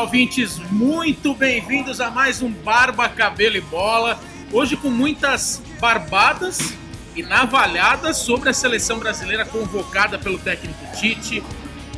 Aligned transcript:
Olá, 0.00 0.06
ouvintes, 0.06 0.58
muito 0.70 1.34
bem-vindos 1.34 2.00
a 2.00 2.10
mais 2.10 2.40
um 2.40 2.50
Barba, 2.50 3.06
Cabelo 3.06 3.58
e 3.58 3.60
Bola. 3.60 4.18
Hoje 4.50 4.74
com 4.74 4.88
muitas 4.88 5.60
barbadas 5.78 6.72
e 7.14 7.22
navalhadas 7.22 8.16
sobre 8.16 8.48
a 8.48 8.54
seleção 8.54 8.98
brasileira 8.98 9.44
convocada 9.44 10.18
pelo 10.18 10.38
técnico 10.38 10.78
Tite. 10.98 11.42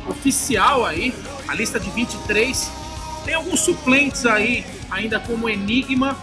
Oficial 0.05 0.85
aí, 0.85 1.15
a 1.47 1.53
lista 1.53 1.79
de 1.79 1.89
23. 1.91 2.69
Tem 3.23 3.35
alguns 3.35 3.61
suplentes 3.61 4.25
aí, 4.25 4.65
ainda 4.91 5.17
como 5.21 5.47
enigma, 5.47 6.17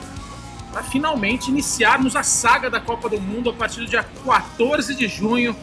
para 0.70 0.82
finalmente 0.82 1.48
iniciarmos 1.48 2.14
a 2.14 2.22
saga 2.22 2.68
da 2.68 2.78
Copa 2.78 3.08
do 3.08 3.18
Mundo 3.18 3.48
a 3.48 3.54
partir 3.54 3.80
do 3.80 3.86
dia 3.86 4.04
14 4.04 4.94
de 4.94 5.08
junho 5.08 5.56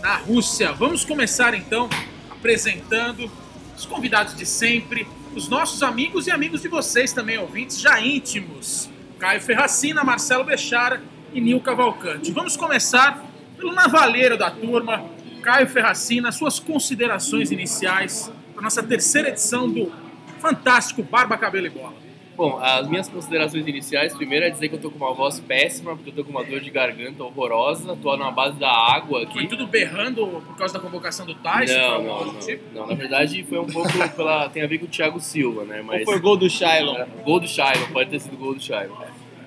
na 0.00 0.16
Rússia. 0.16 0.72
Vamos 0.72 1.04
começar 1.04 1.52
então 1.52 1.90
apresentando 2.30 3.30
os 3.76 3.84
convidados 3.84 4.34
de 4.34 4.46
sempre, 4.46 5.06
os 5.38 5.48
nossos 5.48 5.84
amigos 5.84 6.26
e 6.26 6.32
amigos 6.32 6.62
de 6.62 6.68
vocês 6.68 7.12
também, 7.12 7.38
ouvintes, 7.38 7.80
já 7.80 8.00
íntimos. 8.00 8.90
Caio 9.20 9.40
Ferracina, 9.40 10.02
Marcelo 10.02 10.42
Bechara 10.42 11.00
e 11.32 11.40
Nil 11.40 11.60
Cavalcante. 11.60 12.32
Vamos 12.32 12.56
começar 12.56 13.24
pelo 13.56 13.72
navaleiro 13.72 14.36
da 14.36 14.50
turma, 14.50 15.08
Caio 15.40 15.68
Ferracina, 15.68 16.32
suas 16.32 16.58
considerações 16.58 17.52
iniciais 17.52 18.32
para 18.52 18.64
nossa 18.64 18.82
terceira 18.82 19.28
edição 19.28 19.70
do 19.70 19.92
fantástico 20.40 21.04
Barba, 21.04 21.38
Cabelo 21.38 21.66
e 21.66 21.70
Bola. 21.70 22.07
Bom, 22.38 22.56
as 22.62 22.86
minhas 22.86 23.08
considerações 23.08 23.66
iniciais, 23.66 24.14
primeiro 24.14 24.46
é 24.46 24.50
dizer 24.50 24.68
que 24.68 24.76
eu 24.76 24.80
tô 24.80 24.92
com 24.92 25.04
uma 25.04 25.12
voz 25.12 25.40
péssima, 25.40 25.96
porque 25.96 26.10
eu 26.10 26.14
tô 26.14 26.22
com 26.22 26.30
uma 26.30 26.44
dor 26.44 26.60
de 26.60 26.70
garganta 26.70 27.24
horrorosa, 27.24 27.98
tô 28.00 28.16
na 28.16 28.30
base 28.30 28.56
da 28.60 28.70
água 28.70 29.24
aqui. 29.24 29.32
Foi 29.32 29.46
tudo 29.48 29.66
berrando 29.66 30.24
por 30.46 30.56
causa 30.56 30.74
da 30.74 30.78
convocação 30.78 31.26
do 31.26 31.34
Tyson? 31.34 31.74
Não, 31.74 32.04
não, 32.04 32.26
não, 32.26 32.34
tipo? 32.38 32.62
não. 32.72 32.86
Na 32.86 32.94
verdade, 32.94 33.42
foi 33.42 33.58
um 33.58 33.66
pouco 33.66 33.90
pela. 34.14 34.48
tem 34.50 34.62
a 34.62 34.68
ver 34.68 34.78
com 34.78 34.84
o 34.84 34.88
Thiago 34.88 35.18
Silva, 35.18 35.64
né? 35.64 35.82
Mas, 35.84 36.02
Ou 36.02 36.12
foi 36.12 36.20
gol 36.20 36.36
do 36.36 36.48
Shailon? 36.48 36.96
É, 36.98 37.06
gol 37.24 37.40
do 37.40 37.48
Shailon, 37.48 37.88
pode 37.92 38.08
ter 38.08 38.20
sido 38.20 38.36
gol 38.36 38.54
do 38.54 38.62
Shailon. 38.62 38.94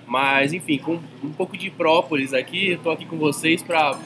Mas, 0.05 0.51
enfim, 0.51 0.77
com 0.77 0.99
um 1.23 1.31
pouco 1.31 1.57
de 1.57 1.69
própolis 1.69 2.33
aqui, 2.33 2.77
tô 2.83 2.91
aqui 2.91 3.05
com 3.05 3.17
vocês 3.17 3.63
para 3.63 3.97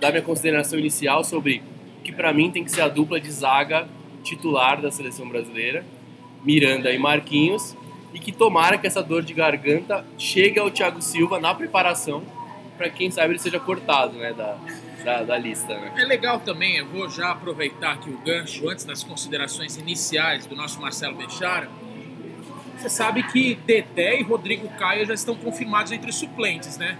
dar 0.00 0.10
minha 0.10 0.20
consideração 0.20 0.76
inicial 0.80 1.22
sobre 1.22 1.62
o 2.00 2.02
que 2.02 2.10
para 2.10 2.32
mim 2.32 2.50
tem 2.50 2.64
que 2.64 2.72
ser 2.72 2.80
a 2.80 2.88
dupla 2.88 3.20
de 3.20 3.30
zaga 3.30 3.86
titular 4.24 4.82
da 4.82 4.90
seleção 4.90 5.28
brasileira, 5.28 5.84
Miranda 6.44 6.92
e 6.92 6.98
Marquinhos 6.98 7.76
e 8.12 8.18
que 8.18 8.32
tomara 8.32 8.78
que 8.78 8.86
essa 8.86 9.02
dor 9.02 9.22
de 9.22 9.32
garganta 9.32 10.04
chegue 10.18 10.58
ao 10.58 10.70
Thiago 10.70 11.00
Silva 11.00 11.40
na 11.40 11.54
preparação 11.54 12.22
para 12.76 12.90
quem 12.90 13.10
sabe 13.10 13.32
ele 13.32 13.38
seja 13.38 13.60
cortado 13.60 14.16
né, 14.18 14.32
da, 14.32 14.56
da, 15.04 15.22
da, 15.22 15.38
lista. 15.38 15.78
Né? 15.78 15.92
É 15.98 16.04
legal 16.04 16.40
também, 16.40 16.76
eu 16.76 16.86
vou 16.86 17.08
já 17.08 17.30
aproveitar 17.30 17.92
aqui 17.92 18.10
o 18.10 18.18
gancho 18.18 18.68
antes 18.68 18.84
das 18.84 19.04
considerações 19.04 19.76
iniciais 19.76 20.46
do 20.46 20.56
nosso 20.56 20.80
Marcelo 20.80 21.16
Bechara. 21.16 21.68
Você 22.76 22.90
sabe 22.90 23.22
que 23.22 23.54
Dedé 23.54 24.18
e 24.18 24.22
Rodrigo 24.22 24.68
Caio 24.70 25.06
já 25.06 25.14
estão 25.14 25.36
confirmados 25.36 25.92
entre 25.92 26.10
os 26.10 26.16
suplentes, 26.16 26.76
né? 26.76 26.98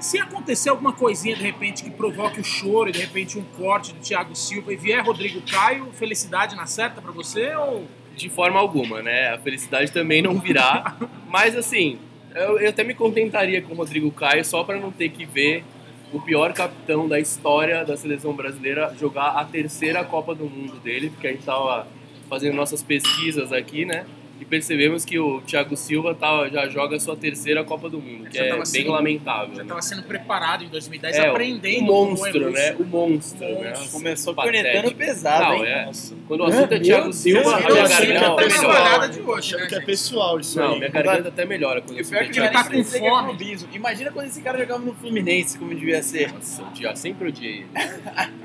Se 0.00 0.18
acontecer 0.18 0.70
alguma 0.70 0.94
coisinha 0.94 1.36
de 1.36 1.42
repente 1.42 1.84
que 1.84 1.90
provoque 1.90 2.40
o 2.40 2.44
choro 2.44 2.88
e 2.88 2.92
de 2.92 3.00
repente 3.00 3.38
um 3.38 3.44
corte 3.44 3.92
do 3.92 4.00
Thiago 4.00 4.34
Silva 4.34 4.72
e 4.72 4.76
vier 4.76 5.04
Rodrigo 5.04 5.42
Caio, 5.42 5.92
felicidade 5.92 6.56
na 6.56 6.66
certa 6.66 7.02
para 7.02 7.12
você 7.12 7.54
ou 7.54 7.86
de 8.20 8.28
forma 8.28 8.58
alguma, 8.58 9.02
né? 9.02 9.30
A 9.30 9.38
felicidade 9.38 9.90
também 9.90 10.22
não 10.22 10.38
virá. 10.38 10.96
Mas 11.28 11.56
assim, 11.56 11.98
eu, 12.34 12.58
eu 12.58 12.68
até 12.68 12.84
me 12.84 12.94
contentaria 12.94 13.60
com 13.62 13.72
o 13.72 13.76
Rodrigo 13.76 14.10
Caio 14.10 14.44
só 14.44 14.62
para 14.62 14.78
não 14.78 14.92
ter 14.92 15.08
que 15.08 15.24
ver 15.24 15.64
o 16.12 16.20
pior 16.20 16.52
capitão 16.52 17.08
da 17.08 17.18
história 17.18 17.84
da 17.84 17.96
seleção 17.96 18.32
brasileira 18.32 18.94
jogar 18.98 19.30
a 19.30 19.44
terceira 19.44 20.04
Copa 20.04 20.34
do 20.34 20.44
Mundo 20.44 20.80
dele, 20.80 21.10
porque 21.10 21.26
a 21.26 21.30
gente 21.30 21.40
estava 21.40 21.86
fazendo 22.28 22.54
nossas 22.54 22.82
pesquisas 22.82 23.52
aqui, 23.52 23.84
né? 23.84 24.06
E 24.40 24.44
percebemos 24.44 25.04
que 25.04 25.18
o 25.18 25.42
Thiago 25.42 25.76
Silva 25.76 26.14
tá, 26.14 26.48
já 26.48 26.66
joga 26.68 26.96
a 26.96 27.00
sua 27.00 27.14
terceira 27.14 27.62
Copa 27.62 27.90
do 27.90 28.00
Mundo, 28.00 28.30
que 28.30 28.38
é 28.38 28.52
bem 28.54 28.64
sendo, 28.64 28.90
lamentável. 28.90 29.54
Já 29.54 29.62
estava 29.62 29.80
né? 29.80 29.82
sendo 29.82 30.02
preparado 30.04 30.64
em 30.64 30.68
2010, 30.68 31.16
é, 31.16 31.28
aprendendo. 31.28 31.82
O 31.82 32.06
monstro, 32.06 32.50
né? 32.50 32.76
O 32.78 32.84
monstro. 32.84 33.46
Né? 33.46 33.72
Começou 33.92 34.34
cornetando 34.34 34.94
pesado, 34.94 35.44
não, 35.44 35.56
hein? 35.56 35.66
É. 35.66 35.90
Quando 36.26 36.40
o 36.40 36.44
assunto 36.44 36.72
é 36.72 36.80
Thiago 36.80 37.12
Silva, 37.12 37.56
a 37.56 37.60
minha 37.60 37.86
garganta 37.86 38.32
até 38.32 38.48
melhora. 38.48 39.08
De 39.08 39.20
hoje, 39.20 39.56
né, 39.56 39.66
que 39.66 39.74
é 39.74 39.80
pessoal 39.80 40.40
isso 40.40 40.58
não, 40.58 40.72
aí. 40.72 40.78
minha 40.78 40.90
garganta 40.90 41.28
até 41.28 41.44
melhora 41.44 41.80
quando 41.82 42.00
o 42.00 42.08
pior 42.08 42.22
é 42.22 42.28
que 42.28 42.38
ele 42.38 42.48
tá 42.48 42.64
com 42.64 42.84
fome. 42.84 43.58
Imagina 43.72 44.10
quando 44.10 44.26
esse 44.26 44.40
cara 44.40 44.58
jogava 44.58 44.84
no 44.84 44.94
Fluminense, 44.94 45.58
como 45.58 45.74
devia 45.74 46.02
ser. 46.02 46.32
Nossa, 46.32 46.64
eu 46.80 46.96
sempre 46.96 47.28
odiei 47.28 47.60
ele. 47.60 47.66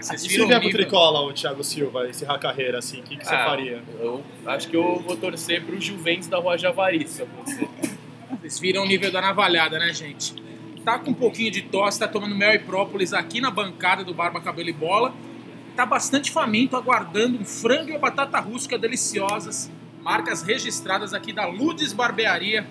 Se 0.01 0.27
vier 0.27 0.59
pro 0.59 0.69
Tricola, 0.69 1.22
o 1.22 1.33
Thiago 1.33 1.63
Silva, 1.63 2.07
encerrar 2.09 2.35
a 2.35 2.39
carreira, 2.39 2.79
assim, 2.79 3.00
o 3.00 3.03
que, 3.03 3.17
que 3.17 3.25
você 3.25 3.35
ah, 3.35 3.45
faria? 3.45 3.81
Eu 4.00 4.23
acho 4.45 4.67
que 4.67 4.75
eu 4.75 5.00
vou 5.06 5.16
torcer 5.16 5.63
pro 5.63 5.79
Juventus 5.85 6.28
da 6.28 6.38
Rua 6.38 6.57
Javari, 6.57 7.07
se 7.07 7.22
acontecer. 7.22 7.69
Vocês 8.41 8.59
viram 8.59 8.84
o 8.84 8.88
nível 8.88 9.12
da 9.12 9.22
navalhada, 9.22 9.78
né, 9.79 9.94
gente? 9.94 10.35
Tá 10.84 11.00
com 11.00 11.12
um 11.12 11.13
pouquinho 11.13 11.51
de 11.51 11.62
tosse, 11.62 12.00
tá 12.00 12.07
tomando 12.07 12.35
mel 12.35 12.53
e 12.53 12.59
própolis 12.59 13.13
aqui 13.13 13.40
na 13.40 13.50
bancada 13.50 14.03
do 14.03 14.13
Barba 14.13 14.41
Cabelo 14.41 14.69
e 14.69 14.74
Bola. 14.74 15.13
Tá 15.75 15.85
bastante 15.85 16.31
faminto, 16.31 16.75
aguardando 16.75 17.40
um 17.40 17.45
frango 17.45 17.90
e 17.90 17.91
uma 17.91 18.00
batata 18.00 18.40
rústica 18.40 18.78
deliciosas. 18.78 19.72
Marcas 20.01 20.41
registradas 20.41 21.13
aqui 21.13 21.34
da 21.34 21.45
Ludes 21.45 21.94
Barbearia. 21.94 22.68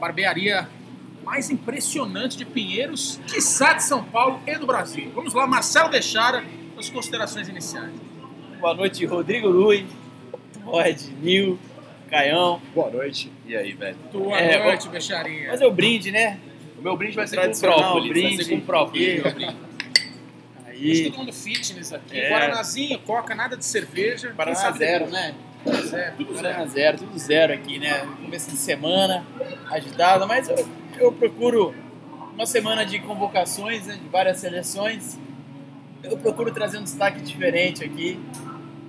Barbearia 0.00 0.68
mais 1.24 1.50
impressionante 1.50 2.36
de 2.36 2.44
Pinheiros, 2.44 3.20
quiçá 3.26 3.74
de 3.74 3.84
São 3.84 4.02
Paulo 4.02 4.40
e 4.46 4.56
do 4.56 4.66
Brasil. 4.66 5.10
Vamos 5.14 5.34
lá, 5.34 5.46
Marcelo 5.46 5.88
Deixara, 5.90 6.44
as 6.76 6.90
considerações 6.90 7.48
iniciais. 7.48 7.92
Boa 8.60 8.74
noite, 8.74 9.04
Rodrigo 9.06 9.48
Luiz, 9.48 9.86
Todd, 10.64 11.16
Nil, 11.20 11.58
Caião. 12.12 12.60
Boa 12.74 12.90
noite. 12.90 13.32
E 13.46 13.56
aí, 13.56 13.72
velho? 13.72 13.96
Boa 14.12 14.38
é, 14.38 14.62
noite, 14.62 14.82
vou... 14.82 14.92
Bexarinha. 14.92 15.48
Fazer 15.48 15.64
o 15.64 15.72
brinde, 15.72 16.12
né? 16.12 16.38
O 16.78 16.82
meu 16.82 16.94
brinde 16.94 17.16
vai 17.16 17.26
ser 17.26 17.36
com 17.40 17.58
própolis. 17.58 18.08
Brinde. 18.10 18.36
Vai 18.36 18.44
ser 18.44 18.50
com 18.50 18.60
própolis. 18.60 19.22
Aí. 20.66 21.04
Todo 21.04 21.16
mundo 21.16 21.32
fitness 21.32 21.90
aqui. 21.90 22.20
É. 22.20 22.30
Guaranazinho, 22.30 22.98
coca, 22.98 23.34
nada 23.34 23.56
de 23.56 23.64
cerveja. 23.64 24.34
Paraná 24.36 24.72
zero, 24.72 25.06
né? 25.06 25.34
Zero, 25.86 26.16
tudo 26.18 26.34
zero. 26.34 26.68
zero, 26.68 26.98
tudo 26.98 27.18
zero 27.18 27.54
aqui, 27.54 27.78
né? 27.78 28.06
Começo 28.20 28.50
de 28.50 28.58
semana, 28.58 29.24
agitada, 29.70 30.26
mas 30.26 30.50
eu, 30.50 30.68
eu 30.98 31.12
procuro 31.12 31.74
uma 32.34 32.44
semana 32.44 32.84
de 32.84 32.98
convocações 32.98 33.86
né, 33.86 33.94
de 33.94 34.08
várias 34.10 34.36
seleções. 34.36 35.18
Eu 36.02 36.18
procuro 36.18 36.52
trazer 36.52 36.76
um 36.76 36.84
destaque 36.84 37.22
diferente 37.22 37.82
aqui, 37.82 38.20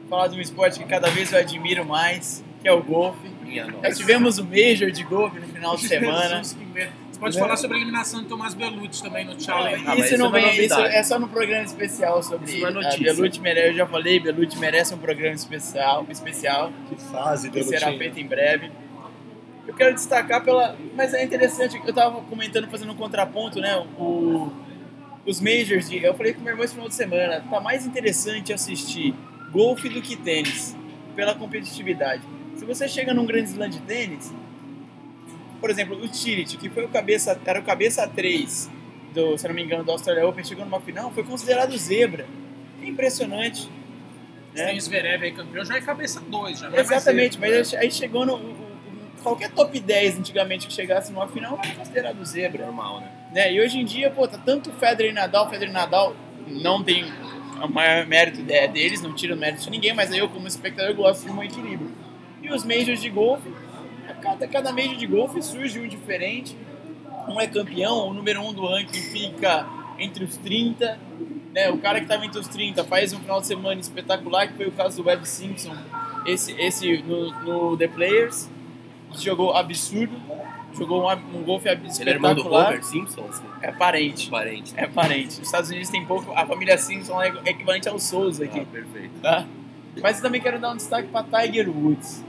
falar 0.09 0.27
de 0.27 0.37
um 0.37 0.41
esporte 0.41 0.77
que 0.79 0.85
cada 0.85 1.09
vez 1.09 1.31
eu 1.31 1.39
admiro 1.39 1.85
mais, 1.85 2.43
que 2.63 2.69
é 2.69 2.71
o 2.71 2.81
golfe. 2.81 3.29
Nós 3.83 3.97
tivemos 3.97 4.39
o 4.39 4.45
Major 4.45 4.89
de 4.89 5.03
golfe 5.03 5.37
no 5.37 5.47
final 5.47 5.75
de 5.75 5.85
semana. 5.85 6.41
Você 6.41 7.19
pode 7.19 7.37
falar 7.37 7.57
sobre 7.57 7.77
a 7.77 7.79
eliminação 7.81 8.23
de 8.23 8.29
Tomás 8.29 8.53
Belucci 8.53 9.03
também 9.03 9.25
no 9.25 9.39
Challenge. 9.39 9.83
Ah, 9.85 9.95
isso 9.97 10.17
não 10.17 10.31
vem, 10.31 10.45
é 10.45 10.65
isso 10.65 10.73
é 10.73 11.03
só 11.03 11.19
no 11.19 11.27
programa 11.27 11.63
especial 11.63 12.23
sobre 12.23 12.51
isso. 12.55 12.65
É 12.65 12.71
notícia. 12.71 13.13
Belucci 13.13 13.41
merece, 13.41 13.67
eu 13.67 13.73
já 13.75 13.85
falei, 13.85 14.19
Belucci 14.19 14.57
merece 14.57 14.93
um 14.93 14.97
programa 14.97 15.35
especial, 15.35 16.05
especial. 16.09 16.71
Que 16.87 16.95
fase, 16.95 17.49
Que 17.49 17.63
será 17.63 17.93
feito 17.93 18.19
em 18.19 18.25
breve. 18.25 18.71
Eu 19.67 19.73
quero 19.73 19.93
destacar 19.93 20.43
pela, 20.43 20.75
mas 20.95 21.13
é 21.13 21.23
interessante, 21.23 21.77
eu 21.77 21.89
estava 21.89 22.21
comentando 22.21 22.67
fazendo 22.67 22.91
um 22.91 22.95
contraponto, 22.97 23.61
né, 23.61 23.77
o, 23.97 24.51
os 25.25 25.39
majors 25.39 25.89
de, 25.89 26.03
eu 26.03 26.13
falei 26.13 26.33
com 26.33 26.41
meu 26.41 26.51
irmão 26.51 26.65
esse 26.65 26.73
final 26.73 26.89
de 26.89 26.95
semana, 26.95 27.41
tá 27.49 27.61
mais 27.61 27.85
interessante 27.85 28.51
assistir 28.51 29.15
golfe 29.53 29.87
do 29.87 30.01
que 30.01 30.17
tênis, 30.17 30.75
pela 31.15 31.33
competitividade. 31.33 32.21
Se 32.55 32.65
você 32.65 32.87
chega 32.87 33.13
num 33.13 33.25
grande 33.25 33.49
slam 33.49 33.69
de 33.69 33.79
tênis, 33.81 34.33
por 35.59 35.69
exemplo, 35.69 35.97
o 35.97 36.07
Tirit, 36.07 36.57
que 36.57 36.69
foi 36.69 36.85
o 36.85 36.89
cabeça, 36.89 37.39
era 37.45 37.59
o 37.59 37.63
cabeça 37.63 38.07
3 38.07 38.69
do, 39.13 39.37
se 39.37 39.47
não 39.47 39.55
me 39.55 39.63
engano, 39.63 39.83
do 39.83 39.91
Australia 39.91 40.27
Open, 40.27 40.43
chegou 40.43 40.65
numa 40.65 40.81
final, 40.81 41.11
foi 41.11 41.23
considerado 41.23 41.77
zebra. 41.77 42.25
É 42.81 42.85
impressionante. 42.85 43.69
Né? 44.53 44.65
Tem 44.65 44.77
o 44.77 44.81
Zverev 44.81 45.23
aí 45.23 45.31
campeão, 45.31 45.63
já 45.63 45.77
é 45.77 45.81
cabeça 45.81 46.19
2, 46.19 46.59
já 46.59 46.75
Exatamente, 46.75 47.39
mas 47.39 47.71
né? 47.71 47.79
aí 47.79 47.91
chegou 47.91 48.25
no. 48.25 48.63
Qualquer 49.23 49.49
top 49.51 49.79
10 49.79 50.19
antigamente 50.19 50.67
que 50.67 50.73
chegasse 50.73 51.11
numa 51.13 51.29
final 51.29 51.57
era 51.63 51.73
considerado 51.75 52.25
zebra. 52.25 52.65
Normal, 52.65 52.99
né? 52.99 53.11
né? 53.31 53.53
E 53.53 53.61
hoje 53.61 53.79
em 53.79 53.85
dia, 53.85 54.11
pô, 54.11 54.27
tá 54.27 54.37
tanto 54.37 54.69
Federer 54.73 55.11
e 55.11 55.15
Nadal, 55.15 55.49
Federer 55.49 55.69
e 55.69 55.73
Nadal 55.73 56.13
não 56.45 56.83
tem 56.83 57.05
o 57.63 57.67
maior 57.69 58.05
mérito 58.05 58.41
deles, 58.41 59.01
não 59.01 59.13
tira 59.13 59.33
o 59.33 59.37
mérito 59.37 59.63
de 59.63 59.69
ninguém, 59.69 59.93
mas 59.93 60.11
eu, 60.13 60.27
como 60.27 60.45
espectador, 60.45 60.93
gosto 60.93 61.23
de 61.25 61.31
um 61.31 61.41
equilíbrio. 61.41 61.89
Os 62.53 62.63
majors 62.63 63.01
de 63.01 63.09
golfe, 63.09 63.51
cada, 64.21 64.47
cada 64.47 64.71
major 64.71 64.95
de 64.95 65.07
golfe 65.07 65.41
surge 65.41 65.79
um 65.79 65.87
diferente. 65.87 66.55
Um 67.27 67.39
é 67.39 67.47
campeão, 67.47 68.09
o 68.09 68.13
número 68.13 68.41
um 68.41 68.53
do 68.53 68.65
ranking 68.65 69.01
fica 69.01 69.65
entre 69.97 70.23
os 70.23 70.37
30. 70.37 70.99
Né? 71.53 71.69
O 71.71 71.77
cara 71.77 71.99
que 71.99 72.05
estava 72.05 72.25
entre 72.25 72.39
os 72.39 72.47
30 72.47 72.83
faz 72.83 73.13
um 73.13 73.19
final 73.19 73.41
de 73.41 73.47
semana 73.47 73.79
espetacular, 73.79 74.47
que 74.47 74.55
foi 74.55 74.67
o 74.67 74.71
caso 74.71 75.01
do 75.01 75.07
Webb 75.07 75.27
Simpson, 75.27 75.75
esse, 76.25 76.51
esse 76.59 76.97
no, 77.03 77.31
no 77.43 77.77
The 77.77 77.87
Players. 77.87 78.49
Jogou 79.15 79.55
absurdo, 79.55 80.19
jogou 80.75 81.03
um, 81.03 81.11
um 81.11 81.43
golfe 81.43 81.69
espetacular. 81.69 82.01
Ele 82.01 82.09
é 82.09 82.13
irmão 82.13 82.35
do 82.35 82.51
Homer 82.51 82.83
Simpson? 82.83 83.25
Assim. 83.29 83.43
É 83.61 83.71
parente. 83.71 84.29
Parente. 84.29 84.73
É 84.75 84.87
parente. 84.87 85.41
Os 85.41 85.47
Estados 85.47 85.69
Unidos 85.69 85.89
tem 85.89 86.03
pouco. 86.05 86.31
A 86.35 86.45
família 86.45 86.77
Simpson 86.77 87.21
é 87.21 87.29
equivalente 87.45 87.87
ao 87.87 87.99
Souza 87.99 88.45
aqui. 88.45 88.59
Ah, 88.59 88.65
perfeito. 88.71 89.19
Tá? 89.21 89.45
Mas 90.01 90.17
eu 90.17 90.23
também 90.23 90.41
quero 90.41 90.59
dar 90.59 90.71
um 90.71 90.77
destaque 90.77 91.09
para 91.09 91.23
Tiger 91.23 91.69
Woods. 91.69 92.23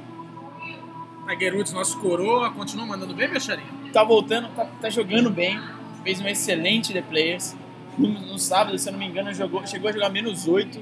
Tiger 1.26 1.54
Woods, 1.54 1.72
nosso 1.72 1.98
coroa, 2.00 2.50
continua 2.50 2.84
mandando 2.84 3.14
bem, 3.14 3.28
Becharinha? 3.28 3.66
Tá 3.92 4.04
voltando, 4.04 4.48
tá, 4.54 4.66
tá 4.80 4.90
jogando 4.90 5.30
bem, 5.30 5.58
fez 6.02 6.20
um 6.20 6.28
excelente 6.28 6.92
The 6.92 7.02
Players. 7.02 7.56
No, 7.96 8.08
no, 8.08 8.38
sábado, 8.38 8.78
se 8.78 8.88
eu 8.88 8.92
não 8.92 8.98
me 8.98 9.06
engano, 9.06 9.32
jogou, 9.32 9.66
chegou 9.66 9.88
a 9.88 9.92
jogar 9.92 10.10
menos 10.10 10.46
8 10.46 10.78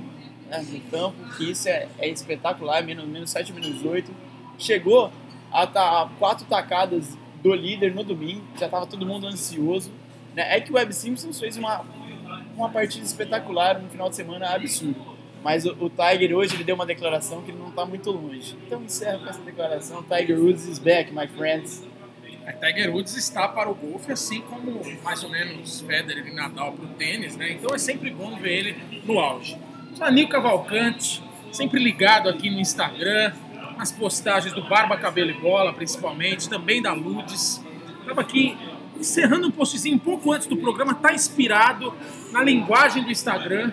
né, 0.49 0.67
no 0.69 0.81
campo, 0.91 1.17
que 1.37 1.51
isso 1.51 1.69
é, 1.69 1.87
é 1.99 2.09
espetacular, 2.09 2.83
menos, 2.83 3.07
menos 3.07 3.31
7, 3.31 3.53
menos 3.53 3.85
8. 3.85 4.11
Chegou 4.59 5.13
a, 5.53 5.67
tá, 5.67 6.03
a 6.03 6.09
quatro 6.19 6.47
tacadas 6.47 7.17
do 7.43 7.55
líder 7.55 7.95
no 7.95 8.03
domingo, 8.03 8.43
já 8.59 8.69
tava 8.69 8.87
todo 8.87 9.07
mundo 9.07 9.27
ansioso. 9.27 9.93
Né? 10.35 10.57
É 10.57 10.61
que 10.61 10.73
o 10.73 10.75
Web 10.75 10.93
Simpsons 10.95 11.39
fez 11.39 11.57
uma, 11.57 11.85
uma 12.57 12.69
partida 12.71 13.05
espetacular 13.05 13.81
no 13.81 13.89
final 13.91 14.09
de 14.09 14.17
semana 14.17 14.55
absurdo. 14.55 15.13
Mas 15.43 15.67
o, 15.67 15.73
o, 15.81 15.91
Tiger 15.91 16.37
hoje 16.37 16.55
ele 16.55 16.65
deu 16.65 16.75
uma 16.75 16.87
declaração 16.87 17.43
que 17.43 17.51
ele 17.51 17.59
não 17.59 17.69
está 17.69 17.85
muito 17.85 18.11
longe. 18.11 18.57
Então 18.67 18.83
encerra 18.83 19.19
com 19.19 19.29
essa 19.29 19.41
declaração. 19.41 20.03
Tiger 20.03 20.39
Woods 20.39 20.67
is 20.67 20.79
back, 20.79 21.13
my 21.13 21.27
friends. 21.27 21.85
É, 22.47 22.53
Tiger 22.53 22.93
Woods 22.93 23.17
está 23.17 23.49
para 23.49 23.71
o 23.71 23.75
golfe, 23.75 24.13
assim 24.13 24.41
como 24.41 24.81
mais 25.03 25.23
ou 25.23 25.31
menos 25.31 25.81
Federer 25.81 26.27
e 26.27 26.35
Nadal 26.35 26.73
para 26.73 26.85
o 26.85 26.89
tênis, 26.89 27.37
né? 27.37 27.53
Então 27.53 27.75
é 27.75 27.79
sempre 27.79 28.11
bom 28.11 28.37
ver 28.37 28.53
ele 28.53 29.03
no 29.05 29.19
auge. 29.19 29.57
Janil 29.97 30.29
Cavalcante, 30.29 31.23
sempre 31.53 31.83
ligado 31.83 32.29
aqui 32.29 32.51
no 32.51 32.59
Instagram, 32.59 33.33
nas 33.77 33.93
postagens 33.93 34.55
do 34.55 34.63
Barba 34.69 34.97
Cabelo 34.97 35.31
e 35.31 35.35
Bola, 35.35 35.73
principalmente, 35.73 36.49
também 36.49 36.81
da 36.81 36.93
Ludes. 36.93 37.63
Estava 38.01 38.21
aqui 38.21 38.57
encerrando 38.99 39.49
um 39.49 39.51
postzinho 39.51 39.97
um 39.97 40.01
pouco 40.01 40.33
antes 40.33 40.47
do 40.47 40.57
programa, 40.57 40.93
está 40.93 41.13
inspirado 41.13 41.93
na 42.31 42.43
linguagem 42.43 43.03
do 43.03 43.11
Instagram 43.11 43.73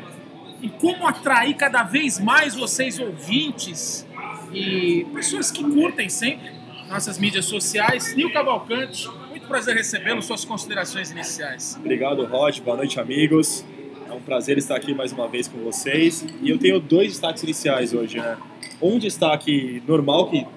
e 0.61 0.69
como 0.69 1.07
atrair 1.07 1.55
cada 1.55 1.83
vez 1.83 2.19
mais 2.19 2.55
vocês 2.55 2.99
ouvintes 2.99 4.05
e 4.53 5.05
pessoas 5.13 5.51
que 5.51 5.63
curtem 5.63 6.09
sempre 6.09 6.51
nossas 6.89 7.19
mídias 7.19 7.45
sociais. 7.45 8.15
Nil 8.15 8.31
Cavalcante, 8.33 9.07
muito 9.29 9.47
prazer 9.47 9.75
recebê-lo, 9.75 10.21
suas 10.21 10.43
considerações 10.43 11.11
iniciais. 11.11 11.77
Obrigado, 11.79 12.25
Rod, 12.25 12.59
boa 12.61 12.77
noite, 12.77 12.99
amigos. 12.99 13.63
É 14.09 14.11
um 14.11 14.19
prazer 14.19 14.57
estar 14.57 14.75
aqui 14.75 14.93
mais 14.93 15.11
uma 15.11 15.27
vez 15.27 15.47
com 15.47 15.59
vocês. 15.59 16.25
E 16.41 16.49
eu 16.49 16.57
tenho 16.57 16.79
dois 16.79 17.09
destaques 17.09 17.43
iniciais 17.43 17.93
hoje, 17.93 18.17
né? 18.17 18.37
Um 18.81 18.97
destaque 18.97 19.83
normal, 19.87 20.31
que 20.31 20.47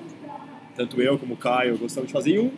tanto 0.74 1.02
eu 1.02 1.18
como 1.18 1.34
o 1.34 1.36
Caio 1.36 1.76
gostamos 1.76 2.06
de 2.08 2.12
fazer, 2.14 2.30
e 2.36 2.38
um 2.38 2.50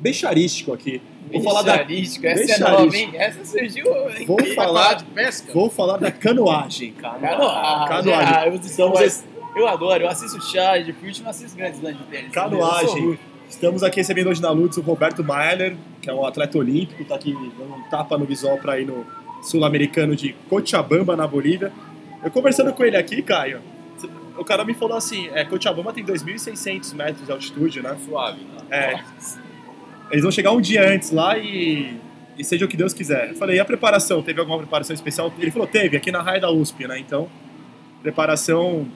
beijarístico 0.00 0.72
aqui. 0.72 1.02
Vou 1.32 1.42
falar 1.42 1.62
da 1.62 1.74
essa 1.74 2.52
é 2.52 2.58
nova, 2.58 2.96
hein? 2.96 3.10
Essa 3.14 3.44
surgiu. 3.44 3.84
Vou 4.26 4.44
falar 4.54 4.94
de 4.94 5.04
pesca. 5.04 5.52
Vou 5.52 5.70
falar 5.70 5.96
da 5.96 6.10
canoagem. 6.10 6.92
Canoagem. 6.92 7.88
Canoagem. 7.88 8.34
Ah, 8.34 8.46
eu, 8.46 8.54
Estamos... 8.54 9.24
eu 9.56 9.66
adoro, 9.66 10.04
eu 10.04 10.08
assisto 10.08 10.40
chá 10.44 10.78
de 10.78 10.92
fute, 10.92 11.22
não 11.22 11.30
assisto 11.30 11.56
grandes 11.56 11.80
lãs 11.82 11.96
de 11.96 12.04
tênis. 12.04 12.32
Canoagem. 12.32 13.18
Estamos 13.48 13.82
aqui 13.82 13.96
recebendo 13.96 14.28
hoje 14.28 14.40
na 14.40 14.50
Lutz 14.50 14.78
o 14.78 14.80
Roberto 14.80 15.22
Mailer, 15.22 15.76
que 16.00 16.08
é 16.08 16.14
um 16.14 16.24
atleta 16.24 16.56
olímpico, 16.56 17.02
está 17.02 17.16
aqui 17.16 17.32
dando 17.58 17.74
um 17.74 17.82
tapa 17.90 18.16
no 18.16 18.24
visual 18.24 18.56
para 18.56 18.80
ir 18.80 18.86
no 18.86 19.06
Sul-Americano 19.42 20.16
de 20.16 20.34
Cochabamba, 20.48 21.16
na 21.16 21.26
Bolívia. 21.26 21.70
Eu 22.24 22.30
conversando 22.30 22.72
com 22.72 22.82
ele 22.82 22.96
aqui, 22.96 23.20
Caio, 23.20 23.60
o 24.38 24.44
cara 24.44 24.64
me 24.64 24.74
falou 24.74 24.96
assim, 24.96 25.28
é, 25.34 25.44
Cochabamba 25.44 25.92
tem 25.92 26.04
2.600 26.04 26.94
metros 26.94 27.26
de 27.26 27.32
altitude, 27.32 27.82
né? 27.82 27.96
Suave. 28.04 28.40
É, 28.70 29.00
eles 30.12 30.22
vão 30.22 30.30
chegar 30.30 30.52
um 30.52 30.60
dia 30.60 30.86
antes 30.86 31.10
lá 31.10 31.38
e, 31.38 31.96
e 32.38 32.44
seja 32.44 32.66
o 32.66 32.68
que 32.68 32.76
Deus 32.76 32.92
quiser. 32.92 33.30
Eu 33.30 33.34
falei, 33.34 33.56
e 33.56 33.60
a 33.60 33.64
preparação? 33.64 34.22
Teve 34.22 34.40
alguma 34.40 34.58
preparação 34.58 34.94
especial? 34.94 35.32
Ele 35.38 35.50
falou, 35.50 35.66
teve, 35.66 35.96
aqui 35.96 36.12
na 36.12 36.20
raia 36.20 36.38
da 36.38 36.50
USP, 36.50 36.86
né? 36.86 36.98
Então, 36.98 37.28
preparação 38.02 38.86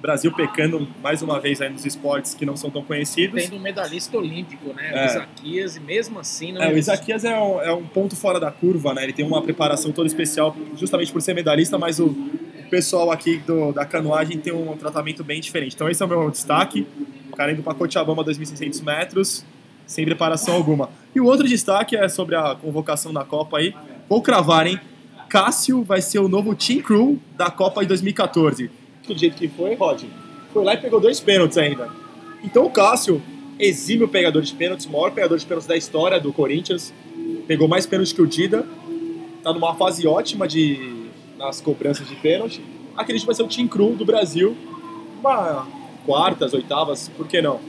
Brasil 0.00 0.32
pecando 0.32 0.88
mais 1.00 1.20
uma 1.22 1.40
vez 1.40 1.60
aí 1.60 1.68
nos 1.68 1.84
esportes 1.84 2.34
que 2.34 2.46
não 2.46 2.56
são 2.56 2.70
tão 2.70 2.82
conhecidos. 2.82 3.42
Tendo 3.42 3.56
um 3.56 3.60
medalhista 3.60 4.16
olímpico, 4.16 4.72
né? 4.72 4.90
É. 4.92 5.02
O 5.02 5.06
Isaquias, 5.06 5.76
e 5.76 5.80
mesmo 5.80 6.18
assim 6.18 6.52
não. 6.52 6.62
É, 6.62 6.72
o 6.72 6.78
Isaquias 6.78 7.24
é 7.24 7.36
um, 7.38 7.60
é 7.60 7.72
um 7.72 7.84
ponto 7.84 8.14
fora 8.16 8.38
da 8.40 8.50
curva, 8.50 8.94
né? 8.94 9.04
Ele 9.04 9.12
tem 9.12 9.24
uma 9.24 9.42
preparação 9.42 9.92
toda 9.92 10.08
especial, 10.08 10.56
justamente 10.76 11.12
por 11.12 11.22
ser 11.22 11.34
medalhista, 11.34 11.78
mas 11.78 12.00
o, 12.00 12.06
o 12.06 12.68
pessoal 12.68 13.12
aqui 13.12 13.36
do, 13.38 13.72
da 13.72 13.84
canoagem 13.84 14.38
tem 14.38 14.52
um 14.52 14.76
tratamento 14.76 15.22
bem 15.22 15.40
diferente. 15.40 15.76
Então, 15.76 15.88
esse 15.88 16.02
é 16.02 16.06
o 16.06 16.08
meu 16.08 16.30
destaque. 16.30 16.84
O 17.32 17.36
cara 17.36 17.52
indo 17.52 17.62
para 17.62 17.74
Cochabamba, 17.74 18.24
2.600 18.24 18.82
metros 18.82 19.44
sem 19.86 20.04
preparação 20.04 20.54
alguma. 20.54 20.88
E 21.14 21.20
o 21.20 21.26
outro 21.26 21.46
destaque 21.46 21.96
é 21.96 22.08
sobre 22.08 22.34
a 22.34 22.54
convocação 22.54 23.12
da 23.12 23.24
Copa 23.24 23.58
aí. 23.58 23.74
Vou 24.08 24.22
cravar, 24.22 24.66
hein? 24.66 24.80
Cássio 25.28 25.82
vai 25.82 26.02
ser 26.02 26.18
o 26.18 26.28
novo 26.28 26.54
team 26.54 26.80
crew 26.80 27.18
da 27.36 27.50
Copa 27.50 27.82
de 27.82 27.88
2014. 27.88 28.70
Do 29.06 29.18
jeito 29.18 29.36
que 29.36 29.48
foi, 29.48 29.74
Rod. 29.74 30.04
Foi 30.52 30.64
lá 30.64 30.74
e 30.74 30.76
pegou 30.76 31.00
dois 31.00 31.20
pênaltis 31.20 31.56
ainda. 31.58 31.88
Então 32.44 32.64
o 32.66 32.70
Cássio, 32.70 33.22
exime 33.58 34.04
o 34.04 34.08
pegador 34.08 34.42
de 34.42 34.52
pênaltis, 34.54 34.86
maior 34.86 35.10
pegador 35.10 35.38
de 35.38 35.46
pênaltis 35.46 35.66
da 35.66 35.76
história 35.76 36.20
do 36.20 36.32
Corinthians. 36.32 36.92
Pegou 37.46 37.68
mais 37.68 37.86
pênaltis 37.86 38.12
que 38.12 38.22
o 38.22 38.26
Dida. 38.26 38.66
Tá 39.42 39.52
numa 39.52 39.74
fase 39.74 40.06
ótima 40.06 40.46
de 40.46 41.02
nas 41.38 41.60
cobranças 41.60 42.08
de 42.08 42.14
pênalti. 42.16 42.62
Acredito 42.96 43.22
que 43.22 43.26
vai 43.26 43.34
ser 43.34 43.42
o 43.42 43.48
team 43.48 43.66
crew 43.66 43.94
do 43.94 44.04
Brasil. 44.04 44.56
Uma 45.20 45.66
quartas, 46.04 46.52
oitavas, 46.52 47.08
por 47.16 47.26
que 47.26 47.40
não? 47.40 47.60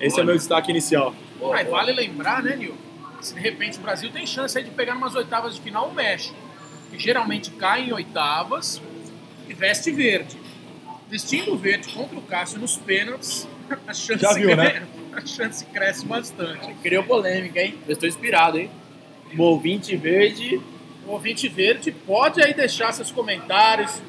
Esse 0.00 0.14
Olha. 0.14 0.20
é 0.20 0.24
o 0.24 0.26
meu 0.26 0.36
destaque 0.36 0.70
inicial. 0.70 1.14
Mas 1.48 1.68
vale 1.68 1.92
lembrar, 1.92 2.42
né, 2.42 2.56
Nil? 2.56 2.76
Se 3.20 3.34
de 3.34 3.40
repente 3.40 3.78
o 3.78 3.82
Brasil 3.82 4.10
tem 4.10 4.26
chance 4.26 4.56
aí 4.56 4.64
de 4.64 4.70
pegar 4.70 4.94
umas 4.96 5.14
oitavas 5.14 5.54
de 5.54 5.60
final 5.60 5.88
o 5.88 5.94
México, 5.94 6.36
que 6.90 6.98
geralmente 6.98 7.50
cai 7.50 7.88
em 7.88 7.92
oitavas 7.92 8.80
e 9.48 9.54
veste 9.54 9.90
verde. 9.90 10.38
Vestindo 11.08 11.56
verde 11.56 11.92
contra 11.92 12.16
o 12.18 12.22
Cássio 12.22 12.58
nos 12.58 12.76
pênaltis, 12.76 13.46
a 13.86 13.92
chance, 13.92 14.22
Já 14.22 14.32
viu, 14.32 14.56
né? 14.56 14.86
a 15.12 15.26
chance 15.26 15.64
cresce 15.66 16.06
bastante. 16.06 16.72
Criou 16.82 17.04
polêmica, 17.04 17.60
hein? 17.60 17.78
Eu 17.86 17.92
estou 17.92 18.08
inspirado, 18.08 18.58
hein? 18.58 18.70
O 19.36 19.42
ouvinte 19.42 19.96
verde. 19.96 20.60
O 21.06 21.12
ouvinte 21.12 21.48
verde 21.48 21.90
pode 21.90 22.42
aí 22.42 22.54
deixar 22.54 22.92
seus 22.92 23.10
comentários, 23.10 24.00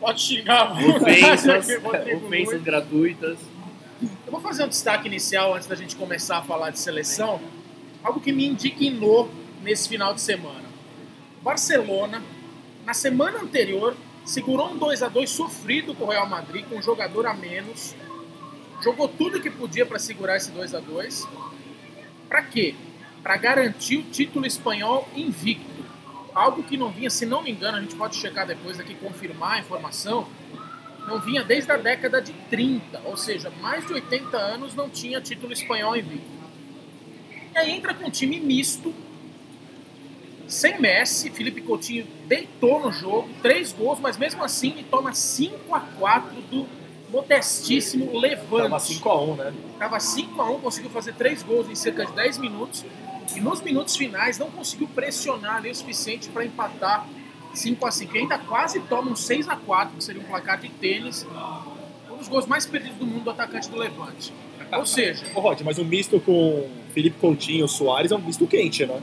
pode 0.00 0.20
xingar 0.20 0.72
ofensas, 0.72 1.68
ofensas 2.24 2.62
gratuitas. 2.62 3.38
Eu 4.26 4.32
vou 4.32 4.40
fazer 4.40 4.64
um 4.64 4.68
destaque 4.68 5.06
inicial 5.06 5.54
antes 5.54 5.66
da 5.66 5.74
gente 5.74 5.96
começar 5.96 6.38
a 6.38 6.42
falar 6.42 6.70
de 6.70 6.78
seleção. 6.78 7.40
Algo 8.02 8.20
que 8.20 8.32
me 8.32 8.46
indignou 8.46 9.30
nesse 9.62 9.88
final 9.88 10.12
de 10.12 10.20
semana. 10.20 10.64
Barcelona, 11.42 12.22
na 12.84 12.92
semana 12.92 13.40
anterior, 13.40 13.96
segurou 14.24 14.70
um 14.70 14.76
2 14.76 15.02
a 15.02 15.08
2 15.08 15.28
sofrido 15.28 15.94
com 15.94 16.04
o 16.04 16.10
Real 16.10 16.28
Madrid, 16.28 16.66
com 16.66 16.76
um 16.76 16.82
jogador 16.82 17.26
a 17.26 17.34
menos. 17.34 17.94
Jogou 18.82 19.08
tudo 19.08 19.40
que 19.40 19.50
podia 19.50 19.86
para 19.86 19.98
segurar 19.98 20.36
esse 20.36 20.50
2 20.50 20.74
a 20.74 20.80
2 20.80 21.26
Para 22.28 22.42
quê? 22.42 22.74
Para 23.22 23.36
garantir 23.36 23.96
o 23.98 24.02
título 24.02 24.44
espanhol 24.44 25.08
invicto. 25.16 25.84
Algo 26.34 26.62
que 26.62 26.76
não 26.76 26.90
vinha, 26.90 27.08
se 27.08 27.24
não 27.24 27.42
me 27.42 27.50
engano, 27.50 27.78
a 27.78 27.80
gente 27.80 27.94
pode 27.94 28.16
checar 28.16 28.46
depois 28.46 28.78
aqui, 28.80 28.94
confirmar 28.94 29.52
a 29.52 29.60
informação, 29.60 30.26
não 31.06 31.20
vinha 31.20 31.44
desde 31.44 31.70
a 31.70 31.76
década 31.76 32.20
de 32.20 32.32
30, 32.50 33.00
ou 33.04 33.16
seja, 33.16 33.50
mais 33.60 33.86
de 33.86 33.92
80 33.92 34.36
anos 34.36 34.74
não 34.74 34.88
tinha 34.88 35.20
título 35.20 35.52
espanhol 35.52 35.96
invicto. 35.96 36.30
E 37.54 37.58
aí 37.58 37.70
entra 37.70 37.94
com 37.94 38.06
um 38.06 38.10
time 38.10 38.40
misto, 38.40 38.94
sem 40.46 40.80
Messi, 40.80 41.30
Felipe 41.30 41.60
Coutinho 41.60 42.06
deitou 42.26 42.80
no 42.80 42.92
jogo, 42.92 43.28
três 43.42 43.72
gols, 43.72 43.98
mas 44.00 44.16
mesmo 44.16 44.42
assim 44.42 44.70
ele 44.72 44.84
toma 44.90 45.14
5 45.14 45.74
a 45.74 45.80
4 45.80 46.42
do 46.42 46.66
modestíssimo 47.10 48.18
Levante. 48.18 48.62
Tava 48.62 48.78
5 48.80 49.08
a 49.08 49.22
1 49.22 49.36
né? 49.36 49.54
Tava 49.78 50.00
5 50.00 50.42
a 50.42 50.50
1 50.50 50.60
conseguiu 50.60 50.90
fazer 50.90 51.14
três 51.14 51.42
gols 51.42 51.68
em 51.68 51.74
cerca 51.74 52.04
de 52.04 52.12
10 52.12 52.38
minutos, 52.38 52.84
e 53.34 53.40
nos 53.40 53.60
minutos 53.62 53.96
finais 53.96 54.38
não 54.38 54.50
conseguiu 54.50 54.88
pressionar 54.88 55.56
ali 55.56 55.70
o 55.70 55.74
suficiente 55.74 56.28
para 56.28 56.44
empatar 56.44 57.06
5 57.54 57.86
a 57.86 57.90
5 57.90 58.16
ainda 58.16 58.38
quase 58.38 58.80
toma 58.80 59.10
um 59.10 59.16
6 59.16 59.48
a 59.48 59.56
4 59.56 59.96
que 59.96 60.04
seria 60.04 60.20
um 60.20 60.24
placar 60.24 60.60
de 60.60 60.68
tênis. 60.68 61.26
Um 62.10 62.16
dos 62.16 62.28
gols 62.28 62.46
mais 62.46 62.66
perdidos 62.66 62.98
do 62.98 63.06
mundo 63.06 63.24
do 63.24 63.30
atacante 63.30 63.68
do 63.68 63.76
Levante. 63.76 64.32
Ou 64.72 64.86
seja. 64.86 65.24
Ô, 65.34 65.40
Rod, 65.40 65.60
mas 65.62 65.78
o 65.78 65.84
misto 65.84 66.20
com 66.20 66.68
Felipe 66.92 67.18
Coutinho 67.18 67.64
e 67.66 67.68
Soares 67.68 68.12
é 68.12 68.16
um 68.16 68.20
misto 68.20 68.46
quente, 68.46 68.84
né? 68.86 69.00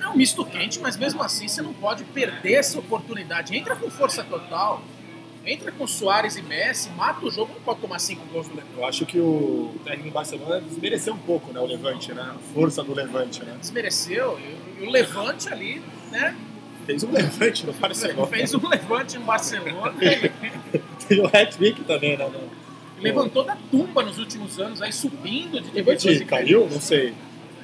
É 0.00 0.08
um 0.08 0.16
misto 0.16 0.44
quente, 0.44 0.80
mas 0.80 0.96
mesmo 0.96 1.22
assim 1.22 1.46
você 1.46 1.62
não 1.62 1.72
pode 1.72 2.04
perder 2.04 2.54
essa 2.54 2.78
oportunidade. 2.78 3.56
Entra 3.56 3.76
com 3.76 3.90
força 3.90 4.24
total. 4.24 4.82
Entra 5.44 5.72
com 5.72 5.86
Soares 5.88 6.36
e 6.36 6.42
Messi, 6.42 6.88
mata 6.90 7.26
o 7.26 7.30
jogo, 7.30 7.52
não 7.52 7.60
pode 7.62 7.80
tomar 7.80 7.98
cinco 7.98 8.24
gols 8.26 8.46
do 8.46 8.54
Levante. 8.54 8.76
Eu 8.76 8.86
acho 8.86 9.04
que 9.04 9.18
o 9.18 9.74
técnico 9.84 10.08
em 10.08 10.12
Barcelona 10.12 10.60
desmereceu 10.60 11.14
um 11.14 11.18
pouco 11.18 11.52
né, 11.52 11.58
o 11.58 11.66
Levante, 11.66 12.12
né? 12.12 12.22
A 12.22 12.54
força 12.54 12.84
do 12.84 12.94
Levante, 12.94 13.44
né? 13.44 13.56
Desmereceu. 13.58 14.38
E 14.80 14.84
o 14.84 14.90
Levante 14.90 15.52
ali, 15.52 15.82
né? 16.12 16.36
Fez 16.86 17.04
um 17.04 17.12
levante 17.12 17.66
no 17.66 17.72
Barcelona. 17.72 18.26
Fez 18.26 18.54
um 18.54 18.68
levante 18.68 19.18
no 19.18 19.24
Barcelona. 19.24 19.94
Tem 21.08 21.20
o 21.20 21.26
hat-trick 21.26 21.84
também, 21.84 22.16
né? 22.16 22.28
Levantou 23.00 23.44
da 23.44 23.56
tumba 23.70 24.02
nos 24.02 24.18
últimos 24.18 24.60
anos, 24.60 24.80
aí 24.80 24.92
subindo 24.92 25.60
de 25.60 25.72
Levante 25.72 26.24
caiu? 26.24 26.68
Não 26.70 26.80
sei. 26.80 27.12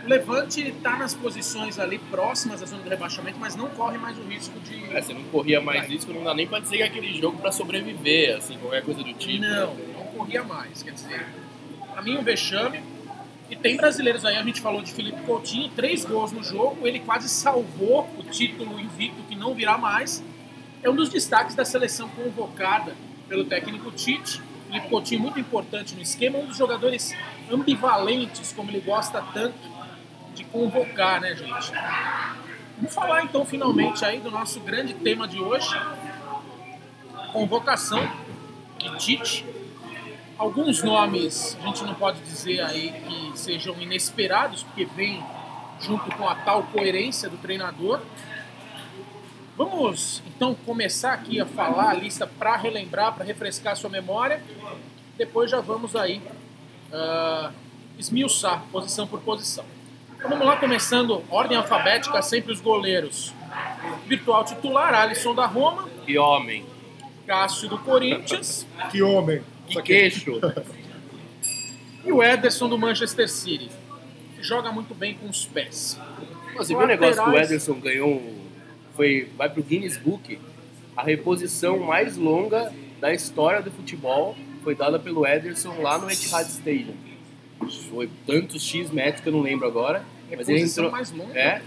O 0.04 0.08
Levante 0.08 0.68
está 0.68 0.96
nas 0.96 1.14
posições 1.14 1.78
ali 1.78 1.98
próximas 1.98 2.60
da 2.60 2.66
zona 2.66 2.82
de 2.82 2.88
rebaixamento, 2.88 3.38
mas 3.38 3.54
não 3.54 3.68
corre 3.68 3.98
mais 3.98 4.18
o 4.18 4.22
risco 4.22 4.58
de. 4.60 4.84
É, 4.96 5.00
você 5.00 5.12
não 5.12 5.22
corria 5.24 5.60
mais 5.60 5.88
risco, 5.88 6.12
não 6.12 6.24
dá 6.24 6.34
nem 6.34 6.46
para 6.46 6.60
dizer 6.60 6.78
que 6.78 6.82
é 6.82 6.86
aquele 6.86 7.20
jogo 7.20 7.38
para 7.38 7.52
sobreviver, 7.52 8.36
assim, 8.36 8.56
qualquer 8.58 8.82
coisa 8.82 9.02
do 9.02 9.12
tipo. 9.12 9.42
Não, 9.42 9.74
não 9.74 10.04
corria 10.16 10.42
mais. 10.42 10.82
Quer 10.82 10.92
dizer, 10.92 11.26
Pra 11.98 12.04
mim, 12.04 12.16
um 12.16 12.22
vexame. 12.22 12.80
E 13.50 13.56
tem 13.56 13.76
brasileiros 13.76 14.24
aí, 14.24 14.36
a 14.36 14.42
gente 14.42 14.60
falou 14.60 14.82
de 14.82 14.92
Felipe 14.92 15.22
Coutinho, 15.22 15.70
três 15.70 16.04
gols 16.04 16.32
no 16.32 16.42
jogo, 16.42 16.86
ele 16.86 17.00
quase 17.00 17.28
salvou 17.28 18.08
o 18.18 18.22
título 18.22 18.78
invicto 18.78 19.22
que 19.22 19.34
não 19.34 19.54
virá 19.54 19.78
mais. 19.78 20.22
É 20.82 20.90
um 20.90 20.94
dos 20.94 21.08
destaques 21.08 21.54
da 21.54 21.64
seleção 21.64 22.08
convocada 22.10 22.94
pelo 23.26 23.46
técnico 23.46 23.90
Tite. 23.90 24.42
Felipe 24.66 24.88
Coutinho 24.90 25.22
muito 25.22 25.40
importante 25.40 25.94
no 25.94 26.02
esquema, 26.02 26.38
um 26.38 26.46
dos 26.46 26.58
jogadores 26.58 27.14
ambivalentes, 27.50 28.52
como 28.52 28.70
ele 28.70 28.80
gosta 28.80 29.22
tanto 29.32 29.58
de 30.34 30.44
convocar, 30.44 31.20
né, 31.20 31.34
gente? 31.34 31.72
Vamos 32.76 32.94
falar 32.94 33.24
então 33.24 33.46
finalmente 33.46 34.04
aí 34.04 34.20
do 34.20 34.30
nosso 34.30 34.60
grande 34.60 34.92
tema 34.92 35.26
de 35.26 35.40
hoje, 35.40 35.74
convocação 37.32 38.08
de 38.78 38.96
Tite. 38.98 39.57
Alguns 40.38 40.84
nomes 40.84 41.58
a 41.60 41.66
gente 41.66 41.82
não 41.82 41.94
pode 41.94 42.20
dizer 42.20 42.60
aí 42.60 42.92
que 42.92 43.36
sejam 43.36 43.74
inesperados, 43.80 44.62
porque 44.62 44.84
vem 44.84 45.20
junto 45.80 46.14
com 46.16 46.28
a 46.28 46.34
tal 46.36 46.62
coerência 46.62 47.28
do 47.28 47.36
treinador. 47.36 48.00
Vamos 49.56 50.22
então 50.28 50.54
começar 50.54 51.12
aqui 51.12 51.40
a 51.40 51.46
falar 51.46 51.90
a 51.90 51.94
lista 51.94 52.24
para 52.24 52.56
relembrar, 52.56 53.14
para 53.14 53.24
refrescar 53.24 53.72
a 53.72 53.76
sua 53.76 53.90
memória. 53.90 54.40
Depois 55.16 55.50
já 55.50 55.60
vamos 55.60 55.96
aí 55.96 56.22
uh, 56.92 57.52
esmiuçar 57.98 58.62
posição 58.70 59.08
por 59.08 59.18
posição. 59.20 59.64
Então 60.16 60.30
vamos 60.30 60.46
lá, 60.46 60.56
começando 60.56 61.24
ordem 61.28 61.56
alfabética, 61.56 62.22
sempre 62.22 62.52
os 62.52 62.60
goleiros. 62.60 63.34
Virtual 64.06 64.44
titular, 64.44 64.94
Alisson 64.94 65.34
da 65.34 65.46
Roma. 65.46 65.88
Que 66.06 66.16
homem. 66.16 66.64
Cássio 67.26 67.68
do 67.68 67.78
Corinthians. 67.78 68.64
Que 68.92 69.02
homem. 69.02 69.42
Que 69.68 69.82
queixo. 69.82 70.40
e 72.04 72.12
o 72.12 72.22
Ederson 72.22 72.68
do 72.68 72.78
Manchester 72.78 73.28
City. 73.28 73.70
Joga 74.40 74.70
muito 74.72 74.94
bem 74.94 75.14
com 75.14 75.28
os 75.28 75.46
pés. 75.46 75.98
Você 76.56 76.74
viu 76.74 76.82
o 76.82 76.86
negócio 76.86 77.22
que 77.22 77.30
o 77.30 77.36
Ederson 77.36 77.74
ganhou? 77.74 78.22
Foi, 78.94 79.28
vai 79.36 79.48
pro 79.48 79.62
Guinness 79.62 79.96
Book. 79.96 80.38
A 80.96 81.02
reposição 81.02 81.78
mais 81.78 82.16
longa 82.16 82.72
da 83.00 83.12
história 83.12 83.62
do 83.62 83.70
futebol 83.70 84.36
foi 84.64 84.74
dada 84.74 84.98
pelo 84.98 85.26
Ederson 85.26 85.80
lá 85.80 85.98
no 85.98 86.10
Etihad 86.10 86.48
Stadium. 86.48 86.94
Foi 87.90 88.08
tantos 88.26 88.62
X 88.62 88.90
metros 88.90 89.22
que 89.22 89.28
eu 89.28 89.32
não 89.32 89.40
lembro 89.40 89.66
agora. 89.66 90.04
Mas 90.30 90.48
ele 90.48 90.62
entrou. 90.62 90.90
mais 90.90 91.10
longa. 91.10 91.38
É. 91.38 91.62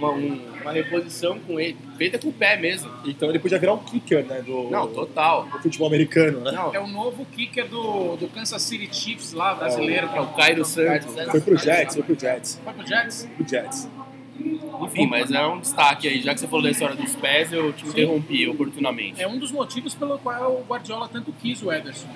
Uma, 0.00 0.12
um- 0.12 0.40
uma 0.62 0.72
reposição 0.72 1.38
com 1.40 1.60
ele, 1.60 1.76
feita 1.98 2.18
com 2.18 2.28
o 2.28 2.32
pé 2.32 2.56
mesmo. 2.56 2.90
Então 3.04 3.28
ele 3.28 3.38
podia 3.38 3.58
virar 3.58 3.74
um 3.74 3.78
kicker, 3.84 4.24
né? 4.24 4.40
Do, 4.40 4.70
Não, 4.70 4.86
total. 4.88 5.44
do 5.44 5.58
futebol 5.60 5.86
americano, 5.88 6.40
né? 6.40 6.52
Não, 6.52 6.74
É 6.74 6.80
o 6.80 6.86
novo 6.86 7.26
kicker 7.26 7.68
do, 7.68 8.16
do 8.16 8.26
Kansas 8.28 8.62
City 8.62 8.88
Chiefs 8.94 9.32
lá, 9.34 9.54
brasileiro. 9.54 10.08
é 10.14 10.20
o 10.20 10.28
Cairo 10.28 10.64
Santos. 10.64 11.14
Foi 11.30 11.40
pro 11.42 11.56
Jets, 11.56 11.94
foi 11.94 12.02
pro 12.02 12.18
Jets. 12.18 12.60
Foi 12.64 12.72
pro 12.72 12.86
Jets? 12.86 13.28
Pro 13.36 13.46
Jets. 13.48 13.88
Enfim, 14.84 15.06
mas 15.06 15.30
é 15.30 15.46
um 15.46 15.60
destaque 15.60 16.08
aí. 16.08 16.20
Já 16.20 16.34
que 16.34 16.40
você 16.40 16.46
falou 16.46 16.62
da 16.62 16.70
história 16.70 16.96
dos 16.96 17.14
pés, 17.16 17.52
eu 17.52 17.72
te 17.72 17.86
interrompi 17.86 18.48
oportunamente. 18.48 19.20
É 19.20 19.28
um 19.28 19.38
dos 19.38 19.52
motivos 19.52 19.94
pelo 19.94 20.18
qual 20.18 20.52
o 20.52 20.64
Guardiola 20.64 21.08
tanto 21.08 21.32
quis 21.32 21.62
o 21.62 21.72
Ederson. 21.72 22.08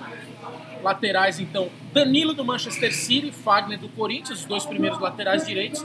Laterais, 0.82 1.40
então, 1.40 1.70
Danilo 1.92 2.34
do 2.34 2.44
Manchester 2.44 2.94
City, 2.94 3.32
Fagner 3.32 3.78
do 3.78 3.88
Corinthians, 3.88 4.40
os 4.40 4.44
dois 4.44 4.66
primeiros 4.66 5.00
laterais 5.00 5.46
direitos, 5.46 5.84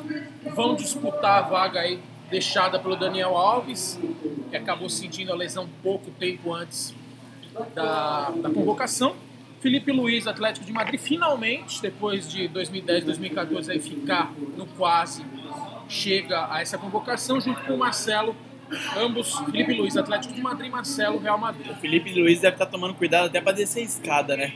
vão 0.55 0.75
disputar 0.75 1.39
a 1.39 1.41
vaga 1.41 1.79
aí 1.79 1.99
deixada 2.29 2.77
pelo 2.79 2.95
Daniel 2.95 3.35
Alves, 3.35 3.99
que 4.49 4.57
acabou 4.57 4.89
sentindo 4.89 5.31
a 5.31 5.35
lesão 5.35 5.67
pouco 5.81 6.11
tempo 6.11 6.53
antes 6.53 6.93
da, 7.73 8.29
da 8.29 8.49
convocação. 8.49 9.15
Felipe 9.59 9.91
Luiz, 9.91 10.25
Atlético 10.25 10.65
de 10.65 10.71
Madrid, 10.71 10.99
finalmente, 10.99 11.81
depois 11.81 12.29
de 12.29 12.47
2010, 12.47 13.03
2014, 13.03 13.71
aí 13.71 13.79
ficar 13.79 14.33
no 14.55 14.65
quase, 14.65 15.23
chega 15.89 16.47
a 16.53 16.61
essa 16.61 16.77
convocação, 16.77 17.41
junto 17.41 17.61
com 17.63 17.73
o 17.73 17.77
Marcelo, 17.77 18.35
ambos, 18.95 19.37
Felipe 19.39 19.73
Luiz, 19.73 19.97
Atlético 19.97 20.33
de 20.33 20.41
Madrid, 20.41 20.71
Marcelo, 20.71 21.17
Real 21.17 21.37
Madrid. 21.37 21.71
O 21.71 21.75
Felipe 21.75 22.13
Luiz 22.13 22.39
deve 22.39 22.55
estar 22.55 22.67
tomando 22.67 22.93
cuidado 22.93 23.25
até 23.25 23.41
pra 23.41 23.51
descer 23.51 23.81
a 23.81 23.83
escada, 23.83 24.37
né? 24.37 24.53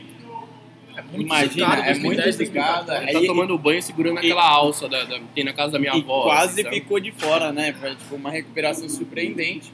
É 0.96 1.02
muito 1.02 1.22
Imagina, 1.26 1.74
é 1.74 1.94
muito 1.98 2.22
2010, 2.22 2.36
zicado. 2.36 2.86
2014. 2.86 3.02
Ele 3.02 3.12
tá 3.26 3.26
tomando 3.26 3.58
banho 3.58 3.82
segurando 3.82 4.18
aquela 4.18 4.48
alça 4.48 4.88
da, 4.88 5.02
da- 5.02 5.18
que 5.18 5.24
tem 5.34 5.42
na 5.44 5.52
casa 5.52 5.72
da 5.72 5.78
minha 5.80 5.92
e 5.96 6.00
avó. 6.00 6.22
quase 6.22 6.52
assim, 6.52 6.62
sabe? 6.62 6.76
ficou 6.76 7.00
de 7.00 7.10
fora, 7.10 7.50
né? 7.52 7.72
Foi 7.72 7.96
tipo, 7.96 8.14
uma 8.14 8.30
recuperação 8.30 8.88
surpreendente. 8.88 9.72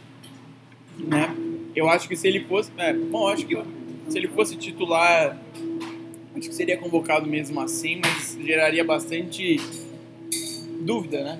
Né? 0.99 1.35
Eu 1.77 1.91
acho 1.91 2.09
que 2.09 2.17
se 2.17 2.27
ele 2.27 2.41
fosse. 2.45 2.73
É, 2.79 2.95
bom, 2.95 3.29
acho 3.29 3.45
que 3.45 3.55
se 4.09 4.17
ele 4.19 4.29
fosse 4.29 4.57
titular, 4.57 5.37
acho 6.35 6.49
que 6.49 6.55
seria 6.55 6.79
convocado 6.79 7.27
mesmo 7.27 7.61
assim, 7.61 8.01
mas 8.03 8.39
geraria 8.43 8.83
bastante 8.83 9.61
dúvida, 10.81 11.23
né? 11.23 11.39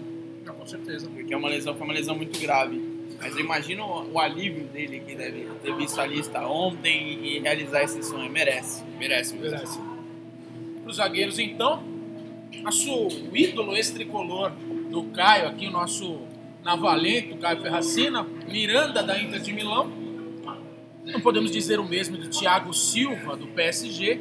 Certeza. 0.71 1.09
Porque 1.09 1.35
é 1.35 1.37
uma 1.37 1.49
lesão, 1.49 1.75
foi 1.75 1.85
uma 1.85 1.95
lesão 1.95 2.15
muito 2.15 2.39
grave. 2.39 2.81
Mas 3.19 3.35
eu 3.35 3.41
imagino 3.41 3.85
o, 4.13 4.19
alívio 4.19 4.65
dele 4.65 5.01
que 5.01 5.15
deve 5.15 5.49
ter 5.63 5.75
visto 5.75 6.01
a 6.01 6.07
lista 6.07 6.47
ontem 6.47 7.19
e 7.23 7.39
realizar 7.41 7.83
esse 7.83 8.03
sonho. 8.03 8.31
Merece. 8.31 8.85
Merece, 8.99 9.37
merece. 9.37 9.79
Para 10.83 10.91
os 10.91 10.97
zagueiros, 10.97 11.39
então, 11.39 11.83
nosso 12.63 13.09
ídolo 13.35 13.77
ex-tricolor 13.77 14.53
do 14.91 15.05
Caio, 15.05 15.49
aqui 15.49 15.67
o 15.67 15.71
nosso 15.71 16.21
navalento, 16.63 17.37
Caio 17.37 17.61
Ferracina, 17.61 18.27
Miranda 18.49 19.03
da 19.03 19.21
Inter 19.21 19.41
de 19.41 19.53
Milão. 19.53 19.93
Não 21.05 21.21
podemos 21.21 21.51
dizer 21.51 21.81
o 21.81 21.85
mesmo 21.85 22.17
do 22.17 22.29
Thiago 22.29 22.73
Silva, 22.73 23.37
do 23.37 23.49
PSG. 23.49 24.21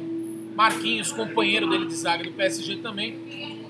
Marquinhos, 0.54 1.12
companheiro 1.12 1.70
dele 1.70 1.86
de 1.86 1.94
zaga 1.94 2.24
do 2.24 2.32
PSG 2.32 2.76
também. 2.78 3.18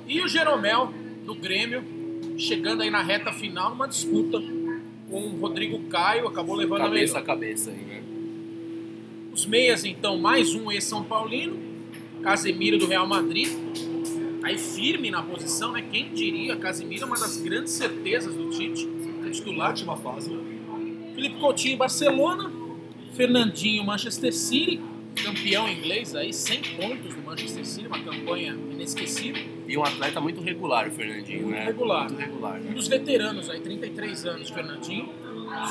E 0.09 0.21
o 0.21 0.27
Jeromel, 0.27 0.93
do 1.25 1.35
Grêmio, 1.35 2.00
chegando 2.41 2.83
aí 2.83 2.91
na 2.91 3.03
reta 3.03 3.33
final, 3.33 3.71
numa 3.71 3.87
disputa 3.87 4.43
com 5.11 5.23
o 5.23 5.41
Rodrigo 5.41 5.79
Caio, 5.89 6.27
acabou 6.27 6.55
levando 6.55 6.83
a 6.83 6.85
Cabeça 6.85 7.15
melhor. 7.15 7.19
a 7.19 7.27
cabeça 7.27 7.71
aí, 7.71 7.77
né? 7.77 8.03
Os 9.33 9.47
meias, 9.47 9.85
então, 9.85 10.19
mais 10.19 10.55
um 10.55 10.71
ex-São 10.71 11.05
Paulino, 11.05 11.59
Casemiro 12.23 12.79
do 12.79 12.87
Real 12.87 13.07
Madrid. 13.07 13.49
Aí 14.43 14.59
firme 14.59 15.11
na 15.11 15.23
posição, 15.23 15.73
né? 15.73 15.85
Quem 15.91 16.13
diria? 16.13 16.57
Casemiro 16.57 17.03
é 17.03 17.07
uma 17.07 17.19
das 17.19 17.37
grandes 17.37 17.73
certezas 17.73 18.35
do 18.35 18.51
Tite, 18.51 18.89
titular. 19.33 19.71
Última 19.71 19.97
fase. 19.97 20.31
Felipe 21.15 21.39
Coutinho, 21.39 21.77
Barcelona. 21.77 22.51
Fernandinho, 23.15 23.85
Manchester 23.85 24.33
City. 24.33 24.81
Campeão 25.23 25.69
inglês 25.69 26.15
aí, 26.15 26.33
100 26.33 26.63
pontos 26.77 27.15
do 27.15 27.23
Manchester 27.23 27.67
City, 27.67 27.87
uma 27.87 27.99
campanha 27.99 28.57
inesquecível. 28.73 29.60
E 29.71 29.79
um 29.79 29.85
atleta 29.85 30.21
muito 30.21 30.41
regular, 30.41 30.89
o 30.89 30.91
Fernandinho, 30.91 31.43
Muito 31.43 31.55
né? 31.57 31.65
regular. 31.65 32.09
Muito 32.09 32.19
regular, 32.21 32.61
Um 32.61 32.73
dos 32.73 32.89
veteranos 32.89 33.49
aí, 33.49 33.61
33 33.61 34.27
anos, 34.27 34.51
Fernandinho. 34.51 35.11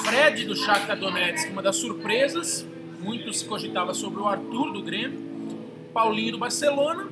Fred 0.06 0.46
do 0.46 0.56
Shakhtar 0.56 0.98
Donetsk, 0.98 1.52
uma 1.52 1.62
das 1.62 1.76
surpresas. 1.76 2.66
Muito 3.02 3.34
se 3.34 3.44
cogitava 3.44 3.94
sobre 3.94 4.22
o 4.22 4.26
Arthur 4.26 4.72
do 4.72 4.82
Grêmio. 4.82 5.20
Paulinho 5.94 6.32
do 6.32 6.38
Barcelona. 6.38 7.10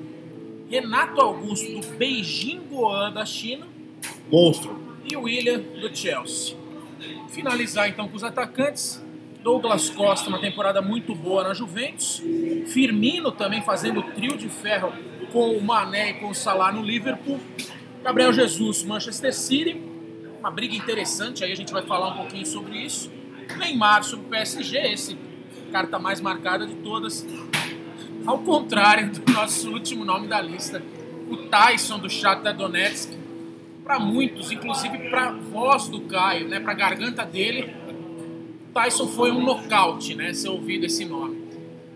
Renato 0.69 1.19
Augusto 1.19 1.69
do 1.77 1.85
Beijing 1.97 2.61
Goan 2.69 3.11
da 3.11 3.25
China. 3.25 3.67
Monstro. 4.31 4.79
E 5.03 5.17
o 5.17 5.23
William 5.23 5.59
do 5.59 5.93
Chelsea. 5.93 6.55
Finalizar 7.27 7.89
então 7.89 8.07
com 8.07 8.15
os 8.15 8.23
atacantes. 8.23 9.03
Douglas 9.43 9.89
Costa, 9.89 10.29
uma 10.29 10.39
temporada 10.39 10.81
muito 10.81 11.13
boa 11.13 11.43
na 11.43 11.53
Juventus. 11.53 12.23
Firmino 12.67 13.29
também 13.33 13.61
fazendo 13.61 14.01
trio 14.03 14.37
de 14.37 14.47
ferro 14.47 14.93
com 15.37 15.51
o 15.51 15.63
Mané 15.63 16.09
e 16.09 16.13
com 16.15 16.29
o 16.29 16.33
Salah 16.33 16.71
no 16.71 16.81
Liverpool. 16.81 17.39
Gabriel 18.03 18.33
Jesus, 18.33 18.81
Manchester 18.83 19.31
City. 19.31 19.79
Uma 20.39 20.49
briga 20.49 20.75
interessante, 20.75 21.43
aí 21.43 21.51
a 21.51 21.55
gente 21.55 21.71
vai 21.71 21.83
falar 21.83 22.07
um 22.07 22.17
pouquinho 22.17 22.43
sobre 22.43 22.75
isso. 22.79 23.11
Neymar 23.55 24.03
sobre 24.03 24.25
o 24.25 24.29
PSG, 24.29 24.77
esse 24.93 25.15
carta 25.71 25.99
mais 25.99 26.19
marcada 26.19 26.65
de 26.65 26.73
todas. 26.77 27.23
Ao 28.25 28.39
contrário 28.39 29.11
do 29.11 29.31
nosso 29.31 29.71
último 29.71 30.03
nome 30.03 30.27
da 30.27 30.41
lista, 30.41 30.81
o 31.29 31.37
Tyson 31.37 31.99
do 31.99 32.09
Shakhtar 32.09 32.57
Donetsk. 32.57 33.15
Para 33.83 33.99
muitos, 33.99 34.51
inclusive 34.51 34.97
para 35.09 35.33
voz 35.33 35.87
do 35.87 36.01
Caio, 36.01 36.47
né, 36.47 36.59
para 36.59 36.73
garganta 36.73 37.23
dele, 37.23 37.75
Tyson 38.73 39.07
foi 39.07 39.31
um 39.31 39.45
nocaute, 39.45 40.15
né, 40.15 40.33
ser 40.33 40.49
ouvido 40.49 40.87
esse 40.87 41.05
nome. 41.05 41.26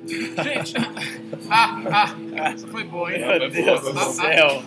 Gente, 0.08 0.74
ah, 1.50 2.16
ah, 2.36 2.52
essa 2.54 2.68
foi 2.68 2.84
boa, 2.84 3.14
hein? 3.14 3.20
Meu 3.40 3.50
Deus 3.50 3.82
do 3.82 3.90
Ah, 3.90 4.02
ah, 4.02 4.10
céu. 4.12 4.64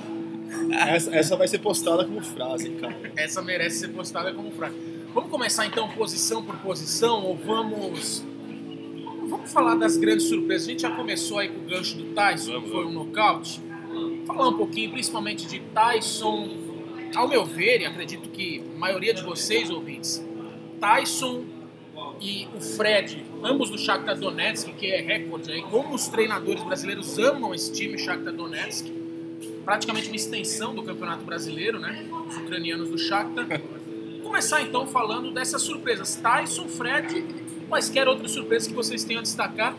Essa, 0.70 1.14
essa 1.16 1.36
vai 1.36 1.48
ser 1.48 1.58
postada 1.58 2.04
como 2.04 2.22
frase, 2.22 2.70
cara. 2.70 2.96
Essa 3.16 3.42
merece 3.42 3.80
ser 3.80 3.88
postada 3.88 4.32
como 4.32 4.50
frase. 4.52 4.74
Vamos 5.12 5.30
começar 5.30 5.66
então 5.66 5.88
posição 5.88 6.42
por 6.44 6.56
posição 6.56 7.24
ou 7.24 7.36
vamos 7.36 8.24
vamos 9.28 9.52
falar 9.52 9.74
das 9.74 9.96
grandes 9.96 10.28
surpresas. 10.28 10.68
A 10.68 10.70
gente 10.70 10.82
já 10.82 10.90
começou 10.90 11.38
aí 11.38 11.48
com 11.48 11.60
o 11.60 11.64
gancho 11.64 11.96
do 11.96 12.14
Tyson, 12.14 12.52
Vamos, 12.52 12.64
que 12.66 12.70
foi 12.70 12.86
um 12.86 12.92
nocaute. 12.92 13.60
Falar 14.26 14.48
um 14.48 14.56
pouquinho, 14.56 14.90
principalmente 14.92 15.46
de 15.46 15.60
Tyson. 15.60 16.48
Ao 17.14 17.28
meu 17.28 17.44
ver, 17.44 17.80
e 17.80 17.86
acredito 17.86 18.28
que 18.30 18.62
a 18.74 18.78
maioria 18.78 19.14
de 19.14 19.22
vocês 19.22 19.70
ouvintes, 19.70 20.24
Tyson 20.80 21.44
e 22.20 22.48
o 22.54 22.60
Fred, 22.60 23.24
ambos 23.44 23.68
do 23.68 23.78
Shakhtar 23.78 24.18
Donetsk, 24.18 24.72
que 24.72 24.86
é 24.86 25.00
recorde 25.02 25.52
aí, 25.52 25.62
como 25.62 25.94
os 25.94 26.08
treinadores 26.08 26.62
brasileiros 26.62 27.18
amam 27.18 27.54
esse 27.54 27.70
time, 27.70 27.98
Shakhtar 27.98 28.32
Donetsk, 28.32 28.90
praticamente 29.64 30.08
uma 30.08 30.16
extensão 30.16 30.74
do 30.74 30.82
Campeonato 30.82 31.22
Brasileiro, 31.24 31.78
né? 31.78 32.06
Os 32.26 32.36
ucranianos 32.38 32.88
do 32.88 32.96
Shakhtar. 32.96 33.60
Começar 34.22 34.62
então 34.62 34.86
falando 34.86 35.30
dessas 35.30 35.60
surpresas. 35.60 36.16
Tyson, 36.16 36.66
Fred, 36.68 37.24
quaisquer 37.68 38.08
outras 38.08 38.30
surpresas 38.30 38.66
que 38.66 38.74
vocês 38.74 39.04
tenham 39.04 39.20
a 39.20 39.22
destacar. 39.22 39.76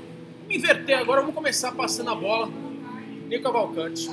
Me 0.48 0.58
inverter 0.58 1.00
agora, 1.00 1.22
vamos 1.22 1.36
começar 1.36 1.72
passando 1.72 2.12
a 2.12 2.16
bola. 2.16 2.48
Nico 3.28 3.44
Cavalcante. 3.44 4.08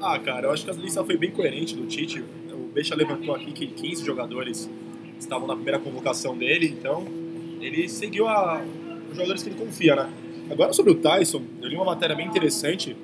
Ah, 0.00 0.18
cara, 0.18 0.48
eu 0.48 0.52
acho 0.52 0.64
que 0.64 0.70
a 0.70 0.74
lista 0.74 1.04
foi 1.04 1.16
bem 1.16 1.30
coerente 1.30 1.76
do 1.76 1.86
Tite. 1.86 2.24
O 2.50 2.70
Beixa 2.72 2.96
levantou 2.96 3.34
aqui 3.34 3.52
que 3.52 3.68
15 3.68 4.04
jogadores 4.04 4.68
estavam 5.18 5.46
na 5.46 5.54
primeira 5.54 5.78
convocação 5.78 6.36
dele, 6.36 6.66
então 6.66 7.06
ele 7.60 7.88
seguiu 7.88 8.26
a, 8.26 8.62
os 9.08 9.16
jogadores 9.16 9.42
que 9.42 9.50
ele 9.50 9.58
confia, 9.58 9.96
né? 9.96 10.10
Agora 10.50 10.72
sobre 10.72 10.92
o 10.92 10.96
Tyson, 10.96 11.42
eu 11.62 11.68
li 11.68 11.76
uma 11.76 11.84
matéria 11.84 12.16
bem 12.16 12.26
interessante 12.26 12.96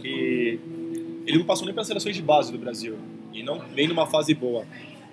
que 0.00 0.60
ele 1.26 1.38
não 1.38 1.44
passou 1.44 1.64
nem 1.64 1.74
para 1.74 1.82
as 1.82 1.86
seleções 1.86 2.14
de 2.16 2.22
base 2.22 2.52
do 2.52 2.58
Brasil 2.58 2.96
e 3.32 3.42
não 3.42 3.58
vem 3.58 3.88
numa 3.88 4.06
fase 4.06 4.34
boa. 4.34 4.66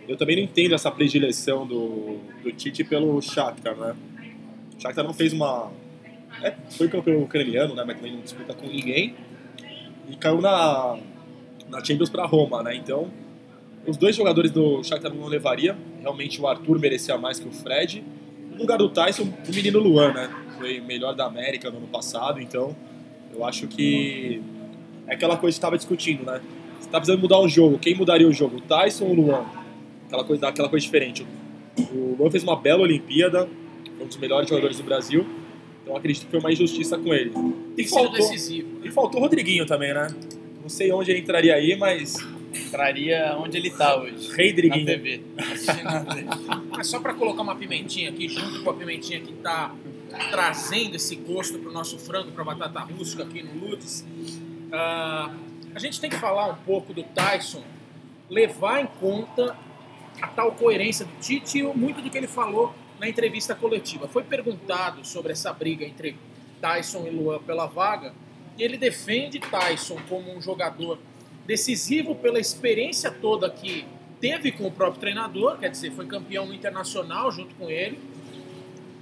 Eu 0.07 0.15
também 0.17 0.35
não 0.35 0.43
entendo 0.43 0.75
essa 0.75 0.91
predileção 0.91 1.65
do, 1.65 2.19
do 2.43 2.51
Tite 2.51 2.83
pelo 2.83 3.21
Shakhtar, 3.21 3.75
né? 3.75 3.95
O 4.77 4.81
Shakhtar 4.81 5.03
não 5.03 5.13
fez 5.13 5.33
uma... 5.33 5.71
É, 6.43 6.53
foi 6.69 6.87
campeão 6.87 7.23
ucraniano, 7.23 7.73
né? 7.73 7.83
Mas 7.85 7.95
também 7.95 8.13
não 8.13 8.21
disputa 8.21 8.53
com 8.53 8.67
ninguém. 8.67 9.15
E 10.09 10.15
caiu 10.15 10.41
na, 10.41 10.97
na 11.69 11.83
Champions 11.83 12.09
para 12.09 12.25
Roma, 12.25 12.61
né? 12.61 12.75
Então, 12.75 13.09
os 13.87 13.97
dois 13.97 14.15
jogadores 14.15 14.51
do 14.51 14.83
Shakhtar 14.83 15.13
não 15.13 15.27
levaria. 15.27 15.75
Realmente 16.01 16.39
o 16.39 16.47
Arthur 16.47 16.79
merecia 16.79 17.17
mais 17.17 17.39
que 17.39 17.47
o 17.47 17.51
Fred. 17.51 18.03
No 18.55 18.61
lugar 18.61 18.77
do 18.77 18.87
Tyson, 18.87 19.23
o 19.23 19.53
menino 19.53 19.79
Luan, 19.79 20.13
né? 20.13 20.29
Foi 20.57 20.79
melhor 20.79 21.13
da 21.13 21.25
América 21.25 21.69
no 21.69 21.77
ano 21.77 21.87
passado, 21.87 22.39
então 22.39 22.73
eu 23.33 23.43
acho 23.43 23.67
que 23.67 24.41
é 25.05 25.13
aquela 25.13 25.35
coisa 25.35 25.55
que 25.55 25.59
estava 25.59 25.75
discutindo, 25.75 26.25
né? 26.25 26.39
Você 26.79 26.89
tá 26.89 26.97
precisando 26.99 27.19
mudar 27.19 27.41
um 27.41 27.49
jogo, 27.49 27.77
quem 27.77 27.93
mudaria 27.93 28.25
o 28.25 28.31
jogo? 28.31 28.57
O 28.57 28.61
Tyson 28.61 29.05
ou 29.05 29.11
o 29.11 29.13
Luan? 29.13 29.45
Aquela 30.07 30.23
coisa, 30.23 30.47
aquela 30.47 30.69
coisa 30.69 30.85
diferente. 30.85 31.27
O 31.91 32.15
Luan 32.17 32.31
fez 32.31 32.43
uma 32.43 32.55
bela 32.55 32.81
Olimpíada, 32.81 33.49
foi 33.97 34.05
um 34.05 34.07
dos 34.07 34.17
melhores 34.17 34.47
jogadores 34.47 34.77
do 34.77 34.83
Brasil, 34.83 35.25
então 35.83 35.97
acredito 35.97 36.23
que 36.23 36.31
foi 36.31 36.39
uma 36.39 36.51
injustiça 36.51 36.97
com 36.97 37.13
ele. 37.13 37.33
E 37.77 37.85
faltou, 37.85 38.13
decisivo. 38.13 38.69
E 38.85 38.89
faltou 38.89 39.19
o 39.19 39.23
Rodriguinho 39.23 39.65
também, 39.65 39.93
né? 39.93 40.07
Não 40.61 40.69
sei 40.69 40.93
onde 40.93 41.11
ele 41.11 41.19
entraria 41.19 41.53
aí, 41.55 41.75
mas 41.75 42.15
entraria 42.55 43.35
onde 43.37 43.57
ele 43.57 43.69
está 43.69 43.95
hoje. 43.95 44.31
Rei 44.35 44.53
Driguinho. 44.53 44.85
Na 44.85 44.91
TV. 44.91 45.21
Mas 46.69 46.87
só 46.87 46.99
para 46.99 47.13
colocar 47.13 47.41
uma 47.41 47.55
pimentinha 47.55 48.09
aqui, 48.09 48.27
junto 48.27 48.63
com 48.63 48.69
a 48.69 48.73
pimentinha 48.73 49.19
que 49.19 49.31
está 49.31 49.73
trazendo 50.31 50.95
esse 50.95 51.15
gosto 51.15 51.59
para 51.59 51.69
o 51.69 51.73
nosso 51.73 51.97
frango, 51.97 52.31
para 52.31 52.43
batata 52.43 52.79
rústica 52.79 53.23
aqui 53.23 53.43
no 53.43 53.67
Lutz, 53.67 54.01
uh, 54.01 55.35
a 55.73 55.79
gente 55.79 55.99
tem 55.99 56.09
que 56.09 56.15
falar 56.15 56.47
um 56.47 56.55
pouco 56.55 56.93
do 56.93 57.03
Tyson, 57.03 57.63
levar 58.29 58.81
em 58.81 58.87
conta 58.87 59.55
a 60.21 60.27
tal 60.27 60.53
coerência 60.53 61.05
do 61.05 61.11
Tite 61.19 61.59
e 61.59 61.63
muito 61.63 62.01
do 62.01 62.09
que 62.09 62.17
ele 62.17 62.27
falou 62.27 62.73
na 62.99 63.09
entrevista 63.09 63.53
coletiva. 63.53 64.07
Foi 64.07 64.23
perguntado 64.23 65.05
sobre 65.05 65.33
essa 65.33 65.51
briga 65.51 65.85
entre 65.85 66.15
Tyson 66.61 67.05
e 67.07 67.09
Luan 67.09 67.39
pela 67.39 67.65
vaga, 67.65 68.13
e 68.57 68.63
ele 68.63 68.77
defende 68.77 69.39
Tyson 69.39 69.97
como 70.07 70.35
um 70.35 70.41
jogador 70.41 70.97
decisivo 71.45 72.15
pela 72.15 72.39
experiência 72.39 73.11
toda 73.11 73.49
que 73.49 73.85
teve 74.19 74.51
com 74.51 74.65
o 74.65 74.71
próprio 74.71 74.99
treinador, 74.99 75.57
quer 75.57 75.69
dizer, 75.69 75.91
foi 75.91 76.05
campeão 76.05 76.51
internacional 76.53 77.31
junto 77.31 77.53
com 77.55 77.69
ele, 77.69 77.99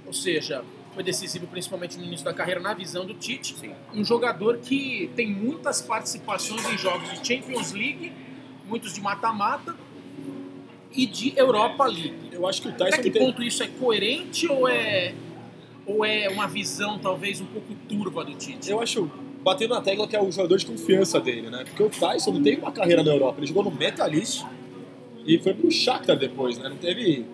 ou 0.06 0.12
seja, 0.12 0.64
foi 0.94 1.02
decisivo 1.02 1.46
principalmente 1.46 1.98
no 1.98 2.04
início 2.04 2.24
da 2.24 2.32
carreira 2.32 2.60
na 2.60 2.72
visão 2.74 3.04
do 3.04 3.14
Tite. 3.14 3.56
Sim. 3.58 3.72
Um 3.92 4.04
jogador 4.04 4.58
que 4.58 5.10
tem 5.16 5.30
muitas 5.30 5.82
participações 5.82 6.64
em 6.70 6.78
jogos 6.78 7.10
de 7.10 7.26
Champions 7.26 7.72
League, 7.72 8.12
muitos 8.66 8.92
de 8.92 9.00
mata-mata 9.00 9.74
e 10.92 11.06
de 11.06 11.36
Europa 11.36 11.84
League. 11.86 12.30
Eu 12.30 12.46
acho 12.46 12.62
que 12.62 12.68
o 12.68 12.72
Tyson 12.72 12.94
Até 12.94 13.02
que 13.02 13.10
tem... 13.10 13.24
ponto 13.24 13.42
isso 13.42 13.62
é 13.62 13.66
coerente 13.66 14.46
ou 14.46 14.68
é 14.68 15.14
ou 15.86 16.02
é 16.02 16.30
uma 16.30 16.46
visão 16.46 16.98
talvez 16.98 17.42
um 17.42 17.46
pouco 17.46 17.74
turva 17.88 18.24
do 18.24 18.34
Tite? 18.34 18.70
Eu 18.70 18.80
acho 18.80 19.10
batendo 19.44 19.74
na 19.74 19.80
tecla 19.82 20.08
que 20.08 20.16
é 20.16 20.22
o 20.22 20.32
jogador 20.32 20.56
de 20.56 20.66
confiança 20.66 21.20
dele, 21.20 21.50
né? 21.50 21.64
Porque 21.64 21.82
o 21.82 21.90
Tyson 21.90 22.32
não 22.32 22.42
teve 22.42 22.60
uma 22.60 22.72
carreira 22.72 23.02
na 23.02 23.12
Europa, 23.12 23.38
ele 23.38 23.46
jogou 23.46 23.62
no 23.62 23.70
Metalist 23.70 24.42
e 25.26 25.38
foi 25.38 25.52
pro 25.52 25.70
Shakhtar 25.70 26.16
depois, 26.16 26.58
né? 26.58 26.68
Não 26.68 26.76
teve 26.76 27.26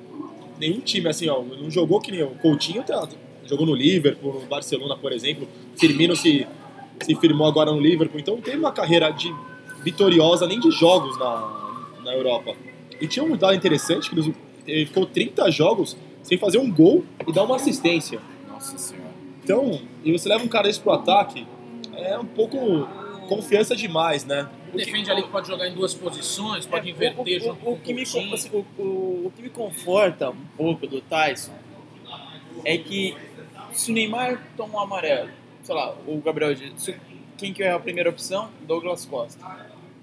nenhum 0.58 0.80
time 0.80 1.08
assim, 1.08 1.28
ó, 1.28 1.42
não 1.42 1.70
jogou 1.70 2.00
que 2.00 2.10
nem 2.10 2.22
o 2.22 2.30
Coutinho, 2.30 2.82
tá, 2.82 3.08
jogou 3.46 3.64
no 3.64 3.74
Liverpool, 3.74 4.40
no 4.40 4.46
Barcelona, 4.46 4.96
por 4.96 5.12
exemplo. 5.12 5.48
Firmino 5.76 6.16
se, 6.16 6.46
se 7.00 7.14
firmou 7.14 7.46
agora 7.46 7.70
no 7.70 7.80
Liverpool, 7.80 8.20
então 8.20 8.34
não 8.34 8.42
teve 8.42 8.58
uma 8.58 8.72
carreira 8.72 9.10
de 9.10 9.32
vitoriosa 9.82 10.46
nem 10.46 10.60
de 10.60 10.70
jogos 10.70 11.18
na, 11.18 11.86
na 12.04 12.12
Europa. 12.12 12.54
E 13.00 13.06
tinha 13.06 13.24
um 13.24 13.36
dado 13.36 13.54
interessante 13.54 14.10
que 14.10 14.34
ele 14.66 14.86
ficou 14.86 15.06
30 15.06 15.50
jogos 15.50 15.96
sem 16.22 16.36
fazer 16.36 16.58
um 16.58 16.70
gol 16.70 17.04
e 17.26 17.32
dar 17.32 17.44
uma 17.44 17.56
assistência. 17.56 18.20
Nossa 18.48 18.76
senhora. 18.76 19.10
Então, 19.42 19.80
e 20.04 20.12
você 20.12 20.28
leva 20.28 20.44
um 20.44 20.48
cara 20.48 20.68
desse 20.68 20.80
pro 20.80 20.92
ataque, 20.92 21.46
é 22.02 22.18
um 22.18 22.26
pouco 22.26 22.88
confiança 23.28 23.76
demais, 23.76 24.24
né? 24.24 24.48
Defende 24.74 25.10
ali 25.10 25.22
que 25.22 25.28
pode 25.28 25.48
jogar 25.48 25.68
em 25.68 25.74
duas 25.74 25.94
posições, 25.94 26.66
pode 26.66 26.88
é, 26.88 26.92
inverter 26.92 27.40
o, 27.40 27.44
junto 27.44 27.66
o, 27.68 27.72
o, 27.74 27.78
que 27.78 27.92
me, 27.92 28.02
assim, 28.02 28.50
o, 28.52 28.58
o, 28.80 29.26
o 29.26 29.32
que 29.34 29.42
me 29.42 29.50
conforta 29.50 30.30
um 30.30 30.46
pouco 30.56 30.86
do 30.86 31.00
Tyson 31.00 31.52
é 32.64 32.76
que 32.78 33.16
se 33.72 33.90
o 33.90 33.94
Neymar 33.94 34.42
toma 34.56 34.78
um 34.78 34.80
amarelo, 34.80 35.30
sei 35.62 35.74
lá, 35.74 35.94
o 36.06 36.20
Gabriel 36.20 36.54
Jesus, 36.54 36.96
quem 37.38 37.52
que 37.52 37.62
é 37.62 37.72
a 37.72 37.78
primeira 37.78 38.10
opção? 38.10 38.50
Douglas 38.66 39.04
Costa. 39.04 39.44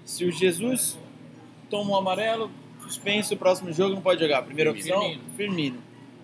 Se 0.04 0.24
o 0.24 0.32
Jesus 0.32 0.98
toma 1.70 1.92
um 1.92 1.96
amarelo, 1.96 2.50
suspenso, 2.82 3.34
o 3.34 3.36
próximo 3.36 3.72
jogo 3.72 3.94
não 3.94 4.02
pode 4.02 4.20
jogar. 4.20 4.42
Primeira 4.42 4.70
opção? 4.70 5.00
Firmino. 5.00 5.22
Firmino. 5.36 5.78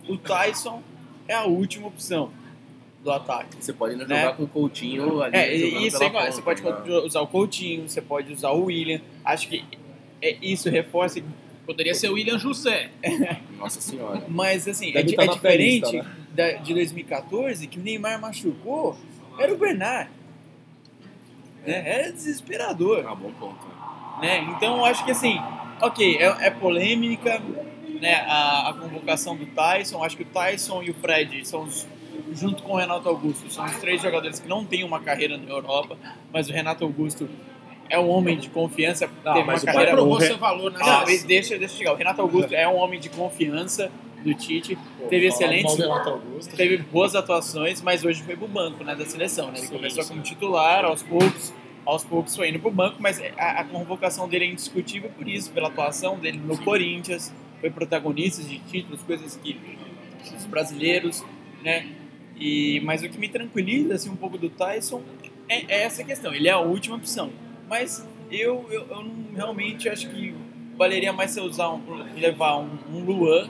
O 0.08 0.16
Tyson 0.16 0.82
é 1.28 1.34
a 1.34 1.44
última 1.44 1.88
opção 1.88 2.30
do 3.04 3.12
ataque. 3.12 3.56
Você 3.60 3.72
pode 3.72 3.92
ainda 3.92 4.06
né? 4.06 4.22
jogar 4.22 4.36
com 4.36 4.44
o 4.44 4.48
Coutinho 4.48 5.22
ali. 5.22 5.36
É, 5.36 5.54
isso 5.54 6.02
é 6.02 6.06
igual. 6.06 6.24
Você 6.24 6.42
pode 6.42 6.62
né? 6.62 6.72
usar 7.04 7.20
o 7.20 7.26
Coutinho, 7.26 7.88
você 7.88 8.00
pode 8.00 8.32
usar 8.32 8.50
o 8.50 8.64
William. 8.64 9.00
Acho 9.24 9.46
que 9.48 9.62
é, 10.20 10.36
isso 10.40 10.70
reforça. 10.70 11.22
Poderia 11.66 11.94
ser 11.94 12.08
o 12.08 12.14
William 12.14 12.38
José. 12.38 12.90
Nossa 13.58 13.80
senhora. 13.80 14.24
Mas 14.28 14.66
assim, 14.66 14.92
é, 14.94 15.00
é 15.00 15.02
diferente 15.02 15.92
né? 15.92 16.06
da, 16.32 16.52
de 16.52 16.74
2014, 16.74 17.66
que 17.66 17.78
o 17.78 17.82
Neymar 17.82 18.20
machucou, 18.20 18.96
era 19.38 19.52
o 19.52 19.58
Bernard. 19.58 20.10
Né? 21.66 21.82
Era 21.86 22.12
desesperador. 22.12 23.04
Ah, 23.06 23.14
bom 23.14 23.32
ponto. 23.32 23.66
Né? 24.20 24.40
Então 24.56 24.78
eu 24.78 24.84
acho 24.84 25.04
que 25.04 25.10
assim, 25.10 25.38
ok, 25.80 26.16
é, 26.16 26.46
é 26.46 26.50
polêmica 26.50 27.40
né, 28.00 28.14
a, 28.26 28.70
a 28.70 28.74
convocação 28.74 29.36
do 29.36 29.46
Tyson. 29.46 30.02
Acho 30.02 30.16
que 30.16 30.22
o 30.22 30.26
Tyson 30.26 30.82
e 30.82 30.90
o 30.90 30.94
Fred 30.94 31.46
são 31.46 31.64
os 31.64 31.86
junto 32.32 32.62
com 32.62 32.72
o 32.72 32.76
Renato 32.76 33.08
Augusto. 33.08 33.50
São 33.50 33.64
os 33.64 33.76
três 33.78 34.00
jogadores 34.02 34.40
que 34.40 34.48
não 34.48 34.64
têm 34.64 34.84
uma 34.84 35.00
carreira 35.00 35.36
na 35.36 35.50
Europa, 35.50 35.96
mas 36.32 36.48
o 36.48 36.52
Renato 36.52 36.84
Augusto 36.84 37.28
é 37.88 37.98
um 37.98 38.08
homem 38.08 38.38
de 38.38 38.48
confiança, 38.48 39.08
não, 39.24 39.34
teve 39.34 39.48
uma 39.48 39.60
carreira 39.60 39.92
provou 39.92 40.20
seu 40.20 40.38
valor 40.38 40.72
ah, 40.80 41.04
deixa, 41.04 41.26
deixa 41.26 41.54
eu 41.54 41.68
chegar. 41.68 41.92
O 41.92 41.96
Renato 41.96 42.20
Augusto 42.20 42.52
é 42.54 42.66
um 42.66 42.76
homem 42.76 42.98
de 42.98 43.08
confiança 43.08 43.90
do 44.22 44.34
Tite, 44.34 44.76
Pô, 44.98 45.06
teve 45.06 45.26
excelentes, 45.26 45.76
teve 46.56 46.78
boas 46.78 47.14
atuações, 47.14 47.82
mas 47.82 48.04
hoje 48.04 48.22
foi 48.22 48.34
pro 48.34 48.48
banco, 48.48 48.82
né, 48.82 48.94
da 48.94 49.04
seleção, 49.04 49.48
né? 49.48 49.58
Ele 49.58 49.66
sim, 49.66 49.74
começou 49.74 50.02
sim. 50.02 50.08
como 50.08 50.22
titular, 50.22 50.84
aos 50.84 51.02
poucos, 51.02 51.52
aos 51.84 52.04
poucos 52.04 52.34
foi 52.34 52.48
indo 52.48 52.58
pro 52.58 52.70
banco, 52.70 52.96
mas 52.98 53.22
a, 53.36 53.60
a 53.60 53.64
convocação 53.64 54.26
dele 54.26 54.46
é 54.46 54.48
indiscutível 54.48 55.10
por 55.10 55.28
isso, 55.28 55.52
pela 55.52 55.68
atuação 55.68 56.18
dele 56.18 56.40
no 56.42 56.56
sim. 56.56 56.64
Corinthians, 56.64 57.34
foi 57.60 57.70
protagonista 57.70 58.42
de 58.42 58.58
títulos, 58.60 59.02
coisas 59.02 59.36
que 59.36 59.60
os 60.34 60.46
brasileiros, 60.46 61.22
né, 61.62 61.86
e, 62.36 62.80
mas 62.84 63.02
o 63.02 63.08
que 63.08 63.18
me 63.18 63.28
tranquiliza 63.28 63.94
assim, 63.94 64.10
um 64.10 64.16
pouco 64.16 64.36
do 64.36 64.48
Tyson 64.50 65.02
é, 65.48 65.64
é 65.68 65.82
essa 65.84 66.02
questão. 66.02 66.34
Ele 66.34 66.48
é 66.48 66.52
a 66.52 66.60
última 66.60 66.96
opção. 66.96 67.30
Mas 67.68 68.06
eu, 68.30 68.66
eu, 68.70 68.86
eu 68.88 69.02
não, 69.02 69.34
realmente 69.34 69.88
acho 69.88 70.08
que 70.10 70.34
valeria 70.76 71.12
mais 71.12 71.30
você 71.30 71.40
usar 71.40 71.70
um, 71.70 71.82
levar 72.16 72.58
um, 72.58 72.78
um 72.92 73.04
Luan 73.04 73.48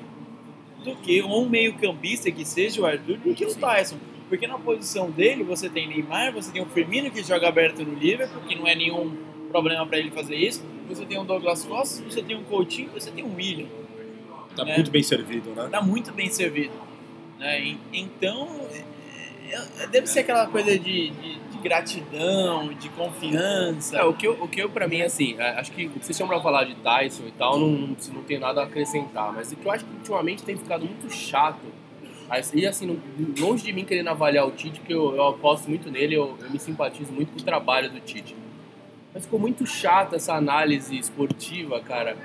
do 0.85 0.94
que 0.97 1.23
um 1.23 1.49
meio-campista 1.49 2.31
que 2.31 2.44
seja 2.44 2.83
o 2.83 2.87
Arthur 2.87 3.16
do 3.18 3.35
que 3.35 3.44
o 3.44 3.55
Tyson. 3.55 3.97
Porque 4.29 4.47
na 4.47 4.59
posição 4.59 5.11
dele 5.11 5.42
você 5.42 5.68
tem 5.68 5.88
Neymar, 5.88 6.33
você 6.33 6.53
tem 6.53 6.62
o 6.62 6.66
Firmino 6.66 7.11
que 7.11 7.23
joga 7.23 7.49
aberto 7.49 7.85
no 7.85 7.94
Liverpool, 7.94 8.42
que 8.42 8.55
não 8.55 8.66
é 8.66 8.75
nenhum 8.75 9.16
problema 9.51 9.87
para 9.87 9.99
ele 9.99 10.11
fazer 10.11 10.37
isso. 10.37 10.64
Você 10.88 11.05
tem 11.07 11.18
o 11.18 11.25
Douglas 11.25 11.64
Costa, 11.64 12.05
você 12.05 12.23
tem 12.23 12.37
um 12.37 12.44
Coutinho, 12.44 12.90
você 12.90 13.11
tem 13.11 13.25
um 13.25 13.35
William. 13.37 13.68
Tá 14.55 14.64
né? 14.64 14.75
muito 14.77 14.90
bem 14.90 15.03
servido, 15.03 15.51
né? 15.51 15.68
Tá 15.70 15.83
muito 15.83 16.12
bem 16.12 16.29
servido. 16.29 16.73
Né? 17.44 17.76
Então, 17.92 18.48
é, 19.50 19.83
é, 19.83 19.87
deve 19.87 20.07
ser 20.07 20.20
aquela 20.20 20.46
coisa 20.46 20.78
de, 20.78 21.11
de, 21.11 21.38
de 21.38 21.59
gratidão, 21.62 22.72
de 22.72 22.88
confiança. 22.88 23.98
É, 23.98 24.02
o 24.02 24.14
que 24.14 24.26
eu, 24.26 24.42
o 24.42 24.48
que 24.48 24.62
eu 24.62 24.70
pra 24.70 24.88
mim, 24.88 25.02
assim, 25.02 25.37
é, 25.38 25.50
acho 25.59 25.70
que 25.72 25.87
vocês 25.88 26.16
chamam 26.16 26.33
pra 26.33 26.42
falar 26.42 26.64
de 26.64 26.74
Tyson 26.76 27.24
e 27.26 27.33
tal, 27.33 27.61
não, 27.61 27.68
não, 27.68 27.96
não 28.14 28.22
tem 28.22 28.38
nada 28.38 28.62
a 28.62 28.64
acrescentar, 28.64 29.30
mas 29.35 29.52
o 29.52 29.57
que 29.57 29.66
eu 29.66 29.70
acho 29.70 29.85
que 29.85 29.92
ultimamente 29.92 30.42
tem 30.42 30.57
ficado 30.57 30.87
muito 30.87 31.12
chato, 31.12 31.61
e 32.54 32.66
assim, 32.66 32.98
longe 33.38 33.62
de 33.62 33.72
mim 33.74 33.85
querendo 33.85 34.09
avaliar 34.09 34.46
o 34.48 34.50
Tite, 34.50 34.80
que 34.80 34.94
eu, 34.94 35.14
eu 35.14 35.28
aposto 35.28 35.68
muito 35.68 35.90
nele, 35.90 36.14
eu, 36.14 36.38
eu 36.40 36.50
me 36.50 36.59
simpatizo 36.59 37.12
muito 37.12 37.35
com 37.35 37.38
o 37.38 37.42
trabalho 37.42 37.90
do 37.90 38.00
Tite. 38.00 38.35
Mas 39.12 39.24
ficou 39.24 39.38
muito 39.38 39.66
chato 39.66 40.16
essa 40.16 40.35
análise 40.35 40.98
esportiva, 40.98 41.78
cara. 41.80 42.16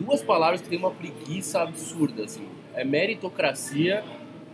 Duas 0.00 0.22
palavras 0.22 0.62
que 0.62 0.68
tem 0.68 0.78
uma 0.78 0.90
preguiça 0.90 1.60
absurda, 1.60 2.24
assim. 2.24 2.48
É 2.74 2.82
meritocracia 2.82 4.02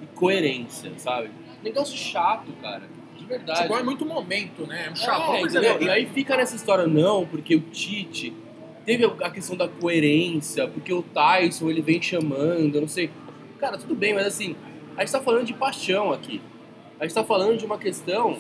e 0.02 0.06
coerência, 0.06 0.92
sabe? 0.96 1.30
Negócio 1.62 1.96
chato, 1.96 2.52
cara. 2.62 2.88
De 3.16 3.24
verdade. 3.24 3.58
Futebol 3.58 3.78
é 3.78 3.82
muito 3.82 4.06
momento, 4.06 4.66
né? 4.66 4.87
É 4.87 4.90
um 4.90 4.96
chavão, 4.96 5.34
É, 5.34 5.40
mas 5.42 5.54
é 5.54 5.58
entendeu? 5.58 5.82
E 5.82 5.90
aí 5.90 6.06
fica 6.06 6.37
nessa 6.37 6.54
história, 6.54 6.87
não, 6.87 7.26
porque 7.26 7.56
o 7.56 7.61
Tite 7.61 8.32
teve 8.84 9.04
a 9.04 9.30
questão 9.30 9.56
da 9.56 9.68
coerência, 9.68 10.66
porque 10.68 10.92
o 10.92 11.02
Tyson 11.02 11.68
ele 11.68 11.82
vem 11.82 12.00
chamando, 12.00 12.80
não 12.80 12.88
sei. 12.88 13.11
Cara, 13.58 13.76
tudo 13.76 13.94
bem, 13.94 14.14
mas 14.14 14.26
assim, 14.26 14.54
a 14.96 15.00
gente 15.00 15.12
tá 15.12 15.20
falando 15.20 15.44
de 15.44 15.52
paixão 15.52 16.12
aqui. 16.12 16.40
A 16.98 17.04
gente 17.04 17.14
tá 17.14 17.22
falando 17.24 17.56
de 17.58 17.64
uma 17.64 17.78
questão 17.78 18.38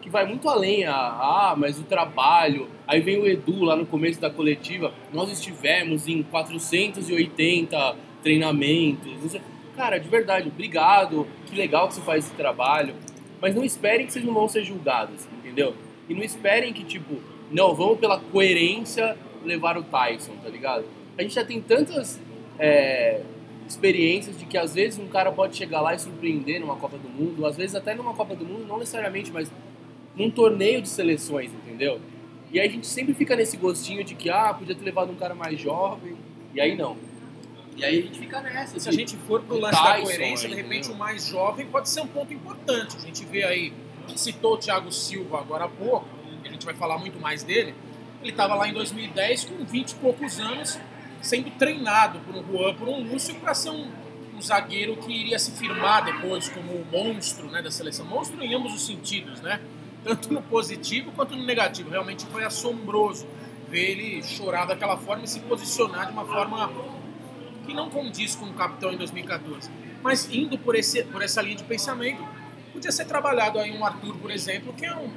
que 0.00 0.08
vai 0.08 0.26
muito 0.26 0.48
além. 0.48 0.84
Ah, 0.84 1.54
mas 1.56 1.78
o 1.78 1.82
trabalho. 1.82 2.68
Aí 2.86 3.00
vem 3.00 3.18
o 3.18 3.26
Edu 3.26 3.62
lá 3.62 3.76
no 3.76 3.86
começo 3.86 4.20
da 4.20 4.30
coletiva. 4.30 4.92
Nós 5.12 5.30
estivemos 5.30 6.08
em 6.08 6.22
480 6.22 7.96
treinamentos. 8.22 9.36
Cara, 9.80 9.96
de 9.96 10.10
verdade, 10.10 10.48
obrigado. 10.48 11.26
Que 11.46 11.56
legal 11.56 11.88
que 11.88 11.94
você 11.94 12.02
faz 12.02 12.26
esse 12.26 12.34
trabalho. 12.34 12.94
Mas 13.40 13.54
não 13.54 13.64
esperem 13.64 14.04
que 14.04 14.12
vocês 14.12 14.22
não 14.22 14.34
vão 14.34 14.46
ser 14.46 14.62
julgados, 14.62 15.26
entendeu? 15.38 15.74
E 16.06 16.12
não 16.12 16.22
esperem 16.22 16.70
que, 16.70 16.84
tipo, 16.84 17.16
não, 17.50 17.74
vamos 17.74 17.98
pela 17.98 18.20
coerência 18.20 19.16
levar 19.42 19.78
o 19.78 19.82
Tyson, 19.82 20.32
tá 20.42 20.50
ligado? 20.50 20.84
A 21.16 21.22
gente 21.22 21.34
já 21.34 21.42
tem 21.46 21.62
tantas 21.62 22.20
é, 22.58 23.22
experiências 23.66 24.38
de 24.38 24.44
que 24.44 24.58
às 24.58 24.74
vezes 24.74 24.98
um 24.98 25.08
cara 25.08 25.32
pode 25.32 25.56
chegar 25.56 25.80
lá 25.80 25.94
e 25.94 25.98
surpreender 25.98 26.60
numa 26.60 26.76
Copa 26.76 26.98
do 26.98 27.08
Mundo, 27.08 27.46
às 27.46 27.56
vezes 27.56 27.74
até 27.74 27.94
numa 27.94 28.12
Copa 28.12 28.34
do 28.34 28.44
Mundo, 28.44 28.66
não 28.68 28.78
necessariamente, 28.78 29.32
mas 29.32 29.50
num 30.14 30.30
torneio 30.30 30.82
de 30.82 30.90
seleções, 30.90 31.54
entendeu? 31.54 31.98
E 32.52 32.60
aí 32.60 32.68
a 32.68 32.70
gente 32.70 32.86
sempre 32.86 33.14
fica 33.14 33.34
nesse 33.34 33.56
gostinho 33.56 34.04
de 34.04 34.14
que, 34.14 34.28
ah, 34.28 34.52
podia 34.52 34.74
ter 34.74 34.84
levado 34.84 35.10
um 35.10 35.16
cara 35.16 35.34
mais 35.34 35.58
jovem, 35.58 36.18
e 36.54 36.60
aí 36.60 36.76
não. 36.76 37.08
E 37.80 37.84
aí 37.84 37.98
a 37.98 38.02
gente 38.02 38.18
fica 38.18 38.40
nessa. 38.40 38.78
Se 38.78 38.88
a 38.88 38.92
de- 38.92 38.96
gente 38.98 39.16
for 39.16 39.40
pro 39.42 39.56
o 39.56 39.60
lance 39.60 39.74
da 39.82 39.92
Tyson, 39.92 40.02
coerência, 40.04 40.48
de 40.48 40.54
repente 40.54 40.78
entendeu? 40.88 40.94
o 40.96 40.98
mais 40.98 41.26
jovem 41.26 41.66
pode 41.66 41.88
ser 41.88 42.00
um 42.02 42.06
ponto 42.06 42.32
importante. 42.32 42.96
A 42.96 43.00
gente 43.00 43.24
vê 43.24 43.44
aí, 43.44 43.72
citou 44.16 44.54
o 44.54 44.58
Thiago 44.58 44.92
Silva 44.92 45.38
agora 45.38 45.64
há 45.64 45.68
pouco, 45.68 46.06
a 46.44 46.48
gente 46.48 46.64
vai 46.64 46.74
falar 46.74 46.98
muito 46.98 47.18
mais 47.20 47.42
dele. 47.42 47.74
Ele 48.22 48.30
estava 48.32 48.54
lá 48.54 48.68
em 48.68 48.72
2010 48.72 49.44
com 49.46 49.64
20 49.64 49.90
e 49.90 49.94
poucos 49.94 50.38
anos, 50.38 50.78
sendo 51.22 51.50
treinado 51.52 52.20
por 52.20 52.34
um 52.36 52.44
Juan, 52.46 52.74
por 52.74 52.88
um 52.88 53.02
Lúcio, 53.02 53.34
para 53.36 53.54
ser 53.54 53.70
um, 53.70 53.90
um 54.36 54.42
zagueiro 54.42 54.96
que 54.96 55.10
iria 55.10 55.38
se 55.38 55.52
firmar 55.52 56.04
depois 56.04 56.48
como 56.50 56.72
o 56.72 56.86
monstro 56.92 57.46
né, 57.50 57.62
da 57.62 57.70
seleção. 57.70 58.04
Monstro 58.04 58.42
em 58.42 58.54
ambos 58.54 58.74
os 58.74 58.84
sentidos, 58.86 59.40
né? 59.40 59.58
Tanto 60.04 60.32
no 60.32 60.42
positivo 60.42 61.12
quanto 61.12 61.34
no 61.34 61.44
negativo. 61.44 61.88
Realmente 61.90 62.26
foi 62.26 62.44
assombroso 62.44 63.26
ver 63.68 63.90
ele 63.92 64.22
chorar 64.22 64.66
daquela 64.66 64.96
forma 64.98 65.24
e 65.24 65.28
se 65.28 65.40
posicionar 65.40 66.06
de 66.06 66.12
uma 66.12 66.24
forma 66.26 66.70
que 67.66 67.74
não 67.74 67.90
condiz 67.90 68.34
com 68.34 68.46
o 68.46 68.54
capitão 68.54 68.92
em 68.92 68.96
2014. 68.96 69.70
Mas 70.02 70.28
indo 70.32 70.58
por, 70.58 70.74
esse, 70.74 71.02
por 71.04 71.22
essa 71.22 71.42
linha 71.42 71.56
de 71.56 71.64
pensamento, 71.64 72.26
podia 72.72 72.90
ser 72.90 73.04
trabalhado 73.04 73.58
aí 73.58 73.70
um 73.76 73.84
Arthur, 73.84 74.16
por 74.16 74.30
exemplo, 74.30 74.72
que 74.72 74.86
é 74.86 74.94
um 74.94 75.10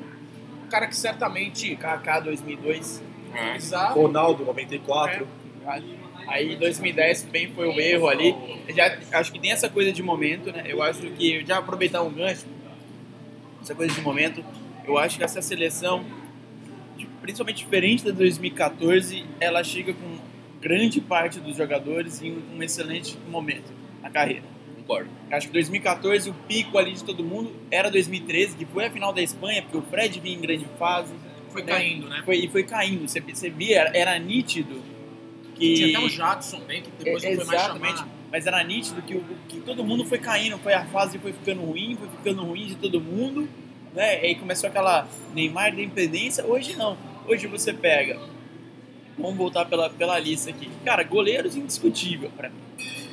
cara 0.69 0.88
que 0.88 0.95
certamente. 0.95 1.75
KK 1.75 2.21
2002. 2.25 3.03
Exato. 3.56 3.99
Ronaldo, 3.99 4.45
94. 4.45 5.27
Aí 6.27 6.56
2010 6.56 7.23
bem 7.25 7.51
foi 7.53 7.67
o 7.67 7.79
erro 7.79 8.08
ali. 8.08 8.36
Já, 8.69 8.97
acho 9.13 9.32
que 9.32 9.39
tem 9.39 9.51
essa 9.51 9.69
coisa 9.69 9.91
de 9.91 10.01
momento, 10.01 10.51
né? 10.51 10.63
Eu 10.65 10.82
acho 10.82 11.01
que, 11.12 11.45
já 11.45 11.58
aproveitar 11.58 12.01
um 12.01 12.12
gancho, 12.12 12.45
essa 13.62 13.75
coisa 13.75 13.93
de 13.93 14.01
momento, 14.01 14.43
eu 14.86 14.97
acho 14.97 15.17
que 15.17 15.23
essa 15.23 15.41
seleção, 15.41 16.06
principalmente 17.21 17.58
diferente 17.58 18.03
da 18.03 18.12
2014, 18.12 19.25
ela 19.39 19.63
chega 19.63 19.93
com 19.93 20.17
grande 20.63 21.02
parte 21.02 21.41
dos 21.41 21.58
jogadores 21.58 22.21
em 22.21 22.38
um, 22.56 22.63
excelente 22.63 23.17
momento 23.30 23.73
na 24.02 24.10
carreira. 24.10 24.43
Concordo. 24.78 25.10
Acho 25.30 25.47
que 25.47 25.54
2014, 25.54 26.30
o 26.30 26.34
pico 26.47 26.78
ali 26.78 26.93
de 26.93 27.04
todo 27.04 27.23
mundo 27.23 27.52
era 27.69 27.91
2013, 27.91 28.56
que 28.56 28.65
foi 28.65 28.86
a 28.86 28.91
final 28.91 29.12
da 29.12 29.21
Espanha, 29.21 29.62
porque 29.62 29.78
o 29.78 29.82
Fred 29.82 30.19
vinha 30.21 30.38
em 30.38 30.41
grande 30.41 30.65
fase. 30.80 31.13
Foi 31.49 31.62
né? 31.62 31.67
caindo, 31.67 32.10
né? 32.10 32.21
Foi, 32.26 32.38
e 32.38 32.47
foi 32.47 32.63
caindo. 32.63 33.08
Você, 33.08 33.19
você 33.19 33.49
via, 33.49 33.82
era, 33.82 33.97
era 33.97 34.19
nítido 34.19 34.82
que. 35.56 35.73
Tinha 35.73 35.97
até 35.97 36.06
o 36.06 36.10
Jadson 36.10 36.60
bem, 36.62 36.82
que 36.82 36.91
depois 37.04 37.23
não 37.23 37.36
foi 37.36 37.45
mais 37.45 37.62
chamado. 37.62 38.10
Mas 38.32 38.47
era 38.47 38.63
nítido 38.63 39.02
que, 39.04 39.15
o- 39.15 39.23
que 39.47 39.60
todo 39.60 39.84
mundo 39.84 40.06
foi 40.06 40.17
caindo, 40.17 40.58
foi 40.58 40.73
a 40.73 40.86
fase 40.86 41.19
foi 41.19 41.34
ficando 41.34 41.62
ruim, 41.62 41.95
foi 41.95 42.08
ficando 42.10 42.43
ruim 42.43 42.65
de 42.65 42.76
todo 42.76 42.99
mundo, 42.99 43.47
né? 43.93 44.23
E 44.23 44.28
aí 44.28 44.36
começou 44.36 44.67
aquela 44.69 45.08
Neymar 45.36 45.76
dependência. 45.76 46.43
Hoje 46.43 46.76
não. 46.76 46.97
Hoje 47.28 47.45
você 47.47 47.71
pega. 47.71 48.19
Vamos 49.17 49.36
voltar 49.36 49.65
pela, 49.65 49.89
pela 49.89 50.17
lista 50.19 50.49
aqui. 50.49 50.69
Cara, 50.84 51.04
goleiros 51.04 51.56
indiscutível 51.56 52.32
pra 52.36 52.49
mim. 52.49 52.56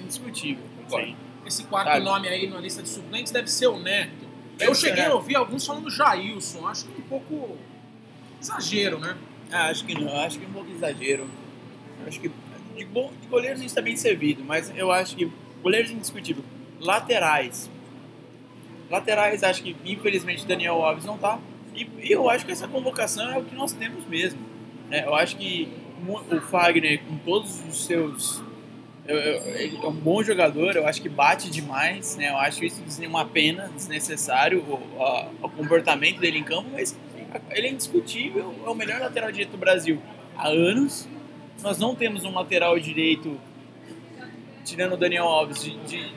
Indiscutível. 0.02 0.64
Sim. 0.88 1.16
Esse 1.46 1.64
quarto 1.64 1.88
Sabe? 1.88 2.04
nome 2.04 2.28
aí 2.28 2.48
na 2.48 2.58
lista 2.60 2.82
de 2.82 2.88
suplentes 2.88 3.32
deve 3.32 3.50
ser 3.50 3.66
o 3.66 3.78
Neto. 3.78 4.28
Eu 4.58 4.74
cheguei 4.74 5.06
o 5.08 5.12
a 5.12 5.14
ouvir 5.14 5.36
alguns 5.36 5.66
falando 5.66 5.90
Jailson. 5.90 6.66
Acho 6.66 6.86
que 6.86 7.00
um 7.00 7.04
pouco 7.04 7.56
exagero, 8.40 8.98
né? 8.98 9.16
Ah, 9.50 9.68
acho 9.68 9.84
que 9.84 9.94
não, 9.94 10.14
acho 10.20 10.38
que 10.38 10.44
é 10.44 10.48
um 10.48 10.52
pouco 10.52 10.70
exagero. 10.70 11.26
Acho 12.06 12.20
que 12.20 12.30
de, 12.76 12.84
bom, 12.84 13.12
de 13.20 13.26
goleiros 13.26 13.58
a 13.58 13.62
gente 13.62 13.70
está 13.70 13.82
bem 13.82 13.96
servido, 13.96 14.44
mas 14.44 14.72
eu 14.76 14.90
acho 14.92 15.16
que 15.16 15.30
goleiros 15.62 15.90
indiscutível. 15.90 16.44
Laterais. 16.78 17.70
Laterais, 18.90 19.42
acho 19.42 19.62
que 19.62 19.76
infelizmente 19.84 20.46
Daniel 20.46 20.82
Alves 20.82 21.04
não 21.04 21.18
tá. 21.18 21.38
E, 21.74 21.88
eu 22.10 22.28
acho 22.28 22.44
que 22.44 22.52
essa 22.52 22.66
convocação 22.68 23.30
é 23.30 23.38
o 23.38 23.44
que 23.44 23.54
nós 23.54 23.72
temos 23.72 24.04
mesmo. 24.06 24.40
né? 24.88 25.04
Eu 25.04 25.14
acho 25.14 25.36
que 25.36 25.68
o 26.08 26.40
Fagner, 26.40 27.00
com 27.06 27.16
todos 27.18 27.60
os 27.68 27.84
seus. 27.84 28.42
eu- 29.06 29.16
eu- 29.16 29.56
ele 29.56 29.76
é 29.76 29.86
um 29.86 29.92
bom 29.92 30.22
jogador, 30.22 30.76
eu 30.76 30.86
acho 30.86 31.02
que 31.02 31.08
bate 31.08 31.50
demais, 31.50 32.16
né? 32.16 32.28
Eu 32.30 32.36
acho 32.36 32.64
isso 32.64 32.80
assim, 32.86 33.06
uma 33.06 33.24
pena, 33.24 33.68
desnecessário, 33.74 34.60
o, 34.62 35.02
a- 35.02 35.28
o 35.42 35.48
comportamento 35.48 36.20
dele 36.20 36.38
em 36.38 36.44
campo, 36.44 36.68
mas 36.72 36.96
ele 37.50 37.66
é 37.66 37.70
indiscutível, 37.72 38.54
é 38.64 38.68
o 38.68 38.74
melhor 38.74 39.00
lateral 39.00 39.32
direito 39.32 39.50
do 39.52 39.58
Brasil 39.58 40.00
há 40.36 40.48
anos. 40.48 41.08
Nós 41.62 41.76
não 41.78 41.94
temos 41.96 42.24
um 42.24 42.32
lateral 42.32 42.78
direito, 42.78 43.36
tirando 44.64 44.92
o 44.92 44.96
Daniel 44.96 45.24
Alves, 45.26 45.62
de, 45.64 45.76
de- 45.86 46.12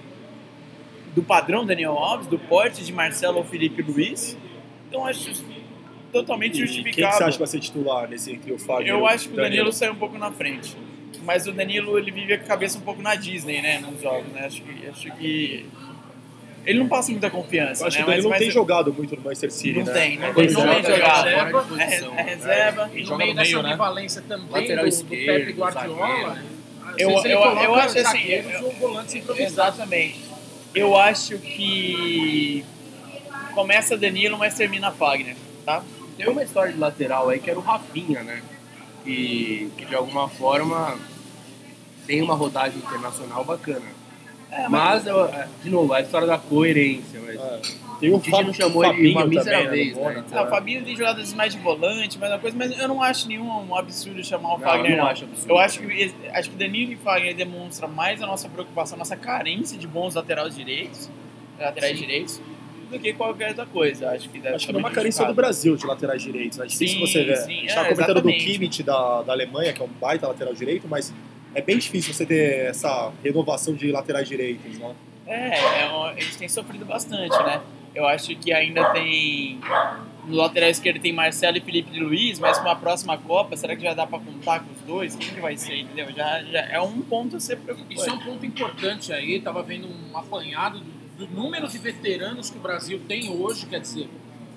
do 1.16 1.24
padrão 1.24 1.66
Daniel 1.66 1.98
Alves, 1.98 2.28
do 2.28 2.38
porte 2.38 2.84
de 2.84 2.92
Marcelo 2.94 3.38
ou 3.40 3.44
Felipe 3.44 3.82
Luiz. 3.82 4.38
Então 4.88 5.06
acho 5.06 5.32
totalmente 6.14 6.64
E 6.64 6.84
quem 6.84 6.94
que 6.94 7.02
você 7.02 7.24
acha 7.24 7.32
que 7.34 7.40
vai 7.40 7.48
ser 7.48 7.60
titular 7.60 8.08
nesse 8.08 8.32
entre 8.32 8.54
o 8.54 8.58
Fagner 8.60 8.90
Eu 8.94 9.06
acho 9.06 9.28
que 9.28 9.34
o 9.34 9.38
Danilo 9.38 9.74
saiu 9.74 9.92
um 9.94 9.96
pouco 9.96 10.18
na 10.18 10.32
frente. 10.32 10.78
Mas 11.26 11.48
o 11.48 11.52
Danilo, 11.52 11.98
ele 11.98 12.12
vive 12.12 12.38
com 12.38 12.44
a 12.44 12.48
cabeça 12.48 12.78
um 12.78 12.82
pouco 12.82 13.02
na 13.02 13.16
Disney, 13.16 13.62
né? 13.62 13.80
Nos 13.80 14.02
jogos, 14.02 14.32
né? 14.34 14.46
Acho 14.46 14.62
que... 14.62 14.88
Acho 14.88 15.12
que... 15.18 15.66
Ele 16.66 16.80
não 16.80 16.88
passa 16.88 17.12
muita 17.12 17.30
confiança, 17.30 17.84
Eu 17.84 17.88
acho 17.88 17.98
né? 17.98 18.04
que 18.04 18.10
o 18.10 18.12
Danilo 18.12 18.30
mas, 18.30 18.32
não 18.32 18.40
tem 18.40 18.48
mas- 18.48 18.54
jogado 18.54 18.94
muito 18.94 19.16
no 19.18 19.22
Manchester 19.22 19.52
City, 19.52 19.80
Não 19.80 19.86
né? 19.86 19.94
tem, 19.94 20.18
não 20.18 20.28
É, 20.28 20.34
tem, 20.34 20.44
ele 20.46 20.54
não 20.54 20.62
tem 20.82 20.84
jogado. 20.96 21.28
É, 21.28 21.46
posição. 21.52 22.14
é 22.18 22.22
reserva. 22.22 22.92
E 22.94 23.04
no 23.04 23.18
meio 23.18 23.36
dessa 23.36 23.50
meio, 23.52 23.62
né? 23.64 23.70
ambivalência 23.70 24.22
também 24.28 24.48
Lateral 24.50 24.78
do, 24.78 24.82
do 24.84 24.88
esquerdo, 24.88 25.26
Pepe 25.46 25.54
Guardiola, 25.54 26.34
né? 26.36 26.46
Eu- 26.98 27.10
ele 27.10 27.34
eu- 27.34 27.40
eu 27.42 27.76
acho 27.76 27.98
assim, 28.00 28.24
eu- 28.28 28.72
improvisados. 28.72 29.40
Exatamente. 29.40 30.20
Eu 30.76 30.98
acho 30.98 31.38
que 31.40 32.64
começa 33.54 33.98
Danilo, 33.98 34.38
mas 34.38 34.56
termina 34.56 34.92
Fagner, 34.92 35.36
tá? 35.66 35.84
Tem 36.18 36.28
uma 36.30 36.44
história 36.44 36.72
de 36.74 36.80
lateral 36.80 37.30
aí 37.30 37.40
que 37.40 37.50
era 37.50 37.58
o 37.60 37.62
Rafinha, 37.62 38.22
né? 38.24 38.42
Que, 39.04 39.70
que 39.78 39.86
de 39.86 39.96
alguma 39.96 40.30
forma 40.30 40.98
tem 42.08 42.22
uma 42.22 42.36
rodagem 42.36 42.78
internacional 42.80 43.44
bacana. 43.44 43.86
É, 44.52 44.68
Mas, 44.70 45.08
eu- 45.08 45.26
é, 45.26 45.48
de 45.64 45.70
novo, 45.70 45.92
a 45.94 46.02
história 46.02 46.28
da 46.28 46.38
coerência. 46.38 47.20
Mas 47.26 47.36
É. 47.40 47.62
Tem 48.00 48.12
o 48.12 48.18
o 48.18 48.20
Fa- 48.20 48.42
não 48.44 48.54
chamou 48.54 48.84
ele 48.84 48.94
Fabinho 48.94 49.12
uma 49.14 49.22
também, 49.22 49.38
mísera 49.40 49.64
né, 49.64 49.70
vez, 49.70 49.96
né? 49.96 50.02
Mônaco. 50.04 50.30
Ah, 50.34 50.44
o 50.44 50.50
Fabinho 50.50 50.84
tem 50.84 50.96
jogadas 50.96 51.34
mais 51.34 51.54
de 51.54 51.60
volante, 51.60 52.20
mais 52.20 52.32
uma 52.34 52.40
coisa, 52.40 52.58
mas 52.58 52.78
eu 52.78 52.88
não 52.88 53.02
acho 53.02 53.28
nenhum 53.30 53.48
um 53.70 53.76
absurdo 53.76 54.22
chamar 54.24 54.50
o 54.56 54.58
Não, 54.58 54.60
Fagner. 54.60 54.92
eu 54.92 54.98
não 54.98 55.04
não. 55.06 55.10
acho 55.12 55.24
absurdo. 55.24 55.50
Eu 55.52 55.58
acho 55.58 55.80
que, 55.80 56.14
acho 56.34 56.50
que 56.50 56.56
Danilo 56.58 56.92
e 56.92 56.96
Fagner 56.98 57.34
demonstra 57.34 57.88
mais 57.88 58.22
a 58.22 58.28
nossa 58.28 58.50
preocupação, 58.50 58.96
a 58.96 59.00
nossa 59.00 59.16
carência 59.16 59.78
de 59.78 59.88
bons 59.88 60.16
laterais 60.16 60.54
direitos, 60.56 61.10
laterais 61.58 61.98
direitos, 61.98 62.42
do 62.94 63.00
que 63.00 63.14
qualquer 63.14 63.50
outra 63.50 63.66
coisa. 63.66 64.10
Acho 64.12 64.30
que 64.30 64.40
deve 64.40 64.56
Acho 64.56 64.68
que 64.68 64.76
é 64.76 64.78
uma 64.78 64.92
carência 64.92 65.26
do. 65.26 65.34
Brasil 65.34 65.76
de 65.76 65.86
laterais 65.86 66.22
direitos. 66.22 66.58
né? 66.58 66.66
É 66.66 66.68
difícil 66.68 67.00
Sim, 67.00 67.08
você 67.08 67.24
ver. 67.24 67.36
sim, 67.38 67.52
a 67.52 67.56
gente 67.62 67.72
é, 67.72 67.76
tá 67.76 67.82
comentando 67.84 68.22
do 68.22 68.30
exatamente. 68.30 68.46
Kimmich 68.46 68.84
da, 68.84 69.22
da 69.24 69.34
Alemanha, 69.34 69.74
que 69.74 69.82
é 69.82 69.86
um 69.86 69.90
baita 70.00 70.28
lateral 70.28 70.54
direito, 70.54 70.88
mas 70.88 71.14
é 71.56 71.62
bem 71.62 71.78
difícil 71.78 72.14
você 72.14 72.26
ter 72.26 72.66
essa 72.68 73.12
renovação 73.24 73.74
de 73.74 73.92
laterais 73.92 74.28
direitos, 74.28 74.78
né? 74.78 74.94
É, 75.26 75.82
é 75.84 75.90
um- 75.92 76.04
a 76.06 76.14
gente 76.14 76.38
tem 76.38 76.48
sofrido 76.50 76.86
bastante, 76.86 77.36
né? 77.44 77.62
Eu 77.96 78.08
acho 78.08 78.36
que 78.36 78.52
ainda 78.52 78.86
tem 78.92 79.60
No 80.26 80.36
lateral 80.38 80.70
esquerdo 80.70 81.02
tem 81.02 81.12
Marcelo 81.12 81.58
e 81.58 81.62
Felipe 81.62 81.92
de 81.92 82.00
Luiz, 82.00 82.40
mas 82.40 82.58
para 82.58 82.72
a 82.72 82.76
próxima 82.76 83.18
Copa, 83.18 83.58
será 83.58 83.76
que 83.76 83.84
já 83.84 83.94
dá 83.94 84.08
para 84.08 84.20
contar 84.20 84.62
com 84.62 84.72
os 84.72 84.80
dois? 84.88 85.16
Quem 85.18 85.30
que 85.34 85.42
vai 85.42 85.58
ser, 85.58 85.80
entendeu? 85.80 86.08
Já, 86.16 86.42
já 86.44 86.62
é 86.62 86.80
um 86.80 87.02
ponto 87.02 87.36
a 87.36 87.40
ser 87.42 87.58
preocupante. 87.58 87.94
Isso 87.96 88.10
é 88.10 88.14
um 88.14 88.20
ponto 88.20 88.46
importante 88.46 89.12
aí, 89.12 89.42
tava 89.42 89.62
vendo 89.64 89.86
um 89.88 90.18
apanhado 90.18 90.80
do, 90.80 90.86
do 91.26 91.36
número 91.36 91.68
de 91.68 91.78
veteranos 91.78 92.50
que 92.50 92.58
o 92.58 92.62
Brasil 92.62 93.02
tem 93.08 93.30
hoje, 93.30 93.66
quer 93.66 93.80
dizer, 93.80 94.10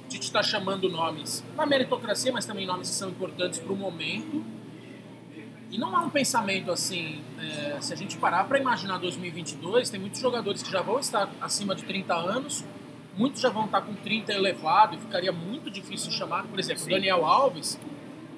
a 0.08 0.10
gente 0.10 0.22
está 0.22 0.42
chamando 0.42 0.88
nomes 0.88 1.44
na 1.56 1.66
meritocracia, 1.66 2.32
mas 2.32 2.44
também 2.44 2.66
nomes 2.66 2.88
que 2.90 2.94
são 2.94 3.08
importantes 3.10 3.58
para 3.58 3.72
o 3.72 3.76
momento. 3.76 4.44
E 5.70 5.78
não 5.78 5.96
há 5.96 6.00
um 6.00 6.10
pensamento 6.10 6.70
assim, 6.70 7.22
é, 7.40 7.80
se 7.80 7.92
a 7.92 7.96
gente 7.96 8.16
parar 8.16 8.44
para 8.44 8.58
imaginar 8.58 8.98
2022, 8.98 9.90
tem 9.90 9.98
muitos 9.98 10.20
jogadores 10.20 10.62
que 10.62 10.70
já 10.70 10.80
vão 10.80 10.98
estar 11.00 11.28
acima 11.40 11.74
de 11.74 11.82
30 11.84 12.14
anos, 12.14 12.64
muitos 13.16 13.40
já 13.40 13.50
vão 13.50 13.64
estar 13.64 13.80
com 13.80 13.94
30 13.94 14.32
elevado 14.32 14.94
e 14.94 14.98
ficaria 14.98 15.32
muito 15.32 15.70
difícil 15.70 16.10
chamar. 16.12 16.44
Por 16.44 16.58
exemplo, 16.58 16.88
Daniel 16.88 17.24
Alves, 17.24 17.78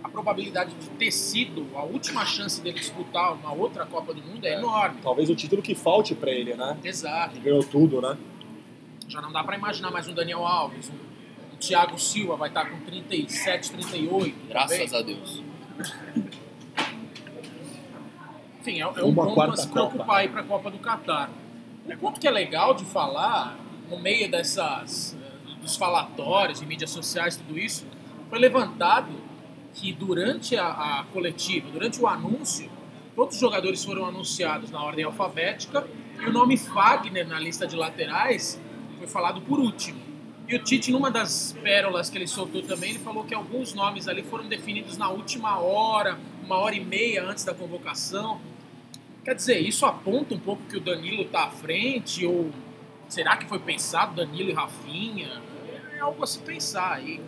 a 0.08 0.10
probabilidade 0.10 0.74
de 0.74 0.88
ter 0.90 1.12
sido 1.12 1.66
a 1.76 1.82
última 1.82 2.24
chance 2.24 2.60
dele 2.60 2.78
disputar 2.78 3.34
uma 3.34 3.52
outra 3.52 3.84
Copa 3.84 4.14
do 4.14 4.22
Mundo 4.22 4.44
é, 4.44 4.54
é 4.54 4.58
enorme. 4.58 5.00
Talvez 5.02 5.28
o 5.28 5.34
título 5.34 5.60
que 5.60 5.74
falte 5.74 6.14
para 6.14 6.30
ele, 6.30 6.54
né? 6.54 6.78
Exato. 6.82 7.36
Ele 7.36 7.44
ganhou 7.44 7.62
tudo, 7.62 8.00
né? 8.00 8.16
Já 9.06 9.20
não 9.20 9.30
dá 9.30 9.44
para 9.44 9.56
imaginar 9.56 9.90
mais 9.90 10.08
um 10.08 10.14
Daniel 10.14 10.46
Alves, 10.46 10.90
um, 10.90 11.54
um 11.54 11.56
Thiago 11.58 11.98
Silva 11.98 12.36
vai 12.36 12.48
estar 12.48 12.70
com 12.70 12.80
37, 12.80 13.72
38. 13.72 14.36
Graças 14.48 14.94
a 14.94 15.02
Deus. 15.02 15.42
Enfim, 18.60 18.80
é, 18.80 18.80
é 18.80 19.04
um 19.04 19.14
ponto 19.14 19.40
a 19.40 19.56
se 19.56 19.68
preocupar 19.68 20.20
aí 20.20 20.28
para 20.28 20.40
a 20.40 20.44
Copa 20.44 20.70
do 20.70 20.78
Catar. 20.78 21.30
Um 21.86 21.96
ponto 21.96 22.18
que 22.18 22.26
é 22.26 22.30
legal 22.30 22.74
de 22.74 22.84
falar, 22.84 23.58
no 23.88 23.98
meio 23.98 24.30
dessas 24.30 25.16
dos 25.60 25.76
falatórios, 25.76 26.60
de 26.60 26.66
mídias 26.66 26.90
sociais, 26.90 27.36
tudo 27.36 27.58
isso, 27.58 27.86
foi 28.30 28.38
levantado 28.38 29.27
que 29.74 29.92
durante 29.92 30.56
a, 30.56 30.66
a 31.00 31.04
coletiva, 31.12 31.70
durante 31.70 32.00
o 32.00 32.06
anúncio, 32.06 32.70
todos 33.14 33.34
os 33.34 33.40
jogadores 33.40 33.84
foram 33.84 34.04
anunciados 34.06 34.70
na 34.70 34.82
ordem 34.82 35.04
alfabética 35.04 35.86
e 36.20 36.26
o 36.26 36.32
nome 36.32 36.56
Fagner 36.56 37.26
na 37.26 37.38
lista 37.38 37.66
de 37.66 37.76
laterais 37.76 38.60
foi 38.98 39.06
falado 39.06 39.40
por 39.40 39.58
último. 39.60 40.08
E 40.48 40.56
o 40.56 40.62
Tite, 40.62 40.90
numa 40.90 41.10
das 41.10 41.54
pérolas 41.62 42.08
que 42.08 42.16
ele 42.16 42.26
soltou 42.26 42.62
também, 42.62 42.90
ele 42.90 42.98
falou 42.98 43.22
que 43.22 43.34
alguns 43.34 43.74
nomes 43.74 44.08
ali 44.08 44.22
foram 44.22 44.48
definidos 44.48 44.96
na 44.96 45.10
última 45.10 45.58
hora, 45.60 46.18
uma 46.42 46.56
hora 46.56 46.74
e 46.74 46.82
meia 46.82 47.22
antes 47.22 47.44
da 47.44 47.52
convocação. 47.52 48.40
Quer 49.22 49.34
dizer, 49.34 49.58
isso 49.58 49.84
aponta 49.84 50.34
um 50.34 50.38
pouco 50.38 50.62
que 50.62 50.78
o 50.78 50.80
Danilo 50.80 51.22
está 51.22 51.44
à 51.44 51.50
frente, 51.50 52.24
ou 52.24 52.50
será 53.08 53.36
que 53.36 53.46
foi 53.46 53.58
pensado 53.58 54.14
Danilo 54.14 54.48
e 54.48 54.52
Rafinha? 54.54 55.42
É 55.94 56.00
algo 56.00 56.24
a 56.24 56.26
se 56.26 56.38
pensar 56.38 56.94
aí. 56.94 57.20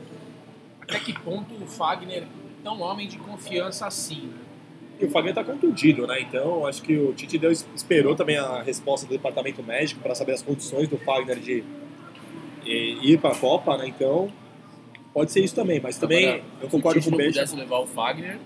Até 0.90 1.00
que 1.00 1.12
ponto 1.12 1.55
o 1.55 1.66
Fagner 1.66 2.24
é 2.24 2.26
tão 2.64 2.81
homem 2.81 3.07
de 3.07 3.16
confiança 3.16 3.87
assim, 3.87 4.26
né? 4.26 4.38
E 5.00 5.07
o 5.07 5.11
Fagner 5.11 5.31
está 5.31 5.42
contundido, 5.42 6.07
né? 6.07 6.20
Então 6.20 6.66
acho 6.66 6.83
que 6.83 6.96
o 6.96 7.14
Tite 7.14 7.38
deu, 7.38 7.50
esperou 7.50 8.14
também 8.14 8.37
a 8.37 8.61
resposta 8.61 9.07
do 9.07 9.12
departamento 9.12 9.62
médico 9.62 10.00
para 10.03 10.14
saber 10.14 10.33
as 10.33 10.42
condições 10.42 10.88
do 10.88 10.98
Fagner 10.98 11.38
de 11.38 11.64
ir 12.64 13.18
para 13.18 13.31
a 13.31 13.37
Copa, 13.37 13.79
né? 13.79 13.87
Então 13.87 14.31
pode 15.14 15.33
ser 15.33 15.42
isso 15.42 15.55
também, 15.55 15.81
mas 15.81 15.96
também 15.96 16.29
Agora, 16.29 16.44
eu 16.61 16.68
concordo 16.68 17.03
com 17.03 17.14
o 17.14 17.16
Beijo. 17.16 17.33
Se 17.33 17.38
pudesse 17.38 17.57
levar 17.57 17.79
o 17.79 17.87
Fagner, 17.87 18.38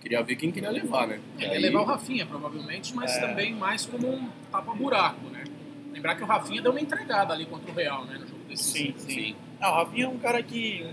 queria 0.00 0.22
ver 0.22 0.36
quem 0.36 0.50
queria 0.50 0.70
levar, 0.70 1.06
né? 1.06 1.20
Queria 1.38 1.58
levar 1.58 1.80
o 1.80 1.84
Rafinha, 1.84 2.26
provavelmente, 2.26 2.94
mas 2.94 3.16
é... 3.16 3.20
também 3.20 3.54
mais 3.54 3.86
como 3.86 4.12
um 4.12 4.28
tapa-buraco, 4.50 5.26
né? 5.28 5.44
Lembrar 5.92 6.16
que 6.16 6.24
o 6.24 6.26
Rafinha 6.26 6.60
deu 6.60 6.72
uma 6.72 6.80
entregada 6.80 7.32
ali 7.32 7.46
contra 7.46 7.70
o 7.70 7.74
Real, 7.74 8.04
né? 8.04 8.18
No 8.18 8.26
jogo 8.26 8.40
desse. 8.48 8.64
Sim, 8.64 8.94
sim. 8.98 9.10
sim. 9.10 9.36
Ah, 9.60 9.70
o 9.70 9.84
Rafinha 9.84 10.06
é 10.06 10.08
um 10.08 10.18
cara 10.18 10.42
que. 10.42 10.84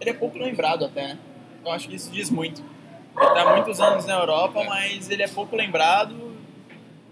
Ele 0.00 0.10
é 0.10 0.12
pouco 0.12 0.38
lembrado 0.38 0.84
até, 0.84 1.08
né? 1.08 1.18
Eu 1.64 1.72
acho 1.72 1.88
que 1.88 1.96
isso 1.96 2.10
diz 2.10 2.30
muito. 2.30 2.62
Ele 3.16 3.30
tá 3.30 3.42
há 3.42 3.56
muitos 3.56 3.80
anos 3.80 4.06
na 4.06 4.14
Europa, 4.14 4.62
mas 4.64 5.10
ele 5.10 5.22
é 5.22 5.28
pouco 5.28 5.56
lembrado. 5.56 6.14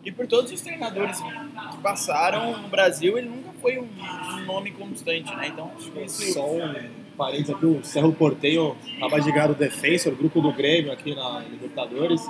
E 0.05 0.13
por 0.13 0.27
todos 0.27 0.53
os 0.53 0.61
treinadores 0.61 1.19
que 1.21 1.77
passaram 1.83 2.61
no 2.61 2.69
Brasil, 2.69 3.17
ele 3.17 3.29
nunca 3.29 3.51
foi 3.61 3.79
um, 3.79 3.89
um 3.89 4.45
nome 4.45 4.71
constante, 4.73 5.35
né? 5.35 5.49
Então 5.49 5.73
acho 5.77 5.91
que 5.91 6.01
isso. 6.01 6.35
Só 6.35 6.47
um 6.47 6.91
parênteses 7.17 7.55
aqui, 7.55 7.65
o 7.65 7.83
Cerro 7.83 8.13
Porteio 8.13 8.77
acaba 8.97 9.21
de 9.21 9.33
ganhar 9.33 9.51
o 9.51 9.55
Defensor, 9.55 10.15
grupo 10.15 10.43
do 10.43 10.53
Grêmio 10.53 10.93
aqui 10.93 11.15
na 11.15 11.41
Libertadores. 11.41 12.21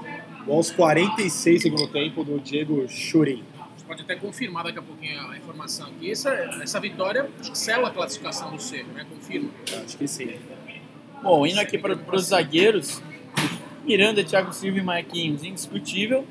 Aos 0.48 0.70
46 0.70 1.62
segundo 1.62 1.88
tempo 1.88 2.22
do 2.22 2.38
Diego 2.38 2.86
Churin. 2.88 3.42
Você 3.84 3.88
pode 3.88 4.02
até 4.02 4.16
confirmar 4.16 4.64
daqui 4.64 4.78
a 4.78 4.82
pouquinho 4.82 5.20
a 5.30 5.36
informação 5.36 5.88
aqui. 5.88 6.10
Essa, 6.10 6.30
essa 6.62 6.80
vitória 6.80 7.28
sela 7.52 7.88
a 7.88 7.90
classificação 7.90 8.50
do 8.50 8.60
Cerro, 8.60 8.88
né? 8.94 9.04
Confirma. 9.08 9.50
Acho 9.84 9.98
que 9.98 10.08
sim. 10.08 10.34
Bom, 11.22 11.46
indo 11.46 11.60
aqui 11.60 11.76
para 11.76 11.94
os 12.16 12.26
zagueiros, 12.26 13.02
Miranda, 13.84 14.24
Thiago 14.24 14.54
Silva 14.54 14.78
e 14.78 14.82
Marquinhos, 14.82 15.44
indiscutível. 15.44 16.26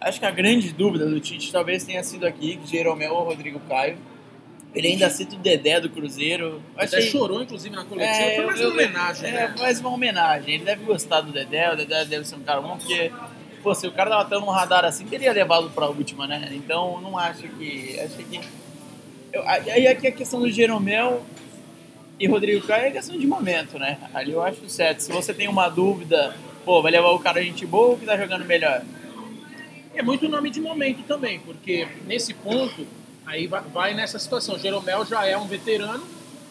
Acho 0.00 0.18
que 0.18 0.24
a 0.24 0.30
grande 0.30 0.72
dúvida 0.72 1.06
do 1.06 1.20
Tite 1.20 1.52
talvez 1.52 1.84
tenha 1.84 2.02
sido 2.02 2.26
aqui, 2.26 2.58
Jeromel 2.64 3.12
ou 3.12 3.24
Rodrigo 3.24 3.60
Caio. 3.68 3.98
Ele 4.74 4.88
ainda 4.88 5.10
cita 5.10 5.36
o 5.36 5.38
Dedé 5.38 5.78
do 5.78 5.90
Cruzeiro. 5.90 6.62
Achei... 6.74 7.00
Até 7.00 7.08
chorou, 7.08 7.42
inclusive, 7.42 7.74
na 7.74 7.84
coletiva. 7.84 8.14
É, 8.14 8.36
Foi 8.36 8.46
mais 8.46 8.60
uma 8.60 8.70
homenagem, 8.70 9.28
é, 9.28 9.32
né? 9.32 9.54
mais 9.58 9.80
uma 9.80 9.90
homenagem. 9.90 10.54
Ele 10.54 10.64
deve 10.64 10.84
gostar 10.84 11.20
do 11.20 11.32
Dedé, 11.32 11.72
o 11.72 11.76
Dedé 11.76 12.04
deve 12.06 12.24
ser 12.26 12.36
um 12.36 12.42
cara 12.42 12.60
bom, 12.62 12.78
porque 12.78 13.10
pô, 13.66 13.74
se 13.74 13.84
o 13.84 13.90
cara 13.90 14.10
tava 14.10 14.24
tendo 14.28 14.46
um 14.46 14.50
radar 14.50 14.84
assim, 14.84 15.04
teria 15.06 15.32
levado 15.32 15.68
pra 15.70 15.88
última, 15.88 16.24
né? 16.24 16.52
Então, 16.52 17.00
não 17.00 17.18
acho 17.18 17.48
que... 17.48 17.98
Acho 17.98 18.14
que... 18.18 18.40
Eu, 19.32 19.42
aí 19.44 19.88
aqui 19.88 20.06
a 20.06 20.12
questão 20.12 20.38
do 20.38 20.48
Jeromel, 20.48 21.26
e 22.20 22.28
Rodrigo 22.28 22.64
Caio 22.64 22.86
é 22.86 22.90
questão 22.92 23.18
de 23.18 23.26
momento, 23.26 23.76
né? 23.76 23.98
Ali 24.14 24.30
eu 24.30 24.40
acho 24.40 24.68
certo. 24.68 25.00
Se 25.00 25.10
você 25.10 25.34
tem 25.34 25.48
uma 25.48 25.68
dúvida, 25.68 26.36
pô, 26.64 26.80
vai 26.80 26.92
levar 26.92 27.10
o 27.10 27.18
cara 27.18 27.42
gente 27.42 27.66
boa 27.66 27.88
ou 27.88 27.98
que 27.98 28.06
tá 28.06 28.16
jogando 28.16 28.44
melhor? 28.44 28.84
É 29.96 30.00
muito 30.00 30.28
nome 30.28 30.48
de 30.48 30.60
momento 30.60 31.02
também, 31.02 31.40
porque 31.40 31.88
nesse 32.06 32.34
ponto, 32.34 32.86
aí 33.26 33.48
vai 33.48 33.94
nessa 33.94 34.20
situação. 34.20 34.56
Jeromel 34.60 35.04
já 35.04 35.26
é 35.26 35.36
um 35.36 35.48
veterano, 35.48 36.06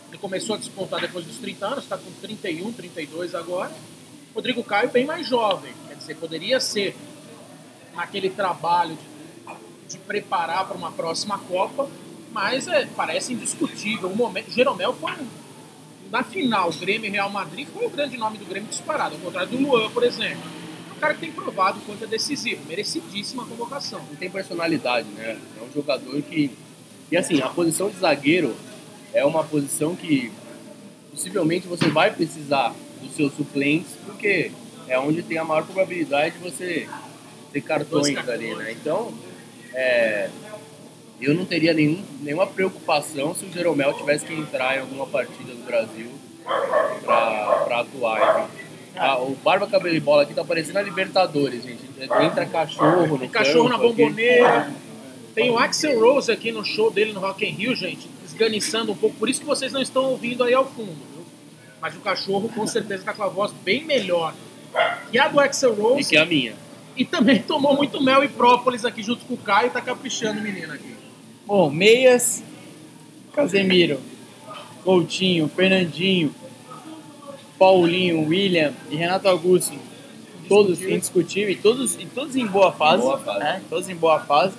ele 0.09 0.17
começou 0.17 0.57
a 0.57 0.59
despontar 0.59 0.99
depois 0.99 1.23
dos 1.25 1.37
30 1.37 1.65
anos, 1.65 1.83
está 1.85 1.97
com 1.97 2.11
31, 2.21 2.73
32 2.73 3.33
agora. 3.33 3.71
Rodrigo 4.35 4.61
Caio 4.65 4.89
bem 4.89 5.05
mais 5.05 5.25
jovem, 5.25 5.71
dizer, 6.05 6.15
poderia 6.15 6.59
ser 6.59 6.95
naquele 7.95 8.29
trabalho 8.29 8.97
de, 9.87 9.93
de 9.93 9.97
preparar 9.99 10.67
para 10.67 10.77
uma 10.77 10.91
próxima 10.91 11.37
Copa, 11.39 11.89
mas 12.31 12.67
é, 12.67 12.85
parece 12.95 13.33
indiscutível. 13.33 14.09
O 14.09 14.15
momento, 14.15 14.51
Jeromel 14.51 14.93
foi 14.93 15.11
na 16.11 16.23
final, 16.23 16.71
Grêmio 16.71 17.07
e 17.07 17.11
Real 17.11 17.29
Madrid 17.29 17.67
foi 17.67 17.85
o 17.85 17.89
grande 17.89 18.17
nome 18.17 18.37
do 18.37 18.45
Grêmio 18.45 18.69
disparado, 18.69 19.15
ao 19.15 19.21
contrário 19.21 19.49
do 19.49 19.57
Luan, 19.57 19.89
por 19.89 20.03
exemplo. 20.03 20.43
É 20.89 20.93
um 20.93 20.99
cara 20.99 21.13
que 21.13 21.21
tem 21.21 21.31
provado 21.31 21.79
quanto 21.85 22.03
é 22.03 22.07
decisivo, 22.07 22.63
merecidíssima 22.67 23.43
a 23.43 23.45
convocação. 23.45 23.99
Ele 24.07 24.17
tem 24.17 24.29
personalidade, 24.29 25.07
né? 25.09 25.39
É 25.59 25.63
um 25.63 25.71
jogador 25.73 26.21
que. 26.21 26.51
E 27.11 27.17
assim, 27.17 27.41
a 27.41 27.49
posição 27.49 27.89
de 27.89 27.97
zagueiro 27.97 28.55
é 29.13 29.25
uma 29.25 29.43
posição 29.43 29.95
que 29.95 30.31
possivelmente 31.11 31.67
você 31.67 31.89
vai 31.89 32.13
precisar 32.13 32.73
dos 33.01 33.15
seus 33.15 33.33
suplentes, 33.35 33.91
porque 34.05 34.51
é 34.87 34.99
onde 34.99 35.23
tem 35.23 35.37
a 35.37 35.43
maior 35.43 35.63
probabilidade 35.63 36.37
de 36.37 36.43
você 36.43 36.87
ter 37.51 37.61
cartões, 37.61 38.13
cartões. 38.13 38.29
ali, 38.29 38.55
né? 38.55 38.71
Então, 38.71 39.13
é, 39.73 40.29
eu 41.19 41.33
não 41.33 41.45
teria 41.45 41.73
nenhum, 41.73 42.03
nenhuma 42.21 42.45
preocupação 42.45 43.33
se 43.33 43.45
o 43.45 43.51
Jeromel 43.51 43.93
tivesse 43.93 44.25
que 44.25 44.33
entrar 44.33 44.77
em 44.77 44.81
alguma 44.81 45.07
partida 45.07 45.53
do 45.53 45.65
Brasil 45.65 46.09
para 47.03 47.79
atuar. 47.79 48.49
Ah, 48.97 49.19
o 49.19 49.35
Barba 49.35 49.67
Cabelo 49.67 49.95
e 49.95 49.99
Bola 49.99 50.23
aqui 50.23 50.33
tá 50.33 50.43
parecendo 50.43 50.79
a 50.79 50.81
Libertadores, 50.81 51.63
gente. 51.63 51.83
Entra 51.99 52.45
cachorro 52.45 53.17
no 53.17 53.29
cachorro 53.29 53.69
na 53.69 53.77
bomboneira. 53.77 54.71
Tem 55.33 55.49
o 55.49 55.57
Axel 55.57 55.99
Rose 55.99 56.31
aqui 56.31 56.51
no 56.51 56.63
show 56.63 56.89
dele 56.89 57.11
no 57.11 57.19
Rock 57.19 57.45
in 57.45 57.51
Rio, 57.51 57.75
gente, 57.75 58.09
esganiçando 58.25 58.93
um 58.93 58.95
pouco. 58.95 59.17
Por 59.17 59.29
isso 59.29 59.41
que 59.41 59.45
vocês 59.45 59.73
não 59.73 59.81
estão 59.81 60.05
ouvindo 60.05 60.43
aí 60.45 60.53
ao 60.53 60.65
fundo, 60.65 60.95
viu? 61.13 61.25
Mas 61.81 61.93
o 61.93 61.99
cachorro 61.99 62.47
com 62.47 62.65
certeza 62.65 63.03
tá 63.03 63.13
com 63.13 63.23
a 63.23 63.27
voz 63.27 63.51
bem 63.51 63.83
melhor 63.83 64.33
que 65.11 65.17
a 65.17 65.27
do 65.27 65.39
Axel 65.39 65.73
Rose. 65.73 66.01
E 66.01 66.05
que 66.05 66.17
a 66.17 66.25
minha. 66.25 66.53
E 66.95 67.05
também 67.05 67.41
tomou 67.43 67.75
muito 67.75 68.01
mel 68.01 68.23
e 68.23 68.27
própolis 68.27 68.85
aqui 68.85 69.03
junto 69.03 69.25
com 69.25 69.33
o 69.33 69.37
Caio 69.37 69.67
e 69.67 69.71
tá 69.71 69.81
caprichando 69.81 70.39
o 70.39 70.43
menino 70.43 70.73
aqui. 70.73 70.95
Bom, 71.45 71.69
meias, 71.69 72.43
Casemiro, 73.33 73.99
Coutinho, 74.83 75.47
Fernandinho, 75.47 76.33
Paulinho, 77.57 78.27
William 78.27 78.73
e 78.89 78.95
Renato 78.95 79.27
Augusto, 79.27 79.77
todos 80.47 80.81
indiscutíveis, 80.81 81.59
todos, 81.61 81.95
e 81.95 82.05
todos 82.05 82.35
em 82.35 82.45
boa 82.45 82.71
fase, 82.71 83.03
boa 83.03 83.19
fase. 83.19 83.39
Né? 83.39 83.61
todos 83.69 83.89
em 83.89 83.95
boa 83.95 84.19
fase. 84.19 84.55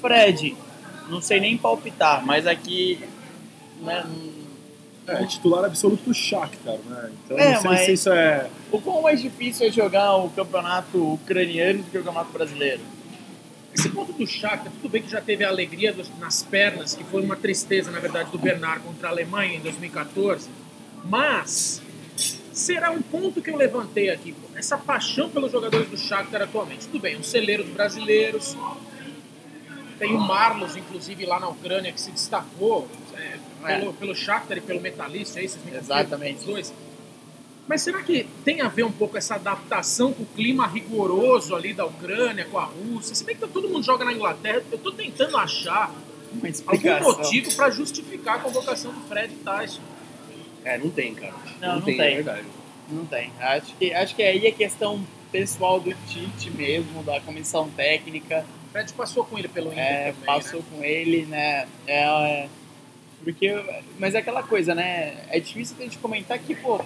Fred, 0.00 0.56
não 1.08 1.20
sei 1.20 1.40
nem 1.40 1.56
palpitar, 1.56 2.24
mas 2.24 2.46
aqui 2.46 2.98
né, 3.82 4.04
é, 5.06 5.24
titular 5.24 5.64
absoluto 5.64 6.04
do 6.04 6.14
Shakhtar, 6.14 6.78
né? 6.86 7.10
Então 7.24 7.38
é, 7.38 7.54
não 7.54 7.60
sei 7.60 7.76
se 7.78 7.92
isso 7.92 8.10
é... 8.10 8.48
O 8.70 8.80
quão 8.80 9.02
mais 9.02 9.20
difícil 9.20 9.66
é 9.66 9.70
jogar 9.70 10.16
o 10.16 10.30
campeonato 10.30 11.14
ucraniano 11.14 11.82
do 11.82 11.90
que 11.90 11.98
o 11.98 12.04
campeonato 12.04 12.32
brasileiro? 12.32 12.80
Esse 13.74 13.88
ponto 13.88 14.12
do 14.12 14.26
Shakhtar, 14.26 14.72
tudo 14.72 14.88
bem 14.88 15.02
que 15.02 15.10
já 15.10 15.20
teve 15.20 15.44
a 15.44 15.48
alegria 15.48 15.94
nas 16.18 16.42
pernas, 16.42 16.94
que 16.94 17.04
foi 17.04 17.22
uma 17.22 17.36
tristeza, 17.36 17.90
na 17.90 18.00
verdade, 18.00 18.30
do 18.30 18.38
Bernard 18.38 18.80
contra 18.80 19.08
a 19.08 19.10
Alemanha 19.10 19.56
em 19.56 19.60
2014, 19.60 20.48
Mas 21.04 21.80
será 22.52 22.90
um 22.90 23.00
ponto 23.00 23.40
que 23.40 23.50
eu 23.50 23.56
levantei 23.56 24.10
aqui, 24.10 24.34
essa 24.54 24.76
paixão 24.76 25.30
pelos 25.30 25.50
jogadores 25.50 25.88
do 25.88 25.96
Shakhtar 25.96 26.42
atualmente. 26.42 26.86
Tudo 26.86 27.00
bem, 27.00 27.16
um 27.16 27.22
celeiro 27.22 27.64
dos 27.64 27.72
brasileiros, 27.72 28.56
tem 30.00 30.14
o 30.14 30.18
Marlos, 30.18 30.76
inclusive, 30.76 31.26
lá 31.26 31.38
na 31.38 31.48
Ucrânia, 31.48 31.92
que 31.92 32.00
se 32.00 32.10
destacou 32.10 32.88
é, 33.64 33.72
É. 33.72 33.78
pelo, 33.78 33.92
pelo 33.94 34.14
Shakhtar 34.14 34.58
e 34.58 34.60
pelo 34.60 34.80
Metalista, 34.80 35.40
é 35.40 35.44
isso? 35.44 35.58
Vocês 35.58 35.72
me? 35.72 35.78
Exatamente. 35.78 36.38
Os 36.40 36.44
dois. 36.44 36.74
Mas 37.68 37.82
será 37.82 38.02
que 38.02 38.26
tem 38.44 38.60
a 38.62 38.68
ver 38.68 38.82
um 38.84 38.90
pouco 38.90 39.16
essa 39.16 39.36
adaptação 39.36 40.12
com 40.12 40.24
o 40.24 40.26
clima 40.26 40.66
rigoroso 40.66 41.54
ali 41.54 41.72
da 41.72 41.84
Ucrânia, 41.86 42.44
com 42.44 42.58
a 42.58 42.64
Rússia? 42.64 43.14
Se 43.14 43.22
bem 43.24 43.36
que 43.36 43.46
todo 43.46 43.68
mundo 43.68 43.84
joga 43.84 44.04
na 44.04 44.12
Inglaterra, 44.12 44.62
eu 44.72 44.78
tô 44.78 44.90
tentando 44.90 45.36
achar 45.36 45.92
algum 46.66 47.02
motivo 47.02 47.54
para 47.54 47.70
justificar 47.70 48.36
a 48.36 48.38
convocação 48.40 48.92
do 48.92 49.00
Fred 49.02 49.34
Tyson. 49.44 49.80
É, 50.64 50.78
não 50.78 50.90
tem, 50.90 51.14
cara. 51.14 51.34
Não, 51.60 51.80
não 51.80 51.88
é 51.88 51.96
tem. 51.96 51.96
verdade. 52.16 52.46
Não 52.90 53.06
tem. 53.06 53.30
Acho 53.38 53.74
que, 53.76 53.94
acho 53.94 54.16
que 54.16 54.22
aí 54.22 54.46
é 54.46 54.50
questão 54.50 55.04
pessoal 55.30 55.78
do 55.78 55.94
Tite 56.08 56.50
mesmo, 56.50 57.04
da 57.04 57.20
comissão 57.20 57.68
técnica. 57.70 58.44
O 58.68 58.72
Fred 58.72 58.92
passou 58.94 59.24
com 59.24 59.38
ele 59.38 59.46
pelo 59.48 59.70
Inter 59.72 59.82
É, 59.84 60.04
também, 60.12 60.26
passou 60.26 60.62
com 60.64 60.82
ele, 60.82 61.24
né? 61.26 61.68
É, 61.86 62.02
é, 62.02 62.48
porque, 63.22 63.54
mas 63.98 64.14
é 64.14 64.18
aquela 64.18 64.42
coisa, 64.42 64.74
né? 64.74 65.24
É 65.28 65.38
difícil 65.40 65.76
a 65.78 65.82
gente 65.82 65.98
comentar 65.98 66.38
que, 66.38 66.54
pô, 66.54 66.80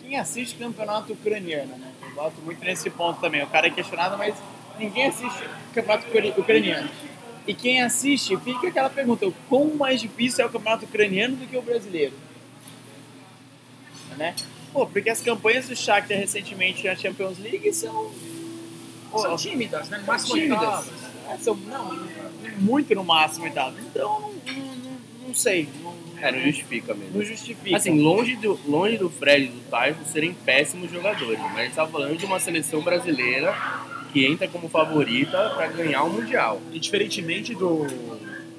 quem 0.00 0.18
assiste 0.18 0.56
campeonato 0.56 1.12
ucraniano, 1.12 1.76
né? 1.76 1.92
Eu 2.02 2.10
boto 2.14 2.40
muito 2.42 2.62
nesse 2.64 2.90
ponto 2.90 3.20
também. 3.20 3.42
O 3.42 3.46
cara 3.46 3.66
é 3.66 3.70
questionado, 3.70 4.16
mas 4.18 4.34
ninguém 4.78 5.06
assiste 5.06 5.44
campeonato 5.74 6.06
ucra- 6.08 6.34
ucraniano. 6.38 6.88
E 7.46 7.54
quem 7.54 7.82
assiste, 7.82 8.36
fica 8.38 8.68
aquela 8.68 8.90
pergunta: 8.90 9.26
o 9.26 9.32
quão 9.48 9.74
mais 9.74 10.00
difícil 10.00 10.44
é 10.44 10.46
o 10.46 10.50
campeonato 10.50 10.84
ucraniano 10.84 11.36
do 11.36 11.46
que 11.46 11.56
o 11.56 11.62
brasileiro? 11.62 12.14
Né? 14.16 14.34
Pô, 14.72 14.86
porque 14.86 15.10
as 15.10 15.20
campanhas 15.20 15.68
do 15.68 15.76
Shakhtar 15.76 16.18
recentemente 16.18 16.86
na 16.86 16.94
Champions 16.94 17.38
League 17.38 17.72
são. 17.72 18.10
pô, 19.10 19.18
São 19.18 19.36
tímidas, 19.36 19.88
né? 19.88 19.98
No 19.98 20.06
máximo 20.06 20.34
tímidas. 20.34 20.90
É, 21.30 21.36
são, 21.38 21.54
não, 21.56 22.06
muito 22.58 22.94
no 22.94 23.02
máximo 23.04 23.46
e 23.46 23.50
tal. 23.50 23.72
Então, 23.72 24.32
não, 24.46 24.73
não, 25.34 25.40
sei. 25.40 25.68
Não, 25.82 25.94
É, 26.20 26.30
não 26.30 26.40
justifica 26.40 26.94
mesmo. 26.94 27.18
não 27.18 27.24
justifica. 27.24 27.76
Assim, 27.76 28.00
longe 28.00 28.36
do, 28.36 28.58
longe 28.66 28.96
do 28.96 29.10
Fred 29.10 29.46
e 29.46 29.48
do 29.48 29.60
Tyson 29.68 30.04
serem 30.06 30.32
péssimos 30.32 30.90
jogadores, 30.90 31.38
mas 31.38 31.58
a 31.58 31.62
gente 31.64 31.74
tá 31.74 31.86
falando 31.86 32.16
de 32.16 32.24
uma 32.24 32.38
seleção 32.38 32.80
brasileira 32.80 33.54
que 34.12 34.24
entra 34.24 34.46
como 34.46 34.68
favorita 34.68 35.50
para 35.50 35.66
ganhar 35.66 36.04
o 36.04 36.10
Mundial. 36.10 36.60
E 36.72 36.78
diferentemente 36.78 37.52
do, 37.54 37.84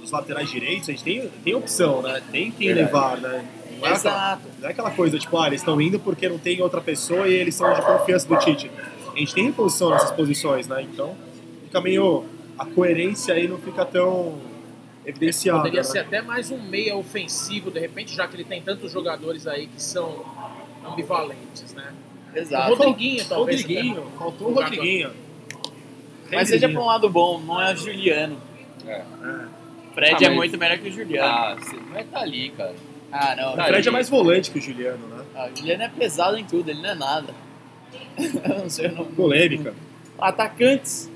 dos 0.01 0.11
laterais 0.11 0.49
direitos, 0.49 0.89
a 0.89 0.91
gente 0.91 1.03
tem, 1.03 1.29
tem 1.43 1.55
opção, 1.55 2.01
né? 2.01 2.21
Tem 2.29 2.51
quem 2.51 2.73
Verdade. 2.73 2.93
levar, 2.93 3.17
né? 3.17 3.45
Não 3.79 3.87
é, 3.87 3.93
aquela, 3.93 4.15
Exato. 4.15 4.41
não 4.59 4.67
é 4.67 4.71
aquela 4.71 4.91
coisa, 4.91 5.17
tipo, 5.17 5.37
ah, 5.37 5.47
eles 5.47 5.61
estão 5.61 5.79
indo 5.81 5.97
porque 5.99 6.27
não 6.27 6.37
tem 6.37 6.61
outra 6.61 6.81
pessoa 6.81 7.27
e 7.27 7.33
eles 7.33 7.55
são 7.55 7.73
de 7.73 7.81
confiança 7.81 8.27
do 8.27 8.37
Tite. 8.37 8.69
A 9.13 9.17
gente 9.17 9.33
tem 9.33 9.45
reposição 9.45 9.89
nessas 9.89 10.11
posições, 10.11 10.67
né? 10.67 10.81
Então, 10.81 11.15
fica 11.63 11.79
meio... 11.79 12.25
A 12.57 12.65
coerência 12.65 13.33
aí 13.33 13.47
não 13.47 13.57
fica 13.57 13.83
tão 13.85 14.37
evidenciada. 15.05 15.59
Poderia 15.59 15.79
né? 15.81 15.83
ser 15.83 15.99
até 15.99 16.21
mais 16.21 16.51
um 16.51 16.57
meia 16.61 16.95
ofensivo, 16.95 17.69
de 17.71 17.79
repente, 17.79 18.15
já 18.15 18.27
que 18.27 18.35
ele 18.35 18.43
tem 18.43 18.61
tantos 18.61 18.91
jogadores 18.91 19.45
aí 19.47 19.67
que 19.67 19.81
são 19.81 20.25
ambivalentes, 20.85 21.73
né? 21.73 21.93
Exato. 22.33 22.73
O 22.73 22.75
Rodriguinho, 22.75 23.25
talvez. 23.25 23.61
Rodriguinho, 23.61 24.01
até. 24.01 24.17
faltou 24.17 24.49
o 24.49 24.53
Rodriguinho. 24.53 25.11
Mas 26.31 26.49
seja 26.49 26.67
pra 26.67 26.81
um 26.81 26.85
lado 26.85 27.09
bom, 27.09 27.39
não 27.39 27.61
é 27.61 27.73
o 27.73 27.77
Juliano. 27.77 28.37
É. 28.85 28.91
É. 28.91 29.03
Fred 29.93 30.13
Ah, 30.15 30.25
é 30.25 30.27
mas- 30.29 30.35
muito 30.35 30.57
melhor 30.57 30.77
que 30.79 30.89
o 30.89 30.91
Juliano. 30.91 31.27
Ah, 31.33 31.55
você 31.57 31.77
vai 31.77 32.01
estar 32.01 32.19
ali, 32.19 32.49
cara. 32.49 32.75
Ah, 33.11 33.35
não. 33.35 33.53
O 33.53 33.55
Tá 33.55 33.63
Fred 33.65 33.77
ali. 33.77 33.87
é 33.87 33.91
mais 33.91 34.09
volante 34.09 34.51
que 34.51 34.59
o 34.59 34.61
Juliano, 34.61 35.07
né? 35.07 35.23
Ah, 35.33 35.49
o 35.53 35.57
Juliano 35.57 35.83
é 35.83 35.87
pesado 35.89 36.37
em 36.37 36.43
tudo, 36.43 36.69
ele 36.69 36.81
não 36.81 36.89
é 36.89 36.95
nada. 36.95 37.33
Eu 38.17 38.59
não 38.59 38.69
sei 38.69 38.87
o 38.87 38.95
nome. 38.95 39.11
Polêmica. 39.13 39.73
Atacantes, 40.19 41.09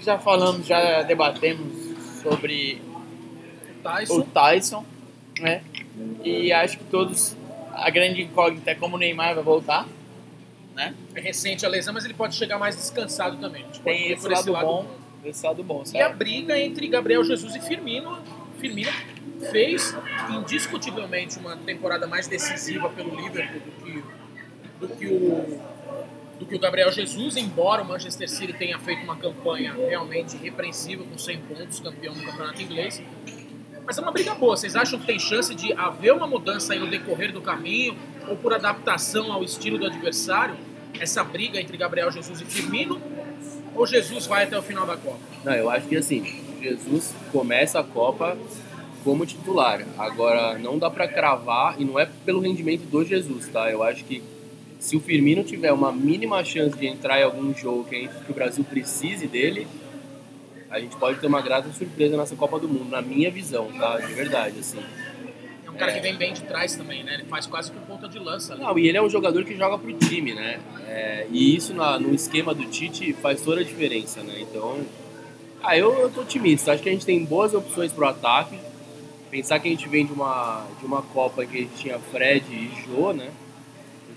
já 0.00 0.18
falamos, 0.18 0.66
já 0.66 1.02
debatemos 1.02 1.66
sobre 2.22 2.80
o 3.84 3.92
Tyson. 3.92 4.22
Tyson, 4.32 4.84
né? 5.40 5.62
E 6.24 6.52
acho 6.52 6.78
que 6.78 6.84
todos, 6.84 7.36
a 7.72 7.90
grande 7.90 8.22
incógnita 8.22 8.70
é 8.70 8.74
como 8.74 8.96
o 8.96 8.98
Neymar 8.98 9.34
vai 9.34 9.44
voltar, 9.44 9.86
né? 10.74 10.94
É 11.14 11.20
recente 11.20 11.64
a 11.64 11.68
lesão, 11.68 11.94
mas 11.94 12.04
ele 12.04 12.14
pode 12.14 12.34
chegar 12.34 12.58
mais 12.58 12.76
descansado 12.76 13.36
também. 13.36 13.64
Tem 13.82 14.12
esse 14.12 14.22
por 14.22 14.32
lado 14.32 14.52
bom, 14.52 14.86
esse 15.24 15.46
lado 15.46 15.62
bom, 15.62 15.82
E 15.92 15.98
a 16.00 16.06
sabe? 16.06 16.16
briga 16.16 16.58
entre 16.58 16.88
Gabriel 16.88 17.22
Jesus 17.24 17.54
e 17.54 17.60
Firmino. 17.60 18.18
Firmino 18.58 18.90
fez 19.50 19.94
indiscutivelmente 20.30 21.38
uma 21.38 21.56
temporada 21.56 22.06
mais 22.06 22.26
decisiva 22.26 22.88
pelo 22.88 23.14
Liverpool 23.14 23.60
do 23.60 23.84
que, 23.84 24.04
do 24.80 24.88
que 24.96 25.06
o 25.06 25.74
do 26.38 26.46
que 26.46 26.54
o 26.56 26.58
Gabriel 26.58 26.90
Jesus, 26.90 27.36
embora 27.36 27.82
o 27.82 27.86
Manchester 27.86 28.28
City 28.28 28.52
tenha 28.52 28.78
feito 28.78 29.04
uma 29.04 29.16
campanha 29.16 29.72
realmente 29.72 30.36
repreensível 30.36 31.06
com 31.06 31.16
100 31.16 31.38
pontos, 31.42 31.80
campeão 31.80 32.12
do 32.12 32.22
campeonato 32.22 32.60
inglês. 32.60 33.00
Mas 33.86 33.98
é 33.98 34.00
uma 34.00 34.12
briga 34.12 34.34
boa. 34.34 34.56
Vocês 34.56 34.74
acham 34.74 34.98
que 34.98 35.06
tem 35.06 35.18
chance 35.18 35.54
de 35.54 35.72
haver 35.74 36.12
uma 36.12 36.26
mudança 36.26 36.74
no 36.74 36.86
decorrer 36.86 37.32
do 37.32 37.40
caminho 37.40 37.96
ou 38.28 38.36
por 38.36 38.54
adaptação 38.54 39.32
ao 39.32 39.44
estilo 39.44 39.78
do 39.78 39.86
adversário? 39.86 40.56
Essa 40.98 41.22
briga 41.22 41.60
entre 41.60 41.76
Gabriel 41.76 42.10
Jesus 42.10 42.40
e 42.40 42.44
Firmino? 42.44 43.00
Ou 43.74 43.86
Jesus 43.86 44.26
vai 44.26 44.44
até 44.44 44.56
o 44.56 44.62
final 44.62 44.86
da 44.86 44.96
Copa? 44.96 45.18
Não, 45.44 45.52
eu 45.52 45.68
acho 45.68 45.86
que 45.86 45.96
assim, 45.96 46.24
Jesus 46.62 47.14
começa 47.30 47.80
a 47.80 47.84
Copa 47.84 48.38
como 49.02 49.26
titular. 49.26 49.84
Agora, 49.98 50.58
não 50.58 50.78
dá 50.78 50.88
pra 50.88 51.06
cravar, 51.06 51.78
e 51.78 51.84
não 51.84 51.98
é 51.98 52.08
pelo 52.24 52.40
rendimento 52.40 52.88
do 52.88 53.04
Jesus, 53.04 53.48
tá? 53.48 53.70
Eu 53.70 53.82
acho 53.82 54.04
que 54.04 54.22
se 54.78 54.96
o 54.96 55.00
Firmino 55.00 55.44
tiver 55.44 55.72
uma 55.72 55.92
mínima 55.92 56.42
chance 56.44 56.76
de 56.76 56.86
entrar 56.86 57.20
em 57.20 57.24
algum 57.24 57.54
jogo 57.54 57.84
que 57.84 58.08
o 58.28 58.32
Brasil 58.32 58.64
precise 58.64 59.26
dele, 59.26 59.66
a 60.74 60.80
gente 60.80 60.96
pode 60.96 61.20
ter 61.20 61.26
uma 61.26 61.40
grata 61.40 61.70
surpresa 61.72 62.16
nessa 62.16 62.34
Copa 62.34 62.58
do 62.58 62.68
Mundo, 62.68 62.90
na 62.90 63.00
minha 63.00 63.30
visão, 63.30 63.70
tá? 63.78 63.98
De 64.00 64.12
verdade, 64.12 64.58
assim. 64.58 64.80
É 65.66 65.70
um 65.70 65.74
cara 65.74 65.92
que 65.92 66.00
vem 66.00 66.16
bem 66.16 66.32
de 66.32 66.42
trás 66.42 66.74
também, 66.76 67.02
né? 67.04 67.14
Ele 67.14 67.24
faz 67.24 67.46
quase 67.46 67.70
que 67.70 67.78
ponta 67.80 68.08
de 68.08 68.18
lança 68.18 68.54
ali. 68.54 68.62
Não, 68.62 68.76
e 68.78 68.88
ele 68.88 68.98
é 68.98 69.02
um 69.02 69.08
jogador 69.08 69.44
que 69.44 69.56
joga 69.56 69.78
pro 69.78 69.92
time, 69.94 70.34
né? 70.34 70.58
É, 70.88 71.26
e 71.30 71.54
isso 71.56 71.72
na- 71.74 71.98
no 71.98 72.12
esquema 72.14 72.52
do 72.54 72.64
Tite 72.66 73.12
faz 73.12 73.40
toda 73.40 73.60
a 73.60 73.64
diferença, 73.64 74.20
né? 74.22 74.34
Então, 74.40 74.80
ah, 75.62 75.76
eu, 75.76 75.92
eu 75.98 76.10
tô 76.10 76.22
otimista. 76.22 76.72
Acho 76.72 76.82
que 76.82 76.88
a 76.88 76.92
gente 76.92 77.06
tem 77.06 77.24
boas 77.24 77.54
opções 77.54 77.92
pro 77.92 78.06
ataque. 78.06 78.58
Pensar 79.30 79.58
que 79.60 79.66
a 79.68 79.70
gente 79.70 79.88
vem 79.88 80.04
de 80.06 80.12
uma, 80.12 80.64
de 80.80 80.86
uma 80.86 81.02
Copa 81.02 81.44
que 81.46 81.56
a 81.56 81.60
gente 81.60 81.74
tinha 81.76 81.98
Fred 81.98 82.44
e 82.52 82.70
Jô, 82.84 83.12
né? 83.12 83.30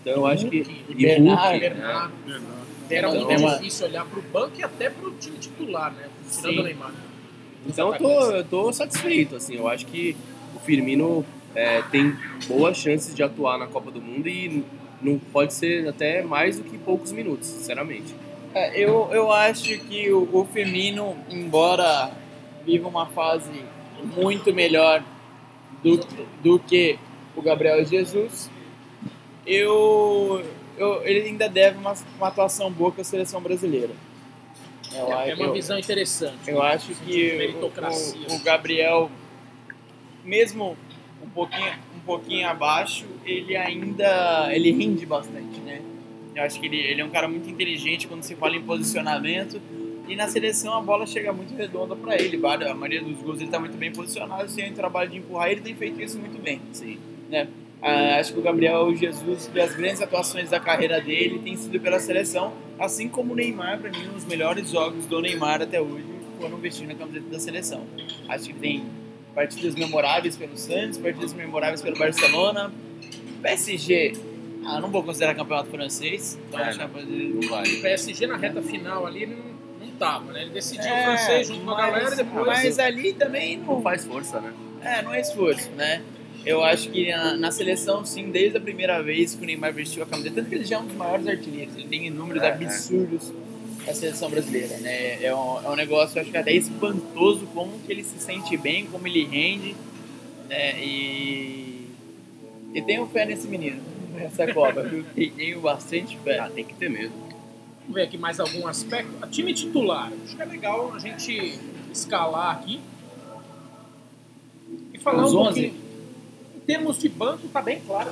Então 0.01 0.13
eu 0.13 0.25
acho 0.27 0.47
que. 0.49 0.61
Hulk, 0.61 0.85
E 0.89 0.95
Bernard, 0.95 1.41
Hulk, 1.41 1.53
né? 1.53 1.69
Bernardo. 1.69 2.13
Era 2.89 3.09
Tem 3.11 3.25
muito 3.25 3.39
uma- 3.41 3.55
difícil 3.57 3.87
olhar 3.87 4.05
pro 4.05 4.21
banco 4.21 4.53
e 4.57 4.63
até 4.63 4.89
pro 4.89 5.11
time 5.11 5.37
titular, 5.37 5.91
né? 5.93 6.07
Tirando 6.31 6.59
o 6.59 6.63
Neymar. 6.63 6.93
Então 7.67 7.91
eu 7.93 7.97
tô, 7.97 8.21
eu 8.31 8.43
tô 8.45 8.73
satisfeito, 8.73 9.35
assim. 9.35 9.55
Eu 9.55 9.67
acho 9.67 9.85
que 9.85 10.15
o 10.55 10.59
Firmino 10.59 11.25
é, 11.53 11.81
tem 11.83 12.15
boas 12.47 12.77
chances 12.77 13.13
de 13.13 13.21
atuar 13.23 13.57
na 13.57 13.67
Copa 13.67 13.91
do 13.91 14.01
Mundo 14.01 14.27
e 14.29 14.63
não 15.01 15.19
pode 15.19 15.53
ser 15.53 15.87
até 15.87 16.21
mais 16.23 16.57
do 16.57 16.63
que 16.63 16.77
poucos 16.77 17.11
minutos, 17.11 17.47
sinceramente. 17.47 18.15
É, 18.53 18.79
eu, 18.79 19.09
eu 19.11 19.31
acho 19.31 19.77
que 19.79 20.11
o, 20.11 20.29
o 20.31 20.45
Firmino, 20.45 21.15
embora 21.29 22.11
viva 22.65 22.87
uma 22.87 23.05
fase 23.07 23.63
muito 24.15 24.53
melhor 24.53 25.03
do, 25.83 25.99
do 26.41 26.59
que 26.59 26.97
o 27.35 27.41
Gabriel 27.41 27.83
Jesus, 27.85 28.49
eu, 29.45 30.43
eu, 30.77 31.03
ele 31.05 31.27
ainda 31.27 31.47
deve 31.49 31.77
uma, 31.77 31.93
uma 32.17 32.27
atuação 32.27 32.71
boa 32.71 32.91
com 32.91 33.01
a 33.01 33.03
seleção 33.03 33.41
brasileira. 33.41 33.91
Eu, 34.93 35.11
É, 35.13 35.29
é 35.31 35.35
uma 35.35 35.51
visão 35.53 35.77
interessante. 35.77 36.49
Eu 36.49 36.61
acho 36.61 36.87
Sentido 36.93 37.05
que 37.05 37.55
o, 37.55 37.65
o- 38.31 38.35
o 38.35 38.39
Gabriel, 38.43 39.11
mesmo 40.23 40.77
um 41.23 41.29
pouquinho, 41.29 41.71
um 41.95 41.99
pouquinho 42.05 42.47
abaixo, 42.47 43.05
ele 43.25 43.55
ainda 43.55 44.49
ele 44.53 44.71
rende 44.71 45.05
bastante, 45.05 45.59
né? 45.59 45.81
Eu 46.35 46.43
acho 46.43 46.59
que 46.59 46.67
ele, 46.67 46.77
ele 46.77 47.01
é 47.01 47.05
um 47.05 47.09
cara 47.09 47.27
muito 47.27 47.49
inteligente 47.49 48.07
quando 48.07 48.23
se 48.23 48.35
fala 48.35 48.55
em 48.55 48.61
posicionamento. 48.61 49.59
E 50.07 50.15
na 50.15 50.27
seleção 50.27 50.73
a 50.73 50.81
bola 50.81 51.05
chega 51.05 51.33
muito 51.33 51.53
redonda 51.55 51.93
para 51.95 52.15
ele. 52.15 52.39
A 52.45 52.73
maioria 52.73 53.01
dos 53.03 53.17
gols 53.17 53.37
ele 53.37 53.45
está 53.45 53.59
muito 53.59 53.75
bem 53.75 53.91
posicionado. 53.91 54.47
Se 54.47 54.55
tem 54.55 54.71
um 54.71 54.75
trabalho 54.75 55.09
de 55.09 55.17
empurrar, 55.17 55.49
ele 55.51 55.59
tem 55.61 55.75
feito 55.75 55.99
isso 56.01 56.17
muito 56.17 56.41
bem. 56.41 56.61
Sim. 56.71 56.97
Né? 57.29 57.47
Ah, 57.87 58.19
acho 58.19 58.33
que 58.33 58.39
o 58.39 58.41
Gabriel 58.41 58.93
Jesus, 58.95 59.47
das 59.47 59.75
grandes 59.75 60.01
atuações 60.01 60.49
da 60.49 60.59
carreira 60.59 60.99
dele, 60.99 61.39
tem 61.43 61.55
sido 61.55 61.79
pela 61.79 61.99
seleção, 61.99 62.53
assim 62.79 63.07
como 63.07 63.33
o 63.33 63.35
Neymar, 63.35 63.79
para 63.79 63.89
mim, 63.89 64.09
um 64.09 64.13
dos 64.13 64.25
melhores 64.25 64.69
jogos 64.69 65.05
do 65.05 65.21
Neymar 65.21 65.61
até 65.61 65.79
hoje 65.79 66.03
foram 66.39 66.57
vestindo 66.57 66.91
a 66.91 66.95
camiseta 66.95 67.25
da 67.29 67.39
seleção. 67.39 67.83
Acho 68.27 68.45
que 68.45 68.53
tem 68.53 68.85
partidas 69.33 69.73
memoráveis 69.75 70.35
pelo 70.35 70.57
Santos, 70.57 70.97
partidas 70.97 71.33
memoráveis 71.33 71.81
pelo 71.81 71.97
Barcelona. 71.97 72.71
PSG, 73.41 74.13
ah, 74.65 74.79
não 74.81 74.89
vou 74.89 75.03
considerar 75.03 75.35
campeonato 75.35 75.69
francês, 75.69 76.37
então 76.47 76.59
É, 76.59 76.63
acho 76.63 76.79
que 76.79 76.83
é 76.85 76.87
coisa- 76.87 77.07
Não 77.09 77.49
vai. 77.49 77.63
O 77.67 77.81
PSG 77.81 78.27
na 78.27 78.37
reta 78.37 78.61
final 78.61 79.05
ali 79.05 79.23
ele 79.23 79.35
não, 79.35 79.87
não 79.87 79.93
tava, 79.95 80.31
né? 80.33 80.41
Ele 80.41 80.51
decidiu 80.51 80.91
É, 80.91 81.01
o 81.01 81.03
francês 81.05 81.47
junto 81.47 81.63
com 81.65 81.71
a 81.71 81.75
mas- 81.75 81.85
galera 81.91 82.13
e 82.13 82.17
depois. 82.17 82.45
Mas 82.47 82.79
ali 82.79 83.13
também 83.13 83.57
não, 83.57 83.75
Não 83.75 83.81
faz 83.81 84.05
força, 84.05 84.39
né? 84.41 84.53
é, 84.81 85.01
não 85.01 85.13
é 85.13 85.21
esforço, 85.21 85.69
né? 85.71 86.01
Eu 86.47 86.63
acho 86.63 86.89
que 86.89 87.11
na, 87.11 87.35
na 87.35 87.51
seleção, 87.51 88.05
sim, 88.05 88.31
desde 88.31 88.57
a 88.57 88.61
primeira 88.61 89.01
vez 89.03 89.35
que 89.35 89.43
o 89.43 89.45
Neymar 89.45 89.73
vestiu 89.73 90.01
a 90.03 90.05
camiseta, 90.05 90.35
tanto 90.35 90.47
que 90.49 90.55
ele 90.55 90.63
já 90.65 90.77
é 90.77 90.79
um 90.79 90.85
dos 90.85 90.95
maiores 90.95 91.27
artilheiros, 91.27 91.75
ele 91.75 91.87
tem 91.87 92.09
números 92.09 92.41
É, 92.41 92.47
é. 92.47 92.51
absurdos 92.53 93.33
da 93.85 93.93
seleção 93.93 94.29
brasileira, 94.29 94.77
né? 94.77 95.21
É 95.23 95.35
um, 95.35 95.61
é 95.65 95.69
um 95.69 95.75
negócio, 95.75 96.17
eu 96.17 96.21
acho 96.21 96.31
que 96.31 96.37
até 96.37 96.53
espantoso 96.53 97.45
como 97.53 97.77
que 97.79 97.91
ele 97.91 98.03
se 98.03 98.17
sente 98.19 98.55
bem, 98.55 98.85
como 98.87 99.05
ele 99.07 99.25
rende, 99.25 99.75
né? 100.47 100.81
E, 100.81 101.87
e 102.73 102.81
tenho 102.81 103.05
fé 103.07 103.25
nesse 103.25 103.47
menino, 103.47 103.81
nessa 104.13 104.51
Copa, 104.53 104.83
viu? 104.83 105.03
Tenho 105.35 105.59
bastante 105.59 106.17
fé. 106.23 106.39
Ah, 106.39 106.49
tem 106.49 106.63
que 106.63 106.73
ter 106.75 106.89
mesmo. 106.89 107.15
Vamos 107.81 107.95
ver 107.95 108.03
aqui 108.03 108.17
mais 108.17 108.39
algum 108.39 108.67
aspecto. 108.67 109.11
A 109.21 109.27
time 109.27 109.53
titular. 109.53 110.11
Acho 110.23 110.35
que 110.35 110.41
é 110.41 110.45
legal 110.45 110.93
a 110.93 110.99
gente 110.99 111.59
escalar 111.91 112.51
aqui. 112.57 112.79
E 114.93 114.97
falar 114.99 115.25
Os 115.25 115.33
um 115.33 115.39
11? 115.39 115.61
pouquinho. 115.61 115.86
Em 116.67 116.73
termos 116.73 116.97
de 116.99 117.07
banco, 117.07 117.47
tá 117.47 117.61
bem 117.61 117.79
claro. 117.79 118.11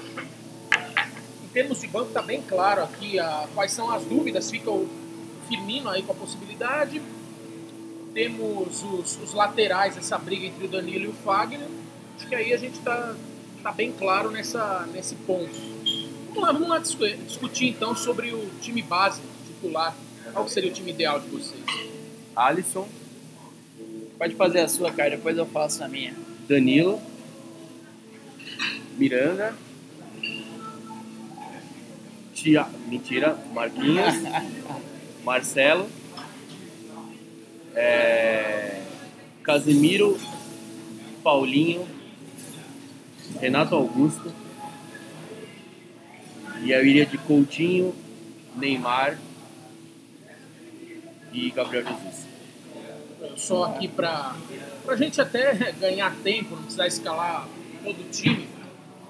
Em 1.43 1.47
termos 1.51 1.81
de 1.81 1.87
banco, 1.87 2.11
tá 2.11 2.21
bem 2.21 2.41
claro 2.41 2.83
aqui 2.83 3.19
a, 3.19 3.49
quais 3.53 3.73
são 3.73 3.91
as 3.91 4.03
dúvidas. 4.05 4.49
Fica 4.49 4.71
o 4.71 4.87
Firmino 5.49 5.89
aí 5.89 6.01
com 6.03 6.13
a 6.13 6.15
possibilidade. 6.15 7.01
Temos 8.13 8.81
os, 8.81 9.19
os 9.21 9.33
laterais, 9.33 9.97
essa 9.97 10.17
briga 10.17 10.45
entre 10.45 10.65
o 10.65 10.67
Danilo 10.69 11.05
e 11.05 11.07
o 11.09 11.13
Fagner. 11.13 11.67
Acho 12.15 12.27
que 12.29 12.35
aí 12.35 12.53
a 12.53 12.57
gente 12.57 12.79
tá, 12.79 13.13
tá 13.61 13.73
bem 13.73 13.91
claro 13.91 14.31
nessa, 14.31 14.87
nesse 14.93 15.15
ponto. 15.15 15.51
Vamos 16.29 16.41
lá, 16.41 16.51
vamos 16.53 16.69
lá 16.69 16.79
discu- 16.79 17.17
discutir 17.27 17.67
então 17.67 17.93
sobre 17.93 18.33
o 18.33 18.49
time 18.61 18.81
base 18.81 19.19
titular. 19.47 19.93
Qual 20.31 20.47
seria 20.47 20.69
o 20.71 20.73
time 20.73 20.91
ideal 20.91 21.19
de 21.19 21.27
vocês? 21.27 21.61
Alisson, 22.33 22.87
Pode 24.17 24.33
fazer 24.35 24.61
a 24.61 24.69
sua, 24.69 24.93
cara, 24.93 25.09
depois 25.09 25.37
eu 25.37 25.45
faço 25.45 25.83
a 25.83 25.89
minha. 25.89 26.15
Danilo, 26.47 27.01
Miranda, 28.97 29.55
Tia... 32.33 32.67
Mentira, 32.87 33.37
Marquinhos, 33.53 34.13
Marcelo, 35.23 35.89
é, 37.73 38.81
Casemiro, 39.43 40.17
Paulinho, 41.23 41.87
Renato 43.39 43.75
Augusto, 43.75 44.31
e 46.61 46.71
eu 46.71 46.85
iria 46.85 47.05
de 47.05 47.17
Coutinho, 47.17 47.93
Neymar 48.55 49.17
e 51.33 51.49
Gabriel 51.51 51.83
Jesus. 51.85 52.25
Só 53.35 53.65
aqui 53.65 53.87
para 53.87 54.35
a 54.87 54.95
gente 54.95 55.19
até 55.19 55.71
ganhar 55.73 56.15
tempo, 56.23 56.55
não 56.55 56.63
precisar 56.63 56.87
escalar 56.87 57.47
todo 57.83 57.99
o 57.99 58.09
time. 58.09 58.54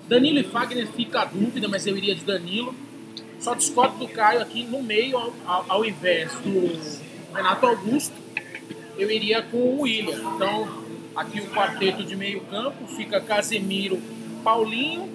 Danilo 0.08 0.40
e 0.40 0.44
Fagner 0.44 0.88
fica 0.88 1.22
a 1.22 1.26
dúvida, 1.26 1.68
mas 1.68 1.86
eu 1.88 1.98
iria 1.98 2.14
de 2.16 2.24
Danilo. 2.24 2.76
Só 3.40 3.54
discordo 3.54 3.98
do 4.00 4.08
Caio 4.08 4.42
aqui 4.42 4.64
no 4.64 4.82
meio, 4.82 5.18
ao, 5.18 5.34
ao- 5.46 5.66
ao 5.68 5.86
invés 5.86 6.32
do 6.36 7.36
Renato 7.36 7.66
Augusto, 7.66 8.14
eu 8.98 9.10
iria 9.12 9.42
com 9.42 9.58
o 9.58 9.82
William. 9.82 10.18
Então, 10.36 10.84
aqui 11.16 11.40
o 11.42 11.48
quarteto 11.50 12.04
de 12.04 12.16
meio 12.16 12.42
campo 12.42 12.88
fica 12.88 13.20
Casemiro, 13.20 14.02
Paulinho, 14.44 15.10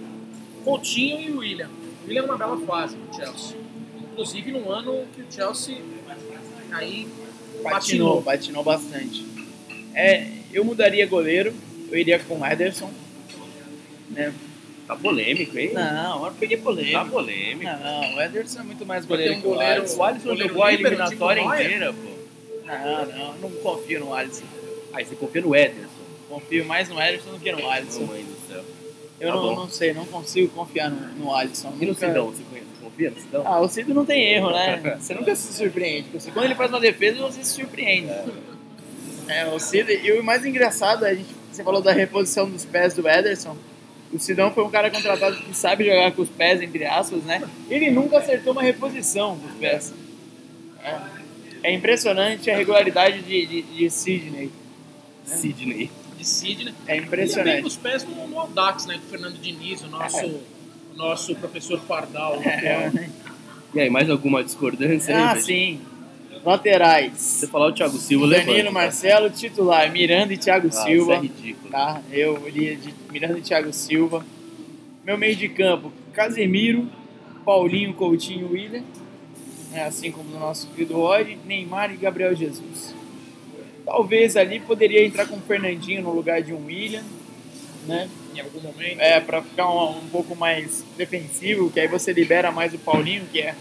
Coutinho 0.65 1.21
e 1.21 1.31
William. 1.31 1.71
William 2.07 2.23
é 2.23 2.25
uma 2.27 2.37
bela 2.39 2.59
fase 2.67 2.97
no 2.97 3.15
Chelsea. 3.15 3.57
Inclusive 4.13 4.53
num 4.53 4.71
ano 4.71 5.05
que 5.15 5.23
o 5.23 5.27
Chelsea 5.31 5.79
aí 6.73 7.09
Patinou, 7.63 8.23
patinou. 8.23 8.23
patinou 8.23 8.63
bastante. 8.65 9.25
É, 9.95 10.29
eu 10.53 10.65
mudaria 10.65 11.07
goleiro, 11.07 11.53
eu 11.91 11.99
iria 11.99 12.19
com 12.19 12.39
o 12.41 12.47
Ederson. 12.47 12.91
Né? 14.11 14.33
Tá 14.91 14.97
polêmico, 14.97 15.57
hein? 15.57 15.71
Não, 15.73 16.27
eu 16.27 16.33
peguei 16.33 16.57
polêmico. 16.57 16.99
Tá 16.99 17.05
polêmico. 17.05 17.63
Não, 17.65 18.15
o 18.17 18.21
Ederson 18.21 18.59
é 18.61 18.63
muito 18.65 18.85
mais 18.85 19.07
goleiro 19.07 19.35
um 19.37 19.41
que 19.41 19.47
o 19.47 19.61
Alisson. 19.61 19.97
O 19.99 20.03
Alisson 20.03 20.37
jogou 20.37 20.65
a 20.65 20.73
eliminatória 20.73 21.41
inteira, 21.43 21.93
pô. 21.93 22.11
Não, 22.67 23.07
não, 23.07 23.35
não 23.39 23.51
confio 23.63 24.01
no 24.01 24.13
Alisson. 24.15 24.45
Aí 24.93 25.05
você 25.05 25.15
confia 25.15 25.43
no 25.43 25.55
Ederson. 25.55 25.89
Confio 26.29 26.65
mais 26.65 26.89
no 26.89 27.01
Ederson 27.01 27.31
do 27.31 27.39
que 27.39 27.53
no 27.53 27.71
Alisson. 27.71 28.01
Mamãe 28.01 28.25
do 28.25 28.37
céu. 28.53 28.65
Eu 29.21 29.29
Tá 29.29 29.35
não, 29.37 29.55
não 29.55 29.69
sei, 29.69 29.93
não 29.93 30.07
consigo 30.07 30.49
confiar 30.49 30.91
no, 30.91 31.25
no 31.25 31.35
Alisson. 31.37 31.69
E 31.81 31.85
no 31.87 31.93
Nunca- 31.93 32.07
Sidão, 32.09 32.27
você 32.27 32.43
conhece? 32.51 32.67
Confia 32.83 33.11
no 33.11 33.21
Sidão? 33.21 33.43
Ah, 33.47 33.61
o 33.61 33.69
Cido 33.69 33.95
não 33.95 34.05
tem 34.05 34.25
erro, 34.33 34.51
né? 34.51 34.97
Você 35.01 35.15
nunca 35.15 35.37
se 35.37 35.53
surpreende. 35.53 36.09
Porque 36.11 36.31
Quando 36.33 36.47
ele 36.47 36.55
faz 36.57 36.71
uma 36.71 36.81
defesa, 36.81 37.21
você 37.23 37.45
se 37.45 37.53
surpreende. 37.53 38.11
É, 39.29 39.47
o 39.47 39.59
Cido, 39.61 39.93
e 39.93 40.13
o 40.19 40.25
mais 40.25 40.45
engraçado, 40.45 41.05
a 41.05 41.15
gente, 41.15 41.29
você 41.53 41.63
falou 41.63 41.81
da 41.81 41.93
reposição 41.93 42.51
dos 42.51 42.65
pés 42.65 42.95
do 42.95 43.09
Ederson. 43.09 43.57
O 44.13 44.19
Sidão 44.19 44.51
foi 44.53 44.65
um 44.65 44.71
cara 44.71 44.91
contratado 44.91 45.37
que 45.37 45.57
sabe 45.57 45.85
jogar 45.85 46.11
com 46.13 46.23
os 46.23 46.29
pés, 46.29 46.61
entre 46.61 46.85
aspas, 46.85 47.23
né? 47.23 47.43
Ele 47.69 47.91
nunca 47.91 48.19
acertou 48.19 48.53
uma 48.53 48.63
reposição 48.63 49.37
dos 49.37 49.53
pés. 49.53 49.95
É, 50.83 50.99
é 51.63 51.73
impressionante 51.75 52.51
a 52.51 52.57
regularidade 52.57 53.23
de, 53.23 53.47
de, 53.47 53.63
de 53.63 53.91
Sidney. 53.91 54.51
Sidney. 55.25 55.91
de 56.19 56.25
Sidney. 56.27 56.75
É 56.87 56.97
E 56.97 57.01
também 57.03 57.07
impressionante. 57.07 57.67
os 57.67 57.77
pés 57.77 58.05
no, 58.05 58.27
no 58.27 58.41
Audax, 58.41 58.87
né? 58.87 58.95
Com 58.99 59.07
o 59.07 59.11
Fernando 59.11 59.39
Diniz, 59.41 59.83
o 59.83 59.89
nosso, 59.89 60.27
o 60.27 60.43
nosso 60.97 61.35
professor 61.37 61.81
Pardal. 61.83 62.41
É. 62.43 62.91
E 63.73 63.79
aí, 63.79 63.89
mais 63.89 64.11
alguma 64.11 64.43
discordância? 64.43 65.17
aí, 65.17 65.23
Ah, 65.23 65.33
velho? 65.35 65.45
sim. 65.47 65.81
Laterais. 66.45 67.13
Se 67.19 67.41
você 67.41 67.47
falar 67.47 67.69
o 67.69 67.73
Thiago 67.73 67.97
Silva, 67.99 68.27
Danilo, 68.29 68.53
levanta. 68.53 68.71
Marcelo, 68.73 69.31
titular. 69.31 69.91
Miranda 69.93 70.33
e 70.33 70.37
Thiago 70.39 70.69
Ah, 70.69 70.73
Silva. 70.73 71.13
Isso 71.17 71.23
é 71.25 71.27
ridículo. 71.27 71.71
tá? 71.71 72.03
Eu 72.11 72.49
iria 72.49 72.77
de 72.77 72.95
Miranda 73.13 73.39
e 73.39 73.43
Thiago 73.43 73.73
Silva. 73.73 74.25
Meu 75.05 75.19
meio 75.19 75.37
de 75.37 75.49
campo, 75.49 75.93
Casemiro, 76.13 76.87
Paulinho, 77.45 77.93
Coutinho, 77.95 78.53
William. 78.53 78.83
É, 79.73 79.85
assim 79.85 80.11
como 80.11 80.35
o 80.35 80.41
nosso 80.41 80.67
querido 80.69 80.95
Rod, 80.95 81.29
Neymar 81.47 81.93
e 81.93 81.97
Gabriel 81.97 82.35
Jesus. 82.35 82.95
Talvez 83.85 84.37
ali 84.37 84.59
poderia 84.61 85.05
entrar 85.05 85.27
com 85.27 85.37
o 85.37 85.41
Fernandinho 85.41 86.03
no 86.03 86.13
lugar 86.13 86.43
de 86.43 86.53
um 86.53 86.67
William, 86.67 87.03
né? 87.87 88.09
Em 88.35 88.41
algum 88.41 88.61
momento. 88.61 89.01
É, 89.01 89.21
para 89.21 89.43
ficar 89.43 89.69
um, 89.71 89.99
um 89.99 90.09
pouco 90.11 90.35
mais 90.37 90.85
defensivo, 90.97 91.71
que 91.71 91.79
aí 91.81 91.87
você 91.89 92.13
libera 92.13 92.51
mais 92.51 92.75
o 92.75 92.79
Paulinho, 92.79 93.25
que 93.33 93.41
é 93.41 93.55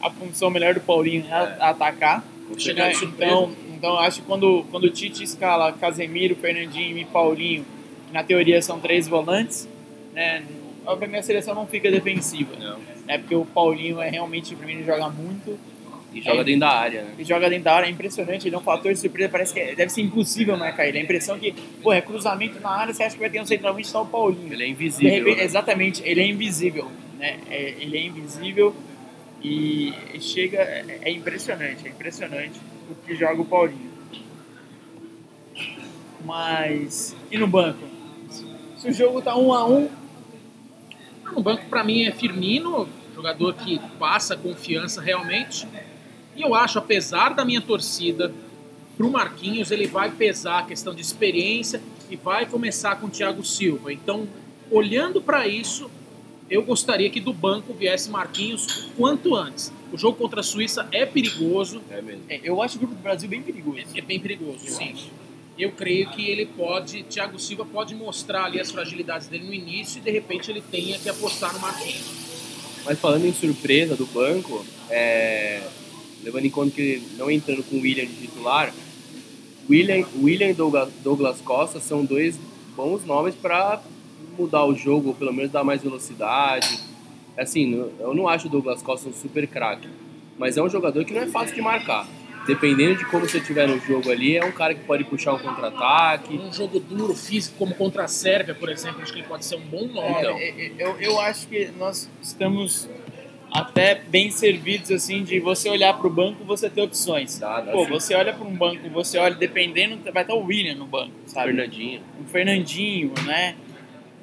a 0.00 0.10
função 0.10 0.50
melhor 0.50 0.74
do 0.74 0.80
Paulinho 0.80 1.24
é 1.28 1.32
a- 1.32 1.70
atacar. 1.70 2.24
Chegar. 2.56 2.90
Então, 2.92 3.52
então 3.76 3.98
acho 3.98 4.20
que 4.22 4.26
quando, 4.26 4.64
quando 4.70 4.84
o 4.84 4.90
Tite 4.90 5.22
escala 5.22 5.70
Casemiro, 5.72 6.34
Fernandinho 6.34 6.96
e 6.96 7.04
Paulinho, 7.04 7.64
que 8.06 8.12
na 8.14 8.22
teoria 8.24 8.60
são 8.62 8.80
três 8.80 9.06
volantes, 9.06 9.68
né? 10.14 10.42
A 10.86 10.96
minha 11.06 11.22
seleção 11.22 11.54
não 11.54 11.66
fica 11.66 11.90
defensiva, 11.90 12.56
Não. 12.58 12.78
né? 13.06 13.18
Porque 13.18 13.34
o 13.34 13.44
Paulinho 13.44 14.00
é 14.00 14.08
realmente, 14.08 14.54
pra 14.56 14.66
mim, 14.66 14.72
ele 14.74 14.84
joga 14.84 15.08
muito. 15.10 15.58
E 16.14 16.22
joga 16.22 16.40
É. 16.40 16.44
dentro 16.44 16.60
da 16.60 16.70
área, 16.70 17.02
né? 17.02 17.10
Ele 17.18 17.24
joga 17.24 17.50
dentro 17.50 17.64
da 17.64 17.74
área, 17.74 17.86
é 17.86 17.90
impressionante, 17.90 18.48
ele 18.48 18.54
é 18.56 18.58
um 18.58 18.62
fator 18.62 18.90
de 18.94 18.98
surpresa, 18.98 19.28
parece 19.28 19.52
que 19.52 19.60
é- 19.60 19.74
deve 19.74 19.92
ser 19.92 20.00
impossível 20.00 20.56
marcar 20.56 20.88
ele. 20.88 20.96
A 20.98 21.02
impressão 21.02 21.38
que, 21.38 21.52
pô, 21.82 21.92
é 21.92 22.00
cruzamento 22.00 22.58
na 22.60 22.70
área, 22.70 22.94
você 22.94 23.02
acha 23.02 23.14
que 23.14 23.20
vai 23.20 23.28
ter 23.28 23.42
um 23.42 23.44
centralmente 23.46 23.88
só 23.88 24.02
o 24.02 24.06
Paulinho. 24.06 24.50
Ele 24.54 24.64
é 24.64 24.68
invisível. 24.68 25.12
repente, 25.12 25.36
né? 25.36 25.44
exatamente, 25.44 26.02
ele 26.02 26.22
é 26.22 26.26
invisível, 26.26 26.90
né? 27.18 27.36
É, 27.50 27.74
ele 27.78 27.98
é 27.98 28.02
invisível 28.06 28.74
e 29.42 30.20
chega, 30.20 30.58
é, 30.58 31.00
é 31.02 31.10
impressionante, 31.10 31.86
é 31.86 31.90
impressionante 31.90 32.60
o 32.90 32.94
que 32.94 33.14
joga 33.14 33.40
o 33.40 33.44
Paulinho. 33.44 33.90
Mas 36.24 37.16
e 37.30 37.38
no 37.38 37.46
banco? 37.46 37.86
Se 38.76 38.88
o 38.88 38.92
jogo 38.92 39.20
tá 39.22 39.36
um 39.36 39.52
a 39.52 39.66
um, 39.66 39.88
No 41.32 41.42
banco, 41.42 41.66
para 41.66 41.84
mim, 41.84 42.04
é 42.04 42.12
Firmino, 42.12 42.88
jogador 43.14 43.54
que 43.54 43.78
passa 43.98 44.36
confiança 44.36 45.00
realmente. 45.00 45.66
E 46.36 46.42
eu 46.42 46.54
acho, 46.54 46.78
apesar 46.78 47.34
da 47.34 47.44
minha 47.44 47.60
torcida, 47.60 48.32
pro 48.96 49.10
Marquinhos, 49.10 49.70
ele 49.70 49.86
vai 49.86 50.10
pesar 50.10 50.60
a 50.60 50.62
questão 50.64 50.94
de 50.94 51.02
experiência 51.02 51.80
e 52.10 52.16
vai 52.16 52.46
começar 52.46 52.96
com 52.96 53.06
o 53.06 53.10
Thiago 53.10 53.44
Silva. 53.44 53.92
Então, 53.92 54.26
olhando 54.70 55.20
para 55.20 55.46
isso, 55.46 55.90
eu 56.50 56.62
gostaria 56.62 57.10
que 57.10 57.20
do 57.20 57.32
banco 57.32 57.72
viesse 57.74 58.08
Marquinhos 58.10 58.66
o 58.86 58.90
quanto 58.96 59.34
antes. 59.34 59.72
O 59.92 59.96
jogo 59.96 60.16
contra 60.18 60.40
a 60.40 60.42
Suíça 60.42 60.86
é 60.92 61.06
perigoso, 61.06 61.80
É 61.90 62.00
mesmo. 62.02 62.22
é, 62.28 62.40
eu 62.42 62.60
acho 62.62 62.76
o 62.76 62.78
grupo 62.80 62.94
do 62.94 63.02
Brasil 63.02 63.28
bem 63.28 63.42
perigoso. 63.42 63.78
é 63.94 64.00
bem 64.00 64.20
perigoso, 64.20 64.58
sim. 64.66 64.94
Eu 65.58 65.72
creio 65.72 66.08
que 66.10 66.24
ele 66.28 66.46
pode, 66.46 67.02
Thiago 67.04 67.38
Silva 67.38 67.64
pode 67.64 67.94
mostrar 67.94 68.44
ali 68.44 68.60
as 68.60 68.70
fragilidades 68.70 69.26
dele 69.26 69.44
no 69.44 69.52
início 69.52 69.98
e 69.98 70.00
de 70.00 70.10
repente 70.10 70.50
ele 70.50 70.62
tenha 70.70 70.98
que 70.98 71.08
apostar 71.08 71.52
no 71.52 71.58
Marquinhos. 71.58 72.04
Mas 72.84 72.98
falando 72.98 73.24
em 73.26 73.32
surpresa 73.34 73.96
do 73.96 74.06
banco, 74.06 74.64
é, 74.88 75.62
levando 76.22 76.44
em 76.44 76.50
conta 76.50 76.70
que 76.70 77.02
não 77.16 77.30
entrando 77.30 77.62
com 77.64 77.76
o 77.76 77.80
William 77.80 78.06
de 78.06 78.14
titular, 78.14 78.72
William, 79.68 80.06
William 80.22 80.48
e 80.48 80.54
Douglas, 80.54 80.90
Douglas 81.02 81.40
Costa 81.40 81.80
são 81.80 82.04
dois 82.04 82.38
bons 82.76 83.04
nomes 83.04 83.34
para 83.34 83.82
mudar 84.38 84.64
o 84.64 84.74
jogo, 84.74 85.08
ou 85.08 85.14
pelo 85.14 85.32
menos 85.32 85.50
dar 85.50 85.64
mais 85.64 85.82
velocidade. 85.82 86.78
Assim, 87.36 87.90
eu 88.00 88.14
não 88.14 88.28
acho 88.28 88.46
o 88.46 88.50
Douglas 88.50 88.82
Costa 88.82 89.08
um 89.08 89.12
super 89.12 89.46
craque, 89.46 89.88
mas 90.38 90.56
é 90.56 90.62
um 90.62 90.68
jogador 90.68 91.04
que 91.04 91.12
não 91.12 91.22
é 91.22 91.26
fácil 91.26 91.54
de 91.54 91.62
marcar. 91.62 92.06
dependendo 92.46 92.96
de 92.96 93.04
como 93.04 93.28
você 93.28 93.38
estiver 93.38 93.68
no 93.68 93.78
jogo 93.78 94.10
ali, 94.10 94.36
é 94.36 94.44
um 94.44 94.50
cara 94.50 94.74
que 94.74 94.82
pode 94.84 95.04
puxar 95.04 95.34
um 95.34 95.38
contra-ataque. 95.38 96.34
Um 96.34 96.50
jogo 96.50 96.80
duro, 96.80 97.14
físico, 97.14 97.56
como 97.58 97.74
contra 97.74 98.04
a 98.04 98.08
Sérvia, 98.08 98.54
por 98.54 98.70
exemplo, 98.70 99.02
acho 99.02 99.12
que 99.12 99.18
ele 99.18 99.28
pode 99.28 99.44
ser 99.44 99.56
um 99.56 99.60
bom 99.60 99.86
nome. 99.86 100.16
Então. 100.18 100.38
É, 100.38 100.48
é, 100.48 100.72
Eu, 100.78 100.98
eu 100.98 101.20
acho 101.20 101.46
que 101.46 101.70
nós 101.78 102.08
estamos 102.22 102.88
até 103.52 103.94
bem 103.94 104.30
servidos 104.30 104.90
assim 104.90 105.22
de 105.22 105.40
você 105.40 105.68
olhar 105.68 105.94
para 105.94 106.06
o 106.06 106.10
banco 106.10 106.42
você 106.44 106.70
ter 106.70 106.80
opções. 106.80 107.38
Dá, 107.38 107.60
dá 107.60 107.72
Pô, 107.72 107.84
sim. 107.84 107.90
você 107.90 108.14
olha 108.14 108.32
para 108.32 108.46
um 108.46 108.54
banco, 108.54 108.88
você 108.90 109.18
olha, 109.18 109.34
dependendo, 109.34 109.98
vai 110.12 110.22
estar 110.22 110.34
o 110.34 110.44
William 110.44 110.74
no 110.74 110.86
banco, 110.86 111.12
sabe? 111.26 111.48
Fernandinho. 111.48 112.00
o 112.20 112.28
Fernandinho, 112.28 113.12
né? 113.26 113.56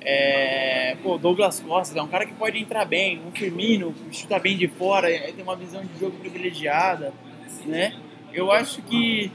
É, 0.08 0.96
pô, 1.02 1.18
Douglas 1.18 1.60
Costa 1.60 1.98
é 1.98 2.02
um 2.02 2.08
cara 2.08 2.28
que 2.28 2.34
pode 2.34 2.60
entrar 2.60 2.86
bem, 2.86 3.20
um 3.26 3.32
Firmino 3.32 3.94
chuta 4.12 4.38
bem 4.38 4.56
de 4.56 4.68
fora, 4.68 5.10
é, 5.10 5.32
tem 5.32 5.44
uma 5.44 5.56
visão 5.56 5.84
de 5.84 6.00
jogo 6.00 6.16
privilegiada, 6.20 7.12
né? 7.66 7.96
Eu 8.32 8.52
acho 8.52 8.84
que 8.84 9.32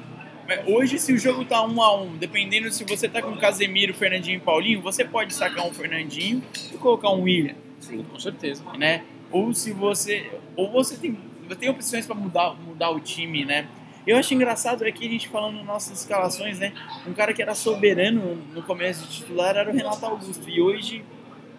é, 0.47 0.63
hoje 0.67 0.99
se 0.99 1.13
o 1.13 1.19
jogo 1.19 1.45
tá 1.45 1.65
um 1.67 1.83
a 1.83 2.01
um, 2.01 2.17
dependendo 2.17 2.71
se 2.71 2.85
você 2.85 3.09
tá 3.09 3.21
com 3.21 3.37
Casemiro, 3.37 3.93
Fernandinho 3.93 4.37
e 4.37 4.41
Paulinho, 4.41 4.81
você 4.81 5.05
pode 5.05 5.35
sacar 5.35 5.67
um 5.67 5.73
Fernandinho 5.73 6.41
e 6.73 6.77
colocar 6.77 7.11
um 7.11 7.23
William, 7.23 7.57
Sim. 7.81 8.05
Com 8.05 8.19
certeza. 8.21 8.63
né? 8.79 9.03
Ou 9.33 9.53
se 9.53 9.73
você, 9.73 10.31
ou 10.55 10.71
você 10.71 10.97
tem, 10.97 11.19
tem 11.59 11.69
opções 11.69 12.07
para 12.07 12.15
mudar, 12.15 12.55
mudar 12.55 12.91
o 12.91 13.01
time, 13.01 13.45
né? 13.45 13.67
Eu 14.11 14.17
acho 14.17 14.35
engraçado 14.35 14.83
aqui 14.85 15.07
a 15.07 15.11
gente 15.11 15.29
falando 15.29 15.57
nas 15.59 15.67
nossas 15.67 16.01
escalações, 16.01 16.59
né? 16.59 16.73
Um 17.07 17.13
cara 17.13 17.33
que 17.33 17.41
era 17.41 17.55
soberano 17.55 18.37
no 18.55 18.63
começo 18.63 19.07
de 19.07 19.19
titular 19.19 19.57
era 19.57 19.71
o 19.71 19.73
Renato 19.73 20.05
Augusto. 20.05 20.49
E 20.49 20.61
hoje 20.61 21.05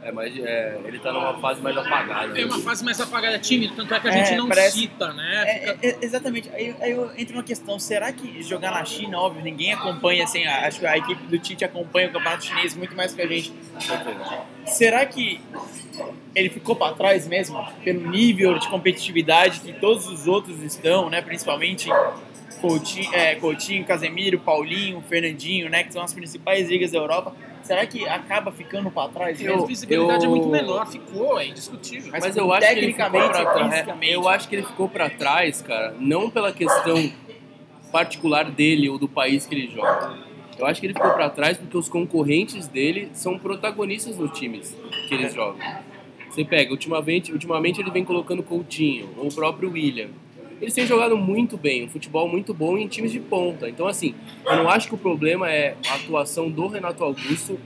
É, 0.03 0.11
mas 0.11 0.35
é, 0.35 0.79
ele 0.83 0.97
tá 0.97 1.13
numa 1.13 1.39
fase 1.39 1.61
mais 1.61 1.77
apagada. 1.77 2.31
É 2.35 2.41
né? 2.41 2.45
uma 2.45 2.57
fase 2.59 2.83
mais 2.83 2.99
apagada, 2.99 3.37
time, 3.37 3.69
tanto 3.69 3.93
é 3.93 3.99
que 3.99 4.07
a 4.07 4.11
É, 4.11 4.25
gente 4.25 4.35
não 4.35 4.47
parece- 4.47 4.79
cita, 4.79 5.13
né? 5.13 5.43
É, 5.45 5.53
Fica- 5.75 5.77
é, 5.87 5.89
é, 5.91 5.97
exatamente. 6.01 6.49
Aí, 6.49 6.75
aí 6.81 6.91
eu 6.91 7.11
entro 7.15 7.35
numa 7.35 7.43
questão: 7.43 7.77
será 7.79 8.11
que 8.11 8.41
jogar 8.41 8.71
na 8.71 8.83
China, 8.83 9.19
óbvio, 9.19 9.43
ninguém 9.43 9.71
acompanha 9.73 10.23
assim? 10.23 10.43
a- 10.43 10.65
Acho 10.67 10.79
que 10.79 10.87
a 10.87 10.97
equipe 10.97 11.21
do 11.27 11.37
Tite 11.37 11.63
acompanha 11.63 12.09
o 12.09 12.11
campeonato 12.11 12.43
chinês 12.45 12.75
muito 12.75 12.95
mais 12.95 13.13
que 13.13 13.21
a 13.21 13.27
gente. 13.27 13.53
Será 14.65 15.05
que 15.05 15.39
ele 16.35 16.49
ficou 16.49 16.75
para 16.75 16.93
trás 16.93 17.27
mesmo 17.27 17.63
pelo 17.83 18.09
nível 18.09 18.57
de 18.57 18.67
competitividade 18.69 19.59
que 19.59 19.73
todos 19.73 20.07
os 20.07 20.27
outros 20.27 20.61
estão, 20.63 21.09
né? 21.09 21.21
Principalmente 21.21 21.89
Coutinho, 22.59 23.13
é, 23.13 23.35
Coutinho, 23.35 23.83
Casemiro, 23.85 24.39
Paulinho, 24.39 25.01
Fernandinho, 25.09 25.69
né? 25.69 25.83
Que 25.83 25.91
são 25.93 26.01
as 26.03 26.13
principais 26.13 26.69
ligas 26.69 26.91
da 26.91 26.99
Europa. 26.99 27.33
Será 27.63 27.85
que 27.85 28.07
acaba 28.07 28.51
ficando 28.51 28.89
para 28.91 29.09
trás 29.09 29.39
a 29.39 29.43
mesmo? 29.43 29.65
visibilidade 29.67 30.25
eu- 30.25 30.31
é 30.31 30.35
muito 30.35 30.47
menor, 30.47 30.87
ficou, 30.87 31.39
é 31.39 31.47
indiscutível. 31.47 32.11
Mas 32.11 32.23
Mas 32.23 32.37
eu 32.37 32.51
acho 32.51 32.67
que 32.67 32.73
ele 32.73 32.87
ficou 32.93 33.05
tecnicamente 33.11 33.41
pra 33.41 33.53
trás. 33.53 33.73
fisicamente. 33.73 34.11
Eu 34.13 34.27
acho 34.27 34.47
que 34.49 34.55
ele 34.55 34.63
ficou 34.63 34.89
pra 34.89 35.09
trás, 35.09 35.61
cara, 35.61 35.95
não 35.99 36.29
pela 36.29 36.51
questão 36.51 37.11
particular 37.91 38.49
dele 38.49 38.89
ou 38.89 38.97
do 38.97 39.07
país 39.07 39.45
que 39.45 39.53
ele 39.55 39.67
joga. 39.69 40.17
Eu 40.57 40.65
acho 40.65 40.79
que 40.79 40.87
ele 40.87 40.93
ficou 40.93 41.11
pra 41.11 41.29
trás 41.29 41.57
porque 41.57 41.75
os 41.77 41.89
concorrentes 41.89 42.67
dele 42.67 43.09
são 43.13 43.37
protagonistas 43.39 44.17
nos 44.17 44.37
times 44.37 44.75
que 45.07 45.13
eles 45.15 45.33
jogam. 45.33 45.59
Você 46.31 46.45
pega, 46.45 46.71
ultimamente, 46.71 47.33
ultimamente 47.33 47.81
ele 47.81 47.91
vem 47.91 48.05
colocando 48.05 48.41
Coutinho, 48.41 49.09
ou 49.17 49.27
o 49.27 49.33
próprio 49.33 49.69
William. 49.71 50.07
Eles 50.61 50.73
têm 50.73 50.87
jogado 50.87 51.17
muito 51.17 51.57
bem, 51.57 51.83
um 51.83 51.89
futebol 51.89 52.27
muito 52.27 52.53
bom 52.53 52.77
em 52.77 52.87
times 52.87 53.11
de 53.11 53.19
ponta. 53.19 53.67
Então, 53.67 53.85
assim, 53.85 54.15
eu 54.45 54.55
não 54.55 54.69
acho 54.69 54.87
que 54.87 54.95
o 54.95 54.97
problema 54.97 55.51
é 55.51 55.75
a 55.89 55.95
atuação 55.95 56.49
do 56.49 56.67
Renato 56.67 57.03
Augusto 57.03 57.59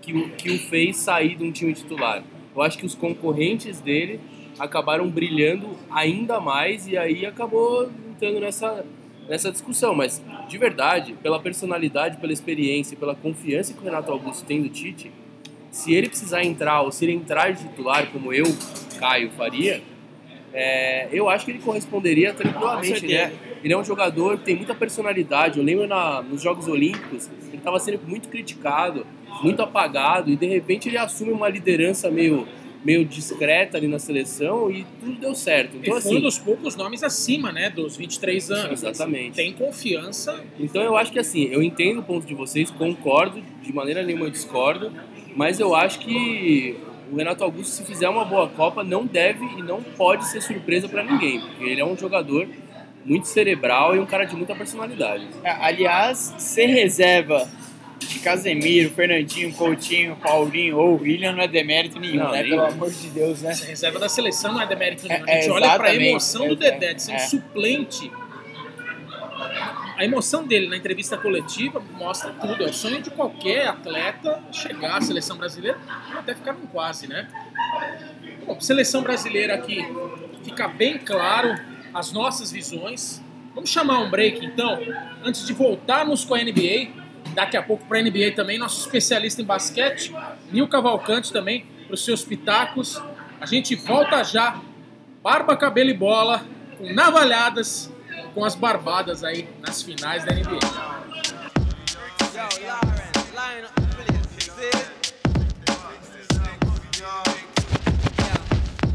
que 0.00 0.12
o, 0.14 0.28
que 0.30 0.50
o 0.50 0.58
fez 0.58 0.98
sair 0.98 1.34
de 1.34 1.42
um 1.42 1.50
time 1.50 1.72
titular. 1.72 2.22
Eu 2.54 2.62
acho 2.62 2.78
que 2.78 2.86
os 2.86 2.94
concorrentes 2.94 3.80
dele 3.80 4.20
acabaram 4.56 5.08
brilhando 5.08 5.70
ainda 5.90 6.38
mais 6.38 6.86
e 6.86 6.96
aí 6.96 7.26
acabou 7.26 7.90
entrando 8.10 8.38
nessa, 8.38 8.84
nessa 9.28 9.50
discussão. 9.50 9.94
Mas, 9.94 10.22
de 10.46 10.58
verdade, 10.58 11.14
pela 11.22 11.40
personalidade, 11.40 12.18
pela 12.18 12.32
experiência, 12.32 12.96
pela 12.96 13.16
confiança 13.16 13.72
que 13.72 13.80
o 13.80 13.84
Renato 13.84 14.12
Augusto 14.12 14.44
tem 14.44 14.62
do 14.62 14.68
Tite, 14.68 15.10
se 15.72 15.94
ele 15.94 16.08
precisar 16.08 16.44
entrar 16.44 16.82
ou 16.82 16.92
se 16.92 17.04
ele 17.04 17.12
entrar 17.12 17.50
de 17.50 17.64
titular, 17.64 18.06
como 18.12 18.32
eu, 18.32 18.44
Caio, 19.00 19.30
faria, 19.30 19.82
é, 20.52 21.08
eu 21.10 21.30
acho 21.30 21.46
que 21.46 21.50
ele 21.50 21.60
corresponderia 21.60 22.34
tranquilamente. 22.34 23.06
Ele 23.06 23.14
é, 23.14 23.28
certeza. 23.28 23.58
ele 23.64 23.72
é 23.72 23.78
um 23.78 23.84
jogador 23.84 24.36
que 24.38 24.44
tem 24.44 24.54
muita 24.54 24.74
personalidade. 24.74 25.58
Eu 25.58 25.64
lembro 25.64 25.86
na, 25.86 26.20
nos 26.22 26.42
Jogos 26.42 26.68
Olímpicos, 26.68 27.30
ele 27.48 27.56
estava 27.56 27.78
sendo 27.78 28.00
muito 28.06 28.28
criticado, 28.28 29.06
muito 29.42 29.62
apagado, 29.62 30.30
e 30.30 30.36
de 30.36 30.46
repente 30.46 30.90
ele 30.90 30.98
assume 30.98 31.32
uma 31.32 31.48
liderança 31.48 32.10
meio, 32.10 32.46
meio 32.84 33.02
discreta 33.02 33.78
ali 33.78 33.88
na 33.88 33.98
seleção 33.98 34.70
e 34.70 34.84
tudo 35.00 35.18
deu 35.18 35.34
certo. 35.34 35.78
Então, 35.78 35.84
foi 35.84 35.94
um 35.94 35.96
assim, 35.96 36.20
dos 36.20 36.38
poucos 36.38 36.76
nomes 36.76 37.02
acima, 37.02 37.50
né, 37.50 37.70
dos 37.70 37.96
23 37.96 38.50
anos. 38.50 38.82
Exatamente. 38.82 39.36
Tem 39.36 39.54
confiança. 39.54 40.38
Então 40.60 40.82
eu 40.82 40.98
acho 40.98 41.10
que 41.10 41.18
assim, 41.18 41.44
eu 41.44 41.62
entendo 41.62 42.00
o 42.00 42.02
ponto 42.02 42.26
de 42.26 42.34
vocês, 42.34 42.70
concordo, 42.70 43.42
de 43.62 43.72
maneira 43.72 44.02
nenhuma 44.02 44.26
eu 44.26 44.30
discordo, 44.30 44.92
mas 45.36 45.60
eu 45.60 45.74
acho 45.74 45.98
que 46.00 46.76
o 47.10 47.16
Renato 47.16 47.44
Augusto, 47.44 47.70
se 47.72 47.84
fizer 47.84 48.08
uma 48.08 48.24
boa 48.24 48.48
Copa, 48.48 48.82
não 48.82 49.04
deve 49.04 49.44
e 49.44 49.62
não 49.62 49.82
pode 49.82 50.26
ser 50.26 50.40
surpresa 50.40 50.88
para 50.88 51.02
ninguém, 51.02 51.40
porque 51.40 51.64
ele 51.64 51.80
é 51.80 51.84
um 51.84 51.96
jogador 51.96 52.48
muito 53.04 53.26
cerebral 53.28 53.94
e 53.96 53.98
um 53.98 54.06
cara 54.06 54.24
de 54.24 54.34
muita 54.36 54.54
personalidade. 54.54 55.26
É, 55.42 55.50
Aliás, 55.50 56.34
ser 56.38 56.66
reserva 56.66 57.48
de 57.98 58.18
Casemiro, 58.20 58.90
Fernandinho, 58.90 59.52
Coutinho, 59.52 60.16
Paulinho 60.16 60.78
ou 60.78 61.00
William 61.00 61.32
não 61.32 61.42
é 61.42 61.48
demérito 61.48 61.98
nenhum, 62.00 62.24
Não, 62.24 62.32
né? 62.32 62.42
Pelo 62.42 62.62
amor 62.62 62.90
de 62.90 63.08
Deus, 63.08 63.42
né? 63.42 63.50
Essa 63.50 63.66
reserva 63.66 63.98
da 63.98 64.08
seleção 64.08 64.52
não 64.52 64.60
é 64.60 64.66
demérito 64.66 65.06
nenhum. 65.06 65.24
É, 65.26 65.38
a 65.38 65.40
gente 65.40 65.50
olha 65.50 65.76
para 65.76 65.88
a 65.88 65.94
emoção 65.94 66.48
do 66.48 66.64
É, 66.64 66.70
Dedé 66.70 66.94
de 66.94 67.02
ser 67.02 67.12
um 67.12 67.16
é. 67.16 67.18
suplente. 67.18 68.10
A 69.96 70.04
emoção 70.04 70.46
dele 70.46 70.68
na 70.68 70.76
entrevista 70.76 71.16
coletiva 71.16 71.80
mostra 71.80 72.32
tudo. 72.32 72.62
É 72.62 72.66
o 72.66 72.72
sonho 72.72 73.02
de 73.02 73.10
qualquer 73.10 73.68
atleta 73.68 74.42
chegar 74.50 74.96
à 74.96 75.00
seleção 75.00 75.36
brasileira 75.36 75.78
até 76.14 76.34
ficar 76.34 76.54
num 76.54 76.66
quase, 76.66 77.06
né? 77.06 77.28
Bom, 78.46 78.60
seleção 78.60 79.02
brasileira 79.02 79.54
aqui 79.54 79.84
fica 80.42 80.66
bem 80.68 80.98
claro 80.98 81.58
as 81.92 82.12
nossas 82.12 82.50
visões. 82.50 83.22
Vamos 83.54 83.70
chamar 83.70 84.00
um 84.00 84.10
break 84.10 84.44
então, 84.44 84.78
antes 85.22 85.46
de 85.46 85.52
voltarmos 85.52 86.24
com 86.24 86.34
a 86.34 86.38
NBA. 86.38 87.02
Daqui 87.34 87.56
a 87.56 87.62
pouco 87.62 87.84
para 87.86 87.98
a 87.98 88.02
NBA 88.02 88.32
também, 88.34 88.58
nosso 88.58 88.80
especialista 88.80 89.40
em 89.40 89.44
basquete, 89.44 90.12
Nil 90.50 90.66
Cavalcante 90.68 91.32
também, 91.32 91.64
para 91.86 91.94
os 91.94 92.04
seus 92.04 92.24
pitacos. 92.24 93.00
A 93.40 93.46
gente 93.46 93.74
volta 93.74 94.22
já, 94.24 94.60
barba, 95.22 95.56
cabelo 95.56 95.90
e 95.90 95.94
bola, 95.94 96.44
com 96.76 96.92
navalhadas, 96.92 97.91
com 98.34 98.44
as 98.44 98.54
barbadas 98.54 99.22
aí 99.22 99.48
nas 99.60 99.82
finais 99.82 100.24
da 100.24 100.32
NBA. 100.32 100.60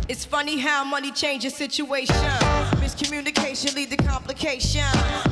It's 0.09 0.23
funny 0.25 0.57
how 0.57 0.85
money 0.85 1.11
changes 1.11 1.53
situation. 1.53 2.15
Miscommunication 2.79 3.75
lead 3.75 3.89
to 3.89 3.97
complication. 3.97 4.85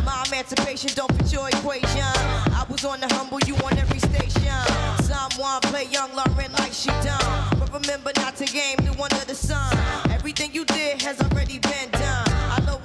My 0.04 0.24
emancipation 0.28 0.92
don't 0.96 1.12
fit 1.14 1.32
your 1.32 1.48
equation. 1.48 2.04
I 2.52 2.66
was 2.70 2.84
on 2.84 3.00
the 3.00 3.08
humble, 3.16 3.40
you 3.48 3.56
on 3.64 3.78
every 3.78 4.00
station. 4.00 4.52
Someone 5.04 5.62
play 5.62 5.86
young 5.86 6.14
Lauren 6.14 6.52
like 6.60 6.74
she 6.74 6.90
done. 7.02 7.58
But 7.58 7.74
remember 7.74 8.12
not 8.18 8.36
to 8.36 8.46
game 8.46 8.78
the 8.84 8.92
one 8.98 9.14
under 9.14 9.26
the 9.26 9.36
sun. 9.36 9.74
Everything 10.12 10.54
you 10.54 10.66
did 10.66 11.02
has 11.02 11.22
already 11.22 11.60
been 11.60 11.90
done. 11.92 12.25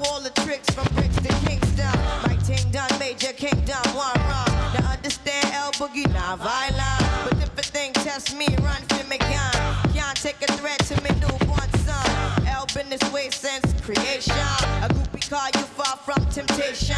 All 0.07 0.21
the 0.21 0.31
tricks 0.43 0.71
from 0.71 0.87
bricks 0.95 1.17
to 1.17 1.29
Kingston. 1.47 1.93
My 2.25 2.37
ting 2.45 2.71
done, 2.71 2.89
major 2.99 3.33
kingdom, 3.35 3.85
one 3.95 4.17
run. 4.17 4.49
Now 4.73 4.93
understand 4.93 5.47
L 5.53 5.73
Boogie, 5.73 6.11
not 6.15 6.39
violent. 6.39 7.05
But 7.25 7.37
if 7.43 7.59
a 7.59 7.63
thing 7.63 7.93
test 7.93 8.35
me, 8.35 8.47
run 8.63 8.81
for 8.89 9.07
me 9.09 9.19
gun. 9.19 9.53
Can't 9.93 10.17
take 10.17 10.41
a 10.41 10.53
threat 10.53 10.79
to 10.89 10.97
me 11.03 11.11
newborn 11.21 11.71
son. 11.85 12.47
L 12.47 12.67
been 12.75 12.89
this 12.89 13.05
way 13.13 13.29
since 13.29 13.67
creation. 13.83 14.33
A 14.81 14.89
groupie 14.89 15.29
call 15.29 15.49
you 15.55 15.67
far 15.77 15.97
from 15.99 16.25
temptation. 16.31 16.97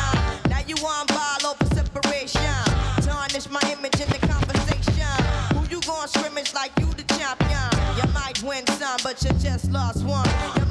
Now 0.49 0.61
you 0.67 0.77
on 0.77 1.07
ball 1.09 1.51
over 1.51 1.75
separation. 1.75 2.55
Tarnish 3.03 3.51
my 3.51 3.63
image 3.67 3.99
in 4.01 4.09
the 4.11 4.21
conversation. 4.31 5.11
Who 5.57 5.67
you 5.75 5.81
gon' 5.81 6.07
scrimmage 6.07 6.55
like 6.55 6.71
you 6.79 6.87
the 6.87 7.05
champion? 7.19 7.69
You 7.99 8.07
might 8.15 8.41
win 8.45 8.65
some, 8.79 9.01
but 9.03 9.23
you 9.25 9.31
just 9.41 9.73
lost 9.73 10.05
one. 10.05 10.62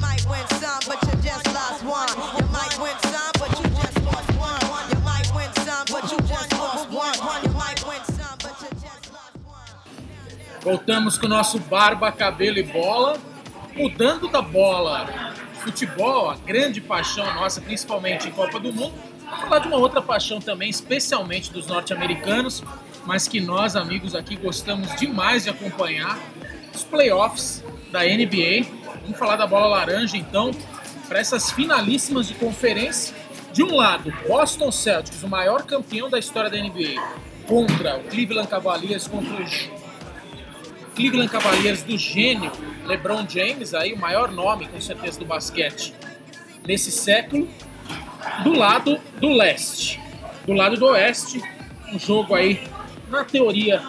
Voltamos 10.62 11.18
com 11.18 11.26
o 11.26 11.28
nosso 11.28 11.58
barba, 11.58 12.12
cabelo 12.12 12.56
e 12.56 12.62
bola. 12.62 13.18
Mudando 13.74 14.28
da 14.28 14.40
bola, 14.40 15.34
futebol, 15.54 16.30
a 16.30 16.36
grande 16.36 16.80
paixão 16.80 17.24
nossa, 17.34 17.60
principalmente 17.60 18.28
em 18.28 18.30
Copa 18.30 18.60
do 18.60 18.72
Mundo. 18.72 18.94
Vou 19.28 19.38
falar 19.38 19.58
de 19.58 19.66
uma 19.66 19.78
outra 19.78 20.00
paixão 20.00 20.40
também, 20.40 20.68
especialmente 20.68 21.50
dos 21.50 21.66
norte-americanos, 21.66 22.62
mas 23.04 23.26
que 23.26 23.40
nós, 23.40 23.74
amigos 23.74 24.14
aqui, 24.14 24.36
gostamos 24.36 24.94
demais 24.96 25.44
de 25.44 25.50
acompanhar. 25.50 26.16
Os 26.72 26.84
playoffs 26.84 27.64
da 27.90 28.00
NBA. 28.00 28.66
Vamos 29.02 29.18
falar 29.18 29.36
da 29.36 29.46
bola 29.46 29.66
laranja, 29.66 30.16
então, 30.16 30.52
para 31.08 31.18
essas 31.18 31.50
finalíssimas 31.50 32.28
de 32.28 32.34
conferência. 32.34 33.16
De 33.52 33.62
um 33.62 33.74
lado, 33.74 34.12
Boston 34.28 34.70
Celtics, 34.70 35.22
o 35.22 35.28
maior 35.28 35.64
campeão 35.64 36.08
da 36.08 36.18
história 36.18 36.48
da 36.48 36.56
NBA, 36.56 37.02
contra 37.46 37.98
o 37.98 38.04
Cleveland 38.04 38.48
Cavaliers, 38.48 39.06
contra 39.06 39.34
o 39.34 39.81
Cleveland 40.94 41.30
Cavaliers 41.30 41.82
do 41.82 41.96
gênio 41.96 42.52
LeBron 42.86 43.26
James, 43.28 43.74
aí 43.74 43.92
o 43.92 43.98
maior 43.98 44.30
nome 44.30 44.68
com 44.68 44.80
certeza 44.80 45.18
do 45.18 45.24
basquete 45.24 45.94
nesse 46.66 46.90
século. 46.90 47.48
Do 48.44 48.52
lado 48.52 49.00
do 49.18 49.28
leste, 49.28 50.00
do 50.46 50.52
lado 50.52 50.76
do 50.76 50.86
oeste, 50.86 51.42
um 51.92 51.98
jogo 51.98 52.34
aí 52.34 52.62
na 53.10 53.24
teoria 53.24 53.82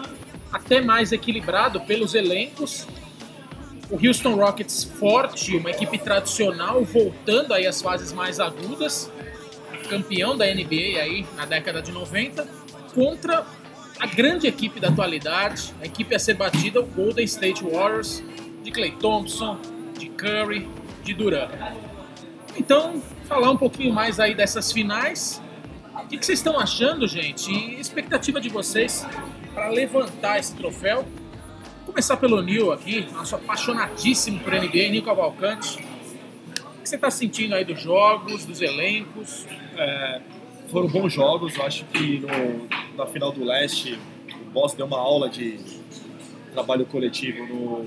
até 0.52 0.80
mais 0.80 1.12
equilibrado 1.12 1.80
pelos 1.80 2.14
elencos. 2.14 2.86
O 3.90 4.06
Houston 4.06 4.34
Rockets 4.34 4.84
forte, 4.84 5.56
uma 5.56 5.70
equipe 5.70 5.98
tradicional, 5.98 6.84
voltando 6.84 7.52
aí 7.52 7.66
às 7.66 7.80
fases 7.80 8.12
mais 8.12 8.40
agudas, 8.40 9.10
campeão 9.88 10.36
da 10.36 10.46
NBA 10.46 11.00
aí 11.00 11.26
na 11.36 11.44
década 11.44 11.82
de 11.82 11.92
90, 11.92 12.46
contra 12.94 13.44
a 13.98 14.06
grande 14.06 14.46
equipe 14.46 14.80
da 14.80 14.88
atualidade, 14.88 15.74
a 15.80 15.86
equipe 15.86 16.14
a 16.14 16.18
ser 16.18 16.34
batida, 16.34 16.80
o 16.80 16.86
Golden 16.86 17.24
State 17.24 17.62
Warriors, 17.62 18.22
de 18.62 18.70
Clay 18.70 18.92
Thompson, 18.92 19.58
de 19.98 20.08
Curry, 20.08 20.68
de 21.02 21.14
Durant. 21.14 21.50
Então, 22.56 23.02
falar 23.26 23.50
um 23.50 23.56
pouquinho 23.56 23.92
mais 23.92 24.18
aí 24.20 24.34
dessas 24.34 24.72
finais. 24.72 25.42
O 25.94 26.06
que, 26.06 26.18
que 26.18 26.26
vocês 26.26 26.38
estão 26.38 26.58
achando, 26.58 27.06
gente? 27.06 27.50
E 27.50 27.80
expectativa 27.80 28.40
de 28.40 28.48
vocês 28.48 29.06
para 29.54 29.68
levantar 29.68 30.38
esse 30.38 30.54
troféu. 30.54 31.02
Vou 31.84 31.92
começar 31.92 32.16
pelo 32.16 32.40
Nil 32.42 32.72
aqui, 32.72 33.06
nosso 33.12 33.36
apaixonadíssimo 33.36 34.40
por 34.40 34.52
NBA, 34.52 34.88
Nil 34.90 35.02
Cavalcante. 35.02 35.78
O 36.78 36.82
que 36.82 36.88
você 36.88 36.96
está 36.96 37.10
sentindo 37.10 37.54
aí 37.54 37.64
dos 37.64 37.80
jogos, 37.80 38.44
dos 38.44 38.60
elencos? 38.60 39.46
É, 39.76 40.20
foram 40.74 40.88
bons 40.88 41.12
jogos, 41.12 41.56
eu 41.56 41.64
acho 41.64 41.84
que 41.86 42.18
no, 42.18 42.96
na 42.96 43.06
final 43.06 43.30
do 43.32 43.44
leste 43.44 43.98
o 44.46 44.50
Boston 44.50 44.76
deu 44.78 44.86
uma 44.86 44.98
aula 44.98 45.28
de 45.28 45.58
trabalho 46.52 46.84
coletivo 46.86 47.46
no, 47.46 47.84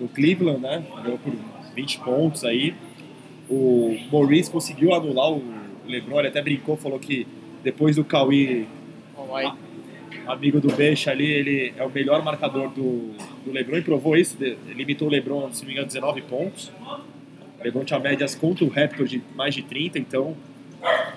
no 0.00 0.08
Cleveland, 0.08 0.60
né? 0.60 0.84
Ganhou 1.02 1.18
por 1.18 1.32
20 1.74 2.00
pontos 2.00 2.44
aí. 2.44 2.74
O 3.48 3.96
Maurice 4.10 4.50
conseguiu 4.50 4.94
anular 4.94 5.30
o 5.30 5.42
LeBron, 5.86 6.18
ele 6.18 6.28
até 6.28 6.42
brincou, 6.42 6.76
falou 6.76 6.98
que 6.98 7.26
depois 7.62 7.96
do 7.96 8.04
Cauê, 8.04 8.64
amigo 10.26 10.60
do 10.60 10.72
Beixa 10.74 11.10
ali, 11.10 11.26
ele 11.26 11.74
é 11.76 11.84
o 11.84 11.90
melhor 11.90 12.22
marcador 12.24 12.68
do, 12.70 13.12
do 13.44 13.52
LeBron 13.52 13.76
e 13.78 13.82
provou 13.82 14.16
isso, 14.16 14.36
de- 14.36 14.56
limitou 14.74 15.08
o 15.08 15.10
LeBron, 15.10 15.52
se 15.52 15.60
não 15.62 15.66
me 15.68 15.72
engano, 15.74 15.86
19 15.86 16.22
pontos. 16.22 16.72
O 17.60 17.62
LeBron 17.64 17.84
tinha 17.84 17.98
médias 18.00 18.34
contra 18.34 18.64
o 18.64 18.68
Raptor 18.68 19.06
de 19.06 19.22
mais 19.36 19.54
de 19.54 19.62
30, 19.62 19.98
então 19.98 20.34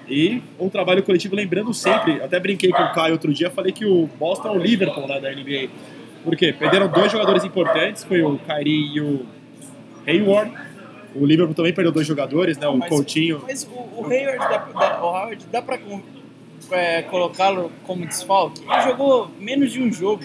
e 0.08 0.42
um 0.60 0.70
trabalho 0.70 1.04
coletivo, 1.04 1.36
lembrando 1.36 1.74
sempre, 1.74 2.22
até 2.22 2.40
brinquei 2.40 2.72
com 2.72 2.82
o 2.82 2.94
Caio 2.94 3.14
outro 3.14 3.34
dia, 3.34 3.50
falei 3.50 3.72
que 3.72 3.86
o 3.86 4.08
Boston 4.20 4.50
é 4.50 4.52
o 4.52 4.58
Liverpool 4.60 5.08
né, 5.08 5.20
da 5.20 5.32
NBA. 5.32 5.70
Por 6.24 6.36
quê? 6.36 6.54
Perderam 6.54 6.88
dois 6.88 7.12
jogadores 7.12 7.44
importantes, 7.44 8.04
foi 8.04 8.22
o 8.22 8.38
Kyrie 8.40 8.96
e 8.96 9.02
o 9.02 9.26
Hayward. 10.08 10.52
O 11.16 11.26
Liverpool 11.26 11.56
também 11.56 11.74
perdeu 11.74 11.92
dois 11.92 12.06
jogadores, 12.06 12.58
né? 12.58 12.68
O 12.68 12.78
Mas- 12.78 12.90
Coutinho. 12.90 13.42
Mas 13.44 13.64
o, 13.64 14.02
o 14.02 14.06
Hayward, 14.10 14.38
dá, 14.40 14.58
dá- 14.58 15.00
o 15.02 15.06
Howard, 15.08 15.46
dá 15.52 15.62
pra 15.62 15.80
é, 16.72 17.02
colocá-lo 17.04 17.72
como 17.84 18.06
desfalque? 18.06 18.62
Ele 18.70 18.82
jogou 18.84 19.30
menos 19.40 19.72
de 19.72 19.82
um 19.82 19.92
jogo. 19.92 20.24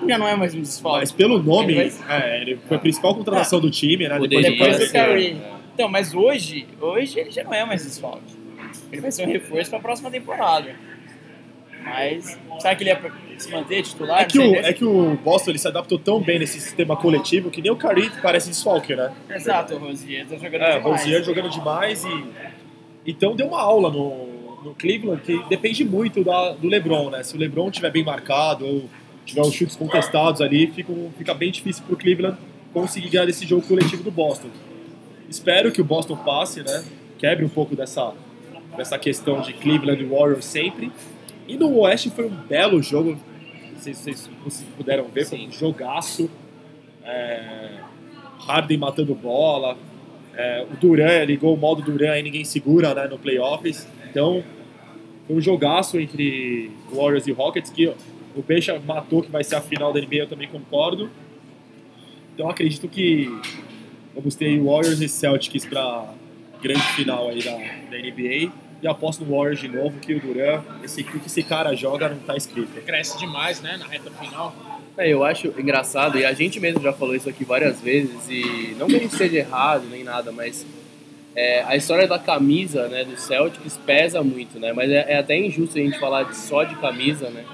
Ele 0.00 0.08
já 0.08 0.18
não 0.18 0.28
é 0.28 0.36
mais 0.36 0.54
um 0.54 0.60
desfalque. 0.60 1.00
Mas 1.00 1.12
pelo 1.12 1.42
nome, 1.42 1.72
Ele 1.74 1.90
vai- 1.90 2.20
é, 2.22 2.42
ele 2.42 2.58
foi 2.68 2.76
a 2.76 2.80
principal 2.80 3.14
contratação 3.14 3.58
do 3.60 3.70
time, 3.70 4.06
né? 4.08 4.16
Poderia 4.18 4.50
Depois 4.50 4.78
do 4.78 4.86
ser, 4.86 5.06
Curry. 5.06 5.36
Então, 5.74 5.88
mas 5.88 6.14
hoje, 6.14 6.66
hoje 6.80 7.18
ele 7.18 7.30
já 7.30 7.42
não 7.44 7.54
é 7.54 7.64
mais 7.64 7.84
desfalque. 7.84 8.34
Ele 8.90 9.00
vai 9.00 9.10
ser 9.10 9.26
um 9.26 9.32
reforço 9.32 9.70
pra 9.70 9.80
próxima 9.80 10.10
temporada. 10.10 10.74
Mas, 11.84 12.38
será 12.60 12.76
que 12.76 12.84
ele 12.84 12.90
ia 12.90 13.12
se 13.38 13.50
manter 13.50 13.82
titular? 13.82 14.22
É 14.22 14.24
que, 14.24 14.38
o, 14.38 14.52
né? 14.52 14.68
é 14.68 14.72
que 14.72 14.84
o 14.84 15.16
Boston 15.16 15.50
ele 15.50 15.58
se 15.58 15.66
adaptou 15.66 15.98
tão 15.98 16.20
bem 16.20 16.38
nesse 16.38 16.60
sistema 16.60 16.96
coletivo 16.96 17.50
que 17.50 17.60
nem 17.60 17.72
o 17.72 17.76
Kyrie 17.76 18.10
parece 18.22 18.48
desfalque, 18.48 18.94
né? 18.94 19.12
Exato, 19.28 19.74
o 19.74 19.78
Rosier 19.78 20.26
tá 20.26 20.36
jogando 20.36 20.62
É, 20.62 20.76
o 20.76 20.78
demais. 20.78 21.00
Rosier 21.00 21.24
jogando 21.24 21.50
demais 21.50 22.04
e. 22.04 22.24
Então 23.04 23.34
deu 23.34 23.48
uma 23.48 23.60
aula 23.60 23.90
no, 23.90 24.62
no 24.62 24.74
Cleveland 24.74 25.22
que 25.22 25.42
depende 25.48 25.84
muito 25.84 26.22
da, 26.22 26.52
do 26.52 26.68
LeBron, 26.68 27.10
né? 27.10 27.24
Se 27.24 27.34
o 27.34 27.38
LeBron 27.38 27.68
tiver 27.70 27.90
bem 27.90 28.04
marcado 28.04 28.64
ou 28.64 28.84
tiver 29.24 29.42
os 29.42 29.52
chutes 29.52 29.74
contestados 29.74 30.40
ali, 30.40 30.68
fica, 30.68 30.92
fica 31.18 31.34
bem 31.34 31.50
difícil 31.50 31.82
pro 31.84 31.96
Cleveland 31.96 32.38
conseguir 32.72 33.08
ganhar 33.08 33.28
esse 33.28 33.44
jogo 33.44 33.66
coletivo 33.66 34.04
do 34.04 34.10
Boston. 34.10 34.48
Espero 35.28 35.72
que 35.72 35.80
o 35.80 35.84
Boston 35.84 36.16
passe, 36.16 36.62
né? 36.62 36.84
Quebre 37.18 37.44
um 37.44 37.48
pouco 37.48 37.74
dessa, 37.74 38.12
dessa 38.76 38.98
questão 38.98 39.40
de 39.40 39.52
Cleveland 39.52 40.02
e 40.02 40.06
Warriors 40.06 40.44
sempre. 40.44 40.92
E 41.48 41.56
no 41.56 41.78
Oeste 41.78 42.10
foi 42.10 42.26
um 42.26 42.34
belo 42.34 42.82
jogo. 42.82 43.18
Não 43.72 43.80
sei 43.80 43.94
se 43.94 44.02
vocês 44.02 44.30
vocês 44.44 44.68
puderam 44.76 45.04
ver, 45.04 45.24
foi 45.24 45.38
um 45.38 45.50
jogaço. 45.50 46.30
É, 47.04 47.80
Harden 48.46 48.78
matando 48.78 49.14
bola, 49.14 49.76
é, 50.34 50.66
o 50.70 50.76
Duran 50.76 51.24
ligou 51.24 51.54
o 51.54 51.56
modo 51.56 51.82
Duran 51.82 52.12
aí 52.12 52.22
ninguém 52.22 52.44
segura 52.44 52.94
né, 52.94 53.06
no 53.06 53.18
playoffs. 53.18 53.86
Então 54.08 54.42
foi 55.26 55.36
um 55.36 55.40
jogaço 55.40 55.98
entre 55.98 56.70
Warriors 56.92 57.26
e 57.26 57.32
Rockets 57.32 57.70
que 57.70 57.92
o 58.34 58.42
Peixe 58.42 58.72
matou 58.80 59.22
que 59.22 59.30
vai 59.30 59.44
ser 59.44 59.56
a 59.56 59.60
final 59.60 59.92
da 59.92 60.00
NBA, 60.00 60.16
eu 60.16 60.28
também 60.28 60.48
concordo. 60.48 61.10
Então 62.34 62.48
acredito 62.48 62.88
que 62.88 63.28
vamos 64.14 64.34
ter 64.34 64.58
Warriors 64.60 65.00
e 65.00 65.08
Celtics 65.08 65.64
para 65.66 66.06
grande 66.62 66.82
final 66.94 67.28
aí 67.28 67.42
da, 67.42 67.52
da 67.52 67.98
NBA. 67.98 68.52
E 68.82 68.86
aposto 68.88 69.24
no 69.24 69.36
Warriors 69.36 69.60
de 69.60 69.68
novo 69.68 69.98
que 70.00 70.12
o 70.14 70.20
Duran, 70.20 70.60
esse, 70.82 71.02
o 71.02 71.04
que 71.04 71.26
esse 71.26 71.42
cara 71.44 71.72
joga 71.76 72.08
não 72.08 72.18
tá 72.18 72.36
escrito. 72.36 72.80
Cresce 72.84 73.16
demais, 73.18 73.60
né, 73.60 73.76
na 73.76 73.86
reta 73.86 74.10
final. 74.10 74.54
É, 74.98 75.08
eu 75.08 75.22
acho 75.24 75.48
engraçado, 75.56 76.18
e 76.18 76.24
a 76.24 76.32
gente 76.32 76.58
mesmo 76.58 76.80
já 76.82 76.92
falou 76.92 77.14
isso 77.14 77.28
aqui 77.28 77.44
várias 77.44 77.80
vezes, 77.80 78.28
e 78.28 78.74
não 78.78 78.88
que 78.88 78.96
a 78.96 78.98
gente 78.98 79.12
esteja 79.12 79.38
errado 79.38 79.84
nem 79.88 80.02
nada, 80.02 80.32
mas 80.32 80.66
é, 81.34 81.62
a 81.62 81.76
história 81.76 82.06
da 82.08 82.18
camisa 82.18 82.88
né, 82.88 83.04
do 83.04 83.16
Celtics 83.16 83.76
pesa 83.86 84.22
muito, 84.22 84.58
né? 84.58 84.72
Mas 84.72 84.90
é, 84.90 85.12
é 85.12 85.18
até 85.18 85.38
injusto 85.38 85.78
a 85.78 85.80
gente 85.80 85.98
falar 85.98 86.24
de- 86.24 86.36
só 86.36 86.64
de 86.64 86.74
camisa, 86.76 87.30
né? 87.30 87.44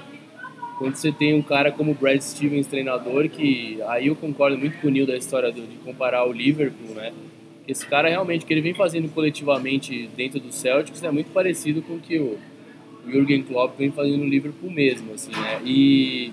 Quando 0.79 0.95
você 0.95 1.11
tem 1.11 1.33
um 1.35 1.41
cara 1.41 1.71
como 1.71 1.91
o 1.91 1.93
Brad 1.93 2.19
Stevens, 2.21 2.65
treinador, 2.65 3.29
que 3.29 3.79
aí 3.87 4.07
eu 4.07 4.15
concordo 4.15 4.57
muito 4.57 4.77
com 4.79 4.87
o 4.87 4.89
Neil 4.89 5.05
da 5.05 5.15
história 5.17 5.51
do- 5.51 5.61
de 5.67 5.75
comparar 5.83 6.25
o 6.25 6.31
Liverpool, 6.31 6.95
né? 6.95 7.11
Esse 7.67 7.85
cara 7.85 8.07
realmente, 8.09 8.45
que 8.45 8.53
ele 8.53 8.61
vem 8.61 8.73
fazendo 8.73 9.09
coletivamente 9.09 10.09
dentro 10.17 10.39
do 10.39 10.51
Celtics 10.51 11.03
é 11.03 11.11
muito 11.11 11.31
parecido 11.31 11.81
com 11.83 11.95
o 11.95 11.99
que 11.99 12.17
o 12.17 12.39
Jürgen 13.07 13.43
Klopp 13.43 13.77
vem 13.77 13.91
fazendo 13.91 14.17
no 14.17 14.25
Liverpool 14.25 14.71
mesmo, 14.71 15.13
assim, 15.13 15.31
né? 15.31 15.59
E, 15.65 16.31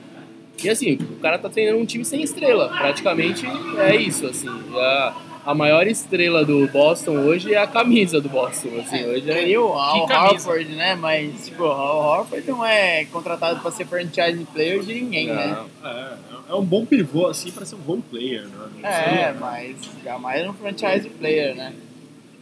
e 0.62 0.68
assim, 0.70 0.92
o 0.94 1.16
cara 1.20 1.38
tá 1.38 1.48
treinando 1.48 1.78
um 1.78 1.84
time 1.84 2.04
sem 2.04 2.22
estrela, 2.22 2.68
praticamente 2.68 3.44
é 3.78 3.96
isso, 3.96 4.26
assim. 4.26 4.48
A, 4.48 5.22
a 5.46 5.54
maior 5.54 5.86
estrela 5.86 6.44
do 6.44 6.66
Boston 6.68 7.12
hoje 7.18 7.54
é 7.54 7.58
a 7.58 7.66
camisa 7.66 8.20
do 8.20 8.28
Boston, 8.28 8.68
assim, 8.80 9.04
hoje 9.06 9.30
é... 9.30 9.58
O 9.58 9.72
Al. 9.72 10.02
Horford, 10.04 10.74
né? 10.74 10.94
Mas, 10.96 11.46
tipo, 11.46 11.62
o 11.62 11.66
Al 11.70 12.20
Horford 12.20 12.46
não 12.50 12.64
é 12.64 13.04
contratado 13.06 13.60
pra 13.60 13.70
ser 13.70 13.86
franchise 13.86 14.44
player 14.52 14.80
de 14.82 14.94
ninguém, 14.94 15.28
né? 15.28 15.56
Não, 15.82 15.90
É, 15.90 16.12
é 16.50 16.54
um 16.54 16.64
bom 16.64 16.84
pivô 16.84 17.26
assim 17.28 17.50
para 17.50 17.64
ser 17.64 17.76
um 17.76 17.78
bom 17.78 18.00
player, 18.00 18.42
né? 18.46 18.66
É, 18.82 19.32
mas 19.38 19.76
jamais 20.04 20.46
um 20.48 20.52
franchise 20.52 21.08
player, 21.08 21.54
né? 21.54 21.72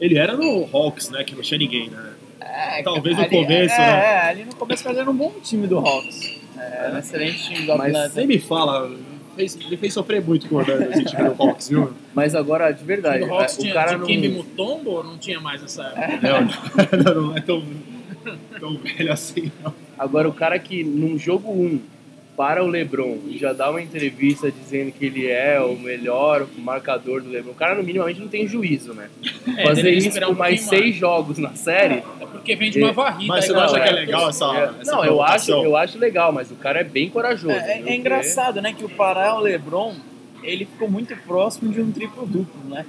Ele 0.01 0.19
era 0.19 0.37
no 0.37 0.69
Hawks, 0.73 1.11
né? 1.11 1.23
Que 1.25 1.35
não 1.35 1.43
tinha 1.43 1.59
ninguém, 1.59 1.89
né? 1.91 2.13
É, 2.41 2.83
Talvez 2.83 3.17
no 3.17 3.23
ali- 3.25 3.31
começo, 3.37 3.75
é, 3.75 3.79
né? 3.79 4.05
É, 4.05 4.21
ali 4.29 4.45
no 4.45 4.55
começo 4.57 4.83
fazendo 4.83 5.11
um 5.11 5.15
bom 5.15 5.33
time 5.43 5.67
do 5.67 5.79
Hawks. 5.79 6.41
É, 6.59 6.91
um 6.93 6.99
excelente 6.99 7.43
time 7.45 7.61
do 7.67 7.77
Mas 7.79 7.95
Atlanta. 7.95 8.13
nem 8.17 8.27
me 8.27 8.39
fala, 8.39 8.91
fez, 9.35 9.57
ele 9.57 9.77
fez 9.77 9.93
sofrer 9.93 10.23
muito 10.23 10.49
com 10.49 10.57
o 10.57 10.65
time 10.65 11.29
do 11.29 11.43
Hawks, 11.43 11.69
viu? 11.69 11.93
Mas 12.15 12.35
agora, 12.35 12.71
de 12.73 12.85
verdade, 12.85 13.25
o 13.25 13.35
Hawks 13.35 13.59
é, 13.59 13.61
tinha 13.61 13.73
o 13.73 13.75
cara 13.75 13.99
não... 13.99 14.07
Kimbi 14.07 14.29
Mutombo 14.29 14.91
ou 14.91 15.05
não 15.05 15.19
tinha 15.19 15.41
mais 15.41 15.63
essa 15.63 15.85
época? 15.97 16.41
Não, 17.05 17.15
não 17.15 17.37
é 17.37 17.41
tão, 17.41 17.63
tão 18.59 18.77
velho 18.79 19.13
assim, 19.13 19.51
não. 19.63 19.75
Agora, 19.99 20.29
o 20.29 20.33
cara 20.33 20.59
que 20.59 20.83
num 20.83 21.19
jogo 21.19 21.53
1 21.53 21.81
para 22.37 22.65
o 22.65 22.67
LeBron 22.67 23.19
e 23.29 23.39
já 23.39 23.53
dá 23.53 23.71
uma 23.71 23.81
entrevista 23.81 24.51
dizendo 24.51 24.91
que 24.91 25.05
ele 25.07 25.29
é 25.29 25.61
o 25.61 25.77
melhor 25.79 26.47
marcador 26.59 27.23
do 27.23 27.31
LeBron, 27.31 27.53
o 27.53 27.55
cara, 27.55 27.77
no 27.77 27.83
minimamente, 27.85 28.19
não 28.21 28.27
tem 28.29 28.47
juízo, 28.49 28.93
né? 28.93 29.09
É, 29.57 29.63
Fazer 29.65 29.91
isso 29.93 30.11
por 30.11 30.25
um 30.31 30.35
mais 30.35 30.63
seis 30.63 30.97
jogos 30.97 31.39
na 31.39 31.55
série. 31.55 32.03
É 32.21 32.27
porque 32.27 32.57
vem 32.57 32.71
de 32.73 32.81
uma 32.83 32.93
varrida. 32.93 33.29
Mas 33.35 33.45
você 33.45 33.53
aí, 33.53 33.57
não 33.57 33.63
acha 33.65 33.75
né? 33.79 33.83
que 33.85 33.89
é 33.89 33.93
legal 33.93 34.29
essa, 34.31 34.45
É, 34.47 34.81
essa 34.81 34.93
não, 34.93 35.05
eu 35.05 35.23
acho, 35.23 35.51
eu 35.53 35.77
acho 35.77 35.97
legal, 35.99 36.33
mas 36.33 36.51
o 36.51 36.57
cara 36.57 36.81
é 36.81 36.85
bem 36.85 37.09
corajoso. 37.09 37.55
É, 37.55 37.75
é- 37.75 37.79
viu? 37.79 37.89
é 37.89 37.95
engraçado, 37.97 38.61
né? 38.61 38.73
Que 38.77 38.85
o 38.85 38.89
Pará, 38.89 39.37
o 39.37 39.41
LeBron, 39.41 39.95
ele 40.43 40.65
ficou 40.65 40.91
muito 40.91 41.15
próximo 41.27 41.73
de 41.73 41.81
um 41.81 41.93
triplo-duplo, 41.93 42.69
né? 42.69 42.85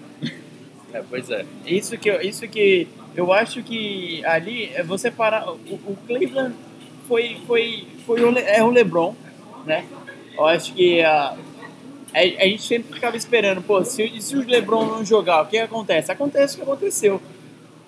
É, 0.92 1.04
pois 1.08 1.30
é. 1.30 1.46
Isso 1.68 1.96
que, 2.00 2.10
eu- 2.10 2.22
isso 2.22 2.48
que 2.48 2.88
eu 3.16 3.32
acho 3.32 3.62
que 3.62 4.26
ali, 4.26 4.72
é 4.74 4.82
você 4.82 5.12
parar. 5.12 5.48
O, 5.50 5.54
o 5.54 5.98
Cleveland 6.08 6.56
foi, 7.08 7.38
foi, 7.46 7.84
foi 8.08 8.24
o, 8.24 8.32
Le- 8.32 8.42
é 8.42 8.64
o 8.64 8.70
LeBron, 8.72 9.14
né? 9.66 9.86
Eu 10.38 10.46
acho 10.46 10.74
que 10.74 11.02
a, 11.02 11.36
a, 12.14 12.20
a 12.20 12.48
gente 12.48 12.64
sempre 12.64 12.94
ficava 12.94 13.18
esperando, 13.18 13.62
pô, 13.62 13.84
se, 13.84 14.22
se 14.22 14.36
o 14.36 14.46
LeBron 14.46 14.86
não 14.86 15.06
jogar, 15.06 15.44
o 15.44 15.48
que 15.48 15.58
acontece? 15.58 16.12
Acontece 16.12 16.56
o 16.56 16.58
que 16.58 16.64
aconteceu. 16.64 17.22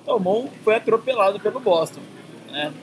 tomou, 0.05 0.49
foi 0.63 0.75
atropelado 0.75 1.39
pelo 1.39 1.59
Boston, 1.59 2.01
né? 2.49 2.73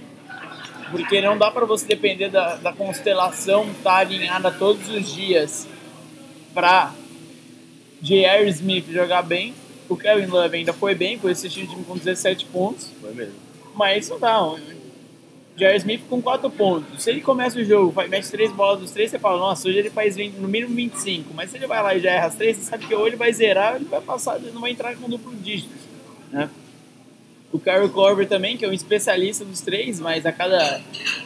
Porque 0.90 1.20
não 1.20 1.36
dá 1.36 1.50
para 1.50 1.64
você 1.64 1.86
depender 1.86 2.28
da, 2.28 2.56
da 2.56 2.72
constelação 2.72 3.64
estar 3.70 3.96
alinhada 3.96 4.50
todos 4.50 4.88
os 4.88 5.12
dias 5.12 5.66
para 6.52 6.92
J.R. 8.00 8.48
Smith 8.50 8.90
jogar 8.92 9.22
bem. 9.22 9.54
O 9.88 9.96
Kevin 9.96 10.26
Love 10.26 10.56
ainda 10.56 10.72
foi 10.72 10.94
bem, 10.94 11.18
foi 11.18 11.32
esse 11.32 11.48
time 11.48 11.66
com 11.84 11.96
17 11.96 12.44
pontos. 12.46 12.90
Foi 13.00 13.12
mesmo. 13.12 13.34
Mas 13.74 14.08
não. 14.20 14.58
J.R. 15.56 15.76
Smith 15.78 16.00
com 16.10 16.20
4 16.20 16.50
pontos. 16.50 17.02
Se 17.02 17.10
ele 17.10 17.20
começa 17.20 17.58
o 17.58 17.64
jogo, 17.64 17.92
faz- 17.92 18.10
mete 18.10 18.28
3 18.30 18.50
bolas 18.52 18.80
dos 18.80 18.90
3, 18.90 19.10
você 19.10 19.18
fala, 19.20 19.38
nossa, 19.38 19.68
hoje 19.68 19.78
ele 19.78 19.90
faz 19.90 20.16
20, 20.16 20.34
no 20.34 20.48
mínimo 20.48 20.74
25. 20.74 21.32
Mas 21.32 21.50
se 21.50 21.56
ele 21.56 21.66
vai 21.66 21.80
lá 21.82 21.94
e 21.94 22.00
já 22.00 22.10
erra 22.10 22.26
as 22.26 22.34
3, 22.34 22.56
você 22.56 22.62
sabe 22.64 22.86
que 22.86 22.94
ou 22.94 23.06
ele 23.06 23.14
vai 23.16 23.32
zerar 23.32 23.70
ou 23.72 23.76
ele 23.76 23.84
vai 23.84 24.00
passar, 24.00 24.36
ele 24.36 24.50
não 24.52 24.60
vai 24.60 24.72
entrar 24.72 24.96
com 24.96 25.08
duplo 25.08 25.32
dígito. 25.36 25.70
Né? 26.32 26.50
O 27.52 27.58
Kyle 27.60 27.88
Korver 27.88 28.26
também, 28.26 28.56
que 28.56 28.64
é 28.64 28.68
um 28.68 28.72
especialista 28.72 29.44
dos 29.44 29.60
três, 29.60 30.00
mas 30.00 30.26
a 30.26 30.32
cada. 30.32 30.80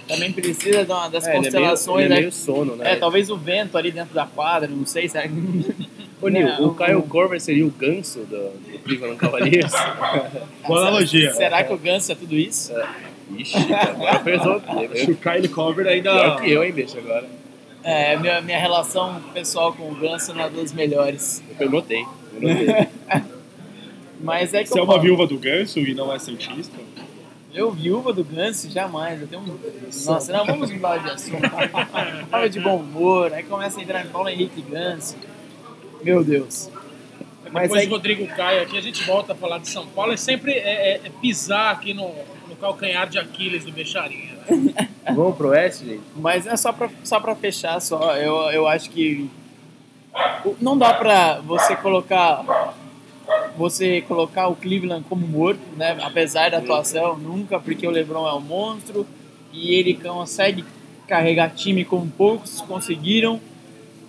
também 0.07 0.31
precisa 0.31 0.85
de 0.85 0.93
uma- 0.93 1.09
das 1.09 1.27
É, 1.27 1.31
ele 1.31 1.37
é 1.39 1.41
meio- 1.41 1.53
constelações. 1.53 2.05
ele 2.05 2.13
é 2.13 2.17
né? 2.17 2.21
meio 2.21 2.33
sono, 2.33 2.77
né? 2.77 2.93
É, 2.93 2.97
talvez 2.97 3.31
o 3.31 3.37
vento 3.39 3.79
ali 3.79 3.91
dentro 3.91 4.15
da 4.15 4.27
quadra, 4.27 4.69
não 4.69 4.85
sei, 4.85 5.09
será 5.09 5.27
que. 5.27 5.35
Ô, 6.21 6.29
Nil, 6.29 6.49
o 6.67 6.75
Kyle 6.75 7.01
Korver 7.09 7.41
seria 7.41 7.65
o 7.67 7.71
ganso 7.71 8.19
do, 8.21 8.51
do 8.51 8.79
Cleveland 8.85 9.17
Cavaliers? 9.17 9.73
Boa 10.67 10.81
analogia. 10.81 11.33
Será 11.33 11.65
que 11.65 11.73
o 11.73 11.79
Ganso 11.79 12.13
é 12.13 12.15
tudo 12.15 12.35
isso? 12.35 12.75
Ixi, 13.37 13.57
agora 13.75 14.21
pesou. 14.21 14.63
Acho 14.93 15.07
que 15.07 15.13
o 15.13 15.17
Kyle 15.17 15.49
Cover 15.49 15.87
ainda. 15.87 16.11
Pior 16.13 16.41
que 16.41 16.51
eu, 16.51 16.65
hein, 16.65 16.73
bicho, 16.73 16.99
agora. 16.99 17.27
É, 17.83 18.17
minha, 18.17 18.41
minha 18.41 18.59
relação 18.59 19.21
pessoal 19.33 19.73
com 19.73 19.91
o 19.91 19.95
Ganso 19.95 20.35
não 20.35 20.45
é 20.45 20.51
das 20.51 20.73
melhores. 20.73 21.43
Eu 21.59 21.71
notei. 21.71 22.05
Eu 22.35 22.41
notei. 22.49 22.89
Mas 24.21 24.53
é 24.53 24.63
que 24.65 24.71
Você 24.71 24.79
é 24.79 24.83
uma 24.83 24.95
falo, 24.95 25.03
viúva 25.03 25.27
do 25.27 25.39
Ganso 25.39 25.79
e 25.79 25.95
não 25.95 26.13
é 26.13 26.19
cientista? 26.19 26.77
Eu, 27.55 27.71
viúva 27.71 28.13
do 28.13 28.25
Ganso, 28.25 28.69
jamais. 28.71 29.21
Eu 29.21 29.29
tenho 29.29 29.43
um... 29.43 29.59
Nossa, 30.07 30.33
não, 30.33 30.45
vamos 30.45 30.71
mudar 30.71 30.99
de 30.99 31.11
assunto. 31.11 31.41
Fala 32.29 32.49
de 32.51 32.61
bom 32.61 32.77
humor, 32.77 33.33
aí 33.33 33.45
começa 33.45 33.79
a 33.79 33.83
entrar 33.83 34.05
em 34.05 34.09
Paulo 34.09 34.29
Henrique 34.29 34.61
Ganso. 34.61 35.17
Meu 36.03 36.25
Deus. 36.25 36.69
Mas 37.51 37.63
Depois 37.63 37.83
aí, 37.83 37.87
do 37.87 37.95
Rodrigo 37.95 38.27
Caio 38.27 38.63
aqui, 38.63 38.77
a 38.77 38.81
gente 38.83 39.03
volta 39.05 39.33
a 39.33 39.37
falar 39.37 39.59
de 39.59 39.69
São 39.69 39.87
Paulo. 39.87 40.13
É 40.13 40.17
sempre 40.17 40.53
é, 40.53 40.95
é- 40.95 41.01
é 41.05 41.11
pisar 41.21 41.73
aqui 41.73 41.95
no 41.95 42.13
calcanhar 42.61 43.09
de 43.09 43.19
Aquiles 43.19 43.65
do 43.65 43.73
Becharinha. 43.73 44.35
né? 44.51 44.89
Vamos 45.15 45.37
pro 45.37 45.49
Oeste, 45.49 45.85
gente? 45.87 46.03
mas 46.17 46.47
é 46.47 46.57
só 46.57 46.73
pra, 46.73 46.91
só 47.03 47.19
pra 47.19 47.35
fechar, 47.35 47.81
só. 47.81 48.17
Eu, 48.17 48.35
eu 48.51 48.69
acho 48.69 48.91
que 48.91 49.29
não 50.61 50.77
dá 50.77 50.95
pra 50.95 51.41
você 51.41 51.77
colocar 51.77 52.75
você 53.57 54.01
colocar 54.03 54.49
o 54.49 54.57
Cleveland 54.57 55.05
como 55.09 55.27
morto, 55.27 55.61
né? 55.77 55.99
Apesar 56.03 56.51
da 56.51 56.59
atuação, 56.59 57.17
nunca, 57.17 57.59
porque 57.59 57.87
o 57.87 57.91
LeBron 57.91 58.27
é 58.27 58.35
um 58.35 58.41
monstro 58.41 59.07
e 59.53 59.75
ele 59.75 59.95
consegue 59.95 60.65
carregar 61.07 61.51
time 61.51 61.85
como 61.85 62.07
poucos 62.11 62.61
conseguiram 62.63 63.41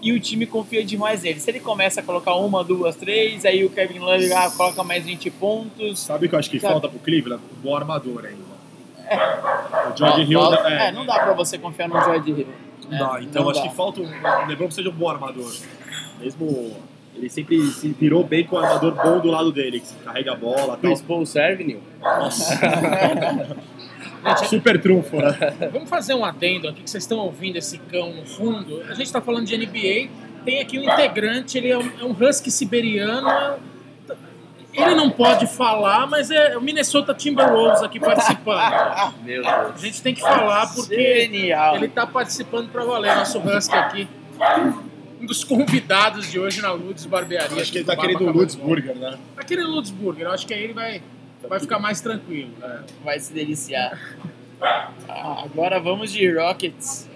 e 0.02 0.12
o 0.14 0.20
time 0.20 0.46
confia 0.46 0.84
demais 0.84 1.24
nele. 1.24 1.40
Se 1.40 1.50
ele 1.52 1.60
começa 1.60 2.00
a 2.00 2.04
colocar 2.04 2.36
uma, 2.36 2.64
duas, 2.64 2.96
três, 2.96 3.44
aí 3.46 3.64
o 3.66 3.70
Kevin 3.70 4.00
Love 4.00 4.32
ah, 4.34 4.50
coloca 4.56 4.84
mais 4.84 5.04
20 5.06 5.30
pontos. 5.32 6.00
Sabe 6.00 6.26
o 6.26 6.30
que 6.30 6.36
eu 6.36 6.40
acho 6.40 6.50
que 6.50 6.60
Sabe. 6.60 6.72
falta 6.74 6.88
pro 6.88 7.00
Cleveland? 7.00 7.42
Um 7.58 7.62
bom 7.62 7.76
armador 7.76 8.26
ainda. 8.26 8.50
O 9.10 9.92
Ó, 9.92 9.96
George 9.96 10.22
Hill. 10.32 10.40
fala- 10.40 10.70
é, 10.72 10.88
é, 10.88 10.92
não 10.92 11.06
dá 11.06 11.20
pra 11.20 11.34
você 11.34 11.58
confiar 11.58 11.90
no 11.90 12.00
George 12.02 12.30
Hill. 12.32 12.48
Não 12.90 12.98
dá, 12.98 13.22
então 13.22 13.44
não 13.44 13.52
acho 13.52 13.62
dá. 13.64 13.68
que 13.70 13.76
falta 13.76 14.02
um. 14.02 14.06
O 14.06 14.48
LeBron 14.48 14.66
precisa 14.68 14.84
de 14.84 14.90
um 14.90 14.98
bom 14.98 15.10
armador. 15.10 15.52
Mesmo. 16.20 16.76
Ele 17.16 17.30
sempre 17.30 17.62
se 17.72 17.90
virou 17.90 18.24
bem 18.24 18.46
com 18.46 18.56
um 18.56 18.60
armador 18.60 18.94
bom 18.96 19.20
do 19.20 19.30
lado 19.30 19.52
dele, 19.52 19.82
que 19.82 19.94
carrega 20.06 20.32
a 20.32 20.36
bola 20.36 20.62
e 20.62 20.66
tal. 20.68 20.78
Chris 20.78 21.02
Paul 21.02 21.26
serve, 21.26 21.64
Nil? 21.66 21.82
Super 24.48 24.82
trunfo, 24.82 25.18
né? 25.18 25.38
Vamos 25.72 25.90
fazer 25.90 26.14
um 26.14 26.26
adendo 26.26 26.68
aqui, 26.68 26.84
que 26.84 26.90
vocês 26.90 27.04
estão 27.04 27.20
ouvindo 27.20 27.58
esse 27.58 27.78
cão 27.78 28.14
no 28.14 28.26
fundo. 28.26 28.82
A 28.84 28.94
gente 28.94 29.04
está 29.04 29.22
falando 29.22 29.46
de 29.46 29.58
NBA, 29.58 30.10
tem 30.46 30.62
aqui 30.62 30.80
um 30.80 30.84
integrante, 30.84 31.58
ele 31.58 31.70
é 31.70 31.78
um, 31.78 31.92
é 32.00 32.04
um 32.04 32.12
husky 32.12 32.52
siberiano. 32.52 33.30
Ele 34.72 34.96
não 34.96 35.10
pode 35.10 35.48
falar, 35.48 36.06
mas 36.08 36.30
é 36.30 36.56
o 36.56 36.62
Minnesota 36.62 37.14
Timberwolves 37.14 37.82
aqui 37.82 38.00
participando. 38.00 38.62
Meu 39.24 39.46
A 39.48 39.64
Deus. 39.64 39.82
gente 39.82 40.02
tem 40.02 40.14
que 40.14 40.22
falar 40.22 40.68
porque 40.74 41.22
Genial. 41.22 41.76
ele 41.76 41.88
está 41.88 42.06
participando 42.06 42.70
para 42.70 42.84
valer, 42.86 43.16
nosso 43.16 43.40
husky 43.40 43.76
aqui. 43.76 44.08
Um 45.20 45.26
dos 45.26 45.44
convidados 45.44 46.32
de 46.32 46.40
hoje 46.40 46.62
na 46.62 46.72
Ludes 46.72 47.06
Barbearia. 47.06 47.62
Acho 47.62 47.72
que 47.72 47.80
ele 47.80 47.84
do 47.84 47.88
tá 47.88 47.98
querendo 47.98 48.26
o. 48.26 48.32
Lutz 48.32 48.56
Burger, 48.56 48.96
né? 48.96 49.18
Aquele 49.36 49.64
Lutz 49.64 49.90
Burger, 49.90 50.28
eu 50.28 50.32
acho 50.32 50.48
que 50.48 50.54
aí 50.54 50.64
ele 50.64 50.74
vai, 50.74 51.02
vai 51.48 51.60
ficar 51.60 51.80
mais 51.80 52.02
tranquilo. 52.02 52.52
né? 52.60 52.84
vai 53.04 53.20
se 53.20 53.32
deliciar. 53.34 54.18
Ah, 54.62 54.92
agora 55.44 55.80
vamos 55.80 56.12
de 56.12 56.30
Rockets. 56.32 57.08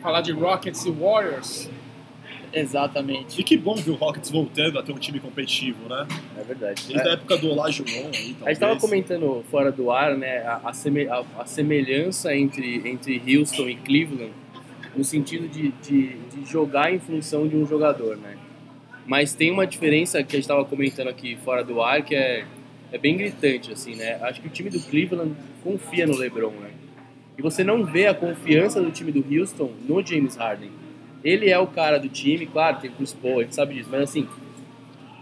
Falar 0.00 0.20
de 0.22 0.32
Rockets 0.32 0.84
e 0.86 0.90
Warriors. 0.90 1.68
Exatamente. 2.52 3.40
E 3.40 3.44
que 3.44 3.56
bom 3.56 3.74
ver 3.74 3.92
o 3.92 3.94
Rockets 3.94 4.30
voltando 4.30 4.78
a 4.78 4.82
ter 4.82 4.92
um 4.92 4.98
time 4.98 5.18
competitivo, 5.18 5.88
né? 5.88 6.06
É 6.36 6.42
verdade. 6.42 6.82
Desde 6.86 7.06
É. 7.06 7.10
a 7.10 7.14
época 7.14 7.36
do 7.38 7.48
Olajuwon 7.48 7.88
aí, 7.88 8.10
A 8.12 8.14
gente 8.18 8.36
talvez. 8.38 8.58
tava 8.58 8.78
comentando 8.80 9.44
fora 9.50 9.72
do 9.72 9.90
ar, 9.90 10.16
né, 10.16 10.38
a, 10.46 10.60
a 10.64 10.72
seme- 10.74 11.08
a- 11.08 11.24
a 11.38 11.46
semelhança 11.46 12.34
entre, 12.36 12.86
entre 12.88 13.22
Houston 13.38 13.68
e 13.70 13.76
Cleveland, 13.76 14.32
no 14.94 15.02
sentido 15.02 15.48
de, 15.48 15.70
de, 15.82 16.08
de 16.18 16.44
jogar 16.50 16.92
em 16.92 16.98
função 16.98 17.48
de 17.48 17.56
um 17.56 17.66
jogador, 17.66 18.16
né? 18.18 18.36
Mas 19.06 19.32
tem 19.32 19.50
uma 19.50 19.66
diferença 19.66 20.22
que 20.22 20.36
a 20.36 20.38
gente 20.38 20.46
tava 20.48 20.64
comentando 20.66 21.08
aqui 21.08 21.36
fora 21.36 21.64
do 21.64 21.80
ar, 21.82 22.02
que 22.02 22.14
é, 22.14 22.44
é 22.92 22.98
bem 22.98 23.16
gritante, 23.16 23.72
assim, 23.72 23.96
né? 23.96 24.18
Acho 24.22 24.40
que 24.40 24.46
o 24.46 24.50
time 24.50 24.68
do 24.68 24.78
Cleveland 24.78 25.34
confia 25.64 26.06
no 26.06 26.14
LeBron, 26.14 26.50
né? 26.50 26.70
E 27.36 27.42
você 27.42 27.64
não 27.64 27.84
vê 27.84 28.06
a 28.06 28.14
confiança 28.14 28.80
do 28.80 28.90
time 28.90 29.10
do 29.10 29.24
Houston 29.34 29.70
no 29.88 30.04
James 30.04 30.36
Harden. 30.36 30.70
Ele 31.24 31.48
é 31.48 31.58
o 31.58 31.66
cara 31.66 31.98
do 31.98 32.08
time, 32.08 32.44
claro, 32.46 32.80
tem 32.80 32.90
Chris 32.90 33.14
Paul, 33.14 33.40
a 33.40 33.42
gente 33.42 33.54
sabe 33.54 33.74
disso, 33.74 33.88
mas 33.90 34.02
assim, 34.02 34.28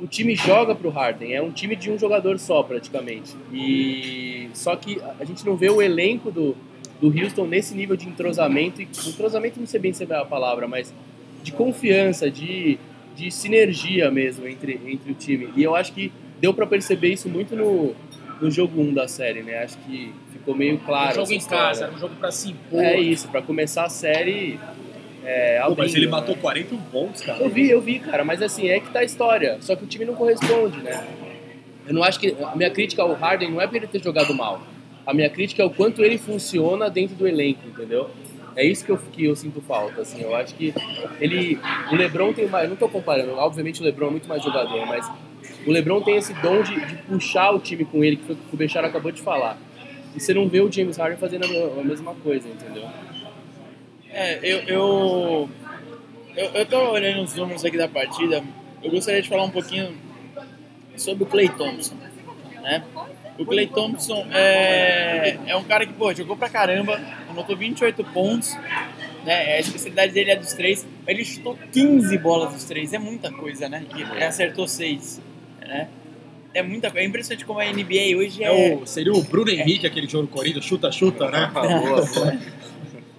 o 0.00 0.06
time 0.06 0.34
joga 0.34 0.74
pro 0.74 0.88
Harden, 0.88 1.34
é 1.34 1.42
um 1.42 1.52
time 1.52 1.76
de 1.76 1.90
um 1.90 1.98
jogador 1.98 2.38
só 2.38 2.62
praticamente. 2.62 3.36
E 3.52 4.48
só 4.54 4.74
que 4.74 5.00
a 5.20 5.24
gente 5.24 5.44
não 5.46 5.56
vê 5.56 5.70
o 5.70 5.80
elenco 5.80 6.30
do, 6.30 6.56
do 7.00 7.06
Houston 7.08 7.46
nesse 7.46 7.74
nível 7.74 7.96
de 7.96 8.08
entrosamento, 8.08 8.82
e 8.82 8.88
entrosamento 9.06 9.60
não 9.60 9.66
sei 9.66 9.78
bem 9.78 9.92
se 9.92 10.02
é 10.02 10.16
a 10.16 10.24
palavra, 10.24 10.66
mas 10.66 10.92
de 11.42 11.52
confiança, 11.52 12.30
de, 12.30 12.78
de 13.14 13.30
sinergia 13.30 14.10
mesmo 14.10 14.48
entre, 14.48 14.80
entre 14.86 15.12
o 15.12 15.14
time. 15.14 15.50
E 15.54 15.62
eu 15.62 15.76
acho 15.76 15.92
que 15.92 16.10
deu 16.41 16.55
pra 16.55 16.66
perceber 16.66 17.12
isso 17.12 17.28
muito 17.28 17.55
no, 17.55 17.95
no 18.41 18.51
jogo 18.51 18.80
1 18.80 18.95
da 18.95 19.07
série, 19.07 19.43
né? 19.43 19.62
Acho 19.62 19.76
que 19.78 20.12
ficou 20.32 20.55
meio 20.55 20.78
claro. 20.78 21.12
um 21.12 21.14
jogo 21.14 21.32
em 21.32 21.36
história. 21.36 21.64
casa, 21.66 21.84
era 21.84 21.93
um 21.93 21.99
jogo 21.99 22.14
pra 22.16 22.32
se 22.32 22.51
impor. 22.51 22.82
É 22.82 22.99
isso, 22.99 23.28
pra 23.28 23.43
começar 23.43 23.84
a 23.84 23.88
série. 23.88 24.59
É, 25.24 25.61
Pô, 25.66 25.74
mas 25.76 25.95
ele 25.95 26.07
né? 26.07 26.12
matou 26.12 26.34
40 26.34 26.74
pontos, 26.91 27.20
cara. 27.20 27.43
Eu 27.43 27.51
vi, 27.51 27.70
eu 27.70 27.80
vi, 27.80 27.99
cara, 27.99 28.24
mas 28.24 28.41
assim, 28.41 28.68
é 28.68 28.80
que 28.80 28.91
tá 28.91 29.01
a 29.01 29.05
história. 29.05 29.59
Só 29.61 29.76
que 29.76 29.84
o 29.84 29.86
time 29.86 30.05
não 30.05 30.14
corresponde, 30.14 30.78
né? 30.78 31.07
Eu 31.86 31.95
não 31.95 32.03
acho 32.03 32.18
que. 32.18 32.34
A 32.43 32.57
minha 32.57 32.70
crítica 32.70 33.03
ao 33.03 33.12
Harden 33.12 33.51
não 33.51 33.61
é 33.61 33.66
por 33.66 33.76
ele 33.76 33.86
ter 33.86 34.03
jogado 34.03 34.34
mal. 34.34 34.62
A 35.07 35.12
minha 35.12 35.28
crítica 35.28 35.62
é 35.62 35.64
o 35.64 35.70
quanto 35.70 36.03
ele 36.03 36.16
funciona 36.16 36.88
dentro 36.88 37.14
do 37.16 37.28
elenco, 37.28 37.61
entendeu? 37.66 38.11
É 38.57 38.64
isso 38.64 38.84
que 38.84 38.91
eu, 38.91 38.99
que 38.99 39.24
eu 39.24 39.36
sinto 39.36 39.61
falta, 39.61 40.01
assim. 40.01 40.22
Eu 40.22 40.34
acho 40.34 40.55
que 40.55 40.72
ele. 41.20 41.59
O 41.93 41.97
Lebron 41.97 42.32
tem 42.32 42.47
mais. 42.49 42.64
Eu 42.64 42.70
não 42.70 42.76
tô 42.76 42.88
comparando, 42.88 43.32
obviamente 43.32 43.80
o 43.80 43.84
Lebron 43.84 44.09
é 44.09 44.11
muito 44.11 44.28
mais 44.28 44.43
jogador, 44.43 44.86
mas 44.86 45.07
o 45.66 45.70
Lebron 45.70 46.00
tem 46.02 46.16
esse 46.16 46.32
dom 46.34 46.62
de, 46.62 46.78
de 46.86 46.96
puxar 47.02 47.50
o 47.52 47.58
time 47.58 47.84
com 47.84 48.02
ele, 48.02 48.16
que 48.16 48.24
foi 48.24 48.34
o 48.34 48.38
que 48.38 48.54
o 48.54 48.56
Bechara 48.56 48.86
acabou 48.86 49.12
de 49.12 49.20
falar. 49.20 49.58
E 50.14 50.20
você 50.20 50.34
não 50.34 50.48
vê 50.48 50.61
o 50.61 50.70
James 50.70 50.96
Harden 50.96 51.18
fazendo 51.18 51.44
a, 51.44 51.80
a 51.80 51.84
mesma 51.84 52.14
coisa, 52.14 52.48
entendeu? 52.48 52.88
É, 54.08 54.38
eu, 54.42 54.58
eu, 54.66 55.50
eu, 56.36 56.50
eu 56.50 56.66
tô 56.66 56.90
olhando 56.90 57.22
os 57.22 57.34
números 57.34 57.64
aqui 57.64 57.76
da 57.76 57.88
partida. 57.88 58.42
Eu 58.82 58.90
gostaria 58.90 59.22
de 59.22 59.28
falar 59.28 59.44
um 59.44 59.50
pouquinho 59.50 59.94
sobre 60.96 61.24
o 61.24 61.26
Clay 61.26 61.48
Thompson. 61.48 61.94
Né? 62.61 62.84
O 63.38 63.46
Clay 63.46 63.68
Thompson 63.68 64.26
é, 64.32 65.38
é 65.46 65.56
um 65.56 65.64
cara 65.64 65.86
que 65.86 65.92
pô, 65.92 66.12
jogou 66.12 66.36
pra 66.36 66.48
caramba, 66.48 67.00
anotou 67.28 67.56
28 67.56 68.02
pontos. 68.04 68.54
Né? 69.24 69.54
A 69.54 69.61
especialidade 69.61 70.12
dele 70.12 70.32
é 70.32 70.36
dos 70.36 70.52
três. 70.54 70.86
Ele 71.06 71.24
chutou 71.24 71.56
15 71.72 72.18
bolas 72.18 72.52
dos 72.52 72.64
três, 72.64 72.92
é 72.92 72.98
muita 72.98 73.30
coisa, 73.30 73.68
né? 73.68 73.84
E 73.96 74.02
ele 74.02 74.24
acertou 74.24 74.66
6. 74.66 75.20
Né? 75.70 75.88
É 76.52 76.62
muita 76.64 76.90
coisa. 76.90 77.04
É 77.04 77.08
impressionante 77.08 77.44
como 77.44 77.60
a 77.60 77.64
NBA 77.64 78.16
hoje 78.18 78.42
é. 78.42 78.46
É 78.72 78.74
o, 78.74 78.84
seria 78.84 79.12
o 79.12 79.22
Bruno 79.22 79.50
Henrique, 79.50 79.86
aquele 79.86 80.08
jogo 80.08 80.26
corrido, 80.26 80.60
chuta-chuta, 80.60 81.30
né? 81.30 81.48
boa, 81.54 82.04
boa. 82.04 82.38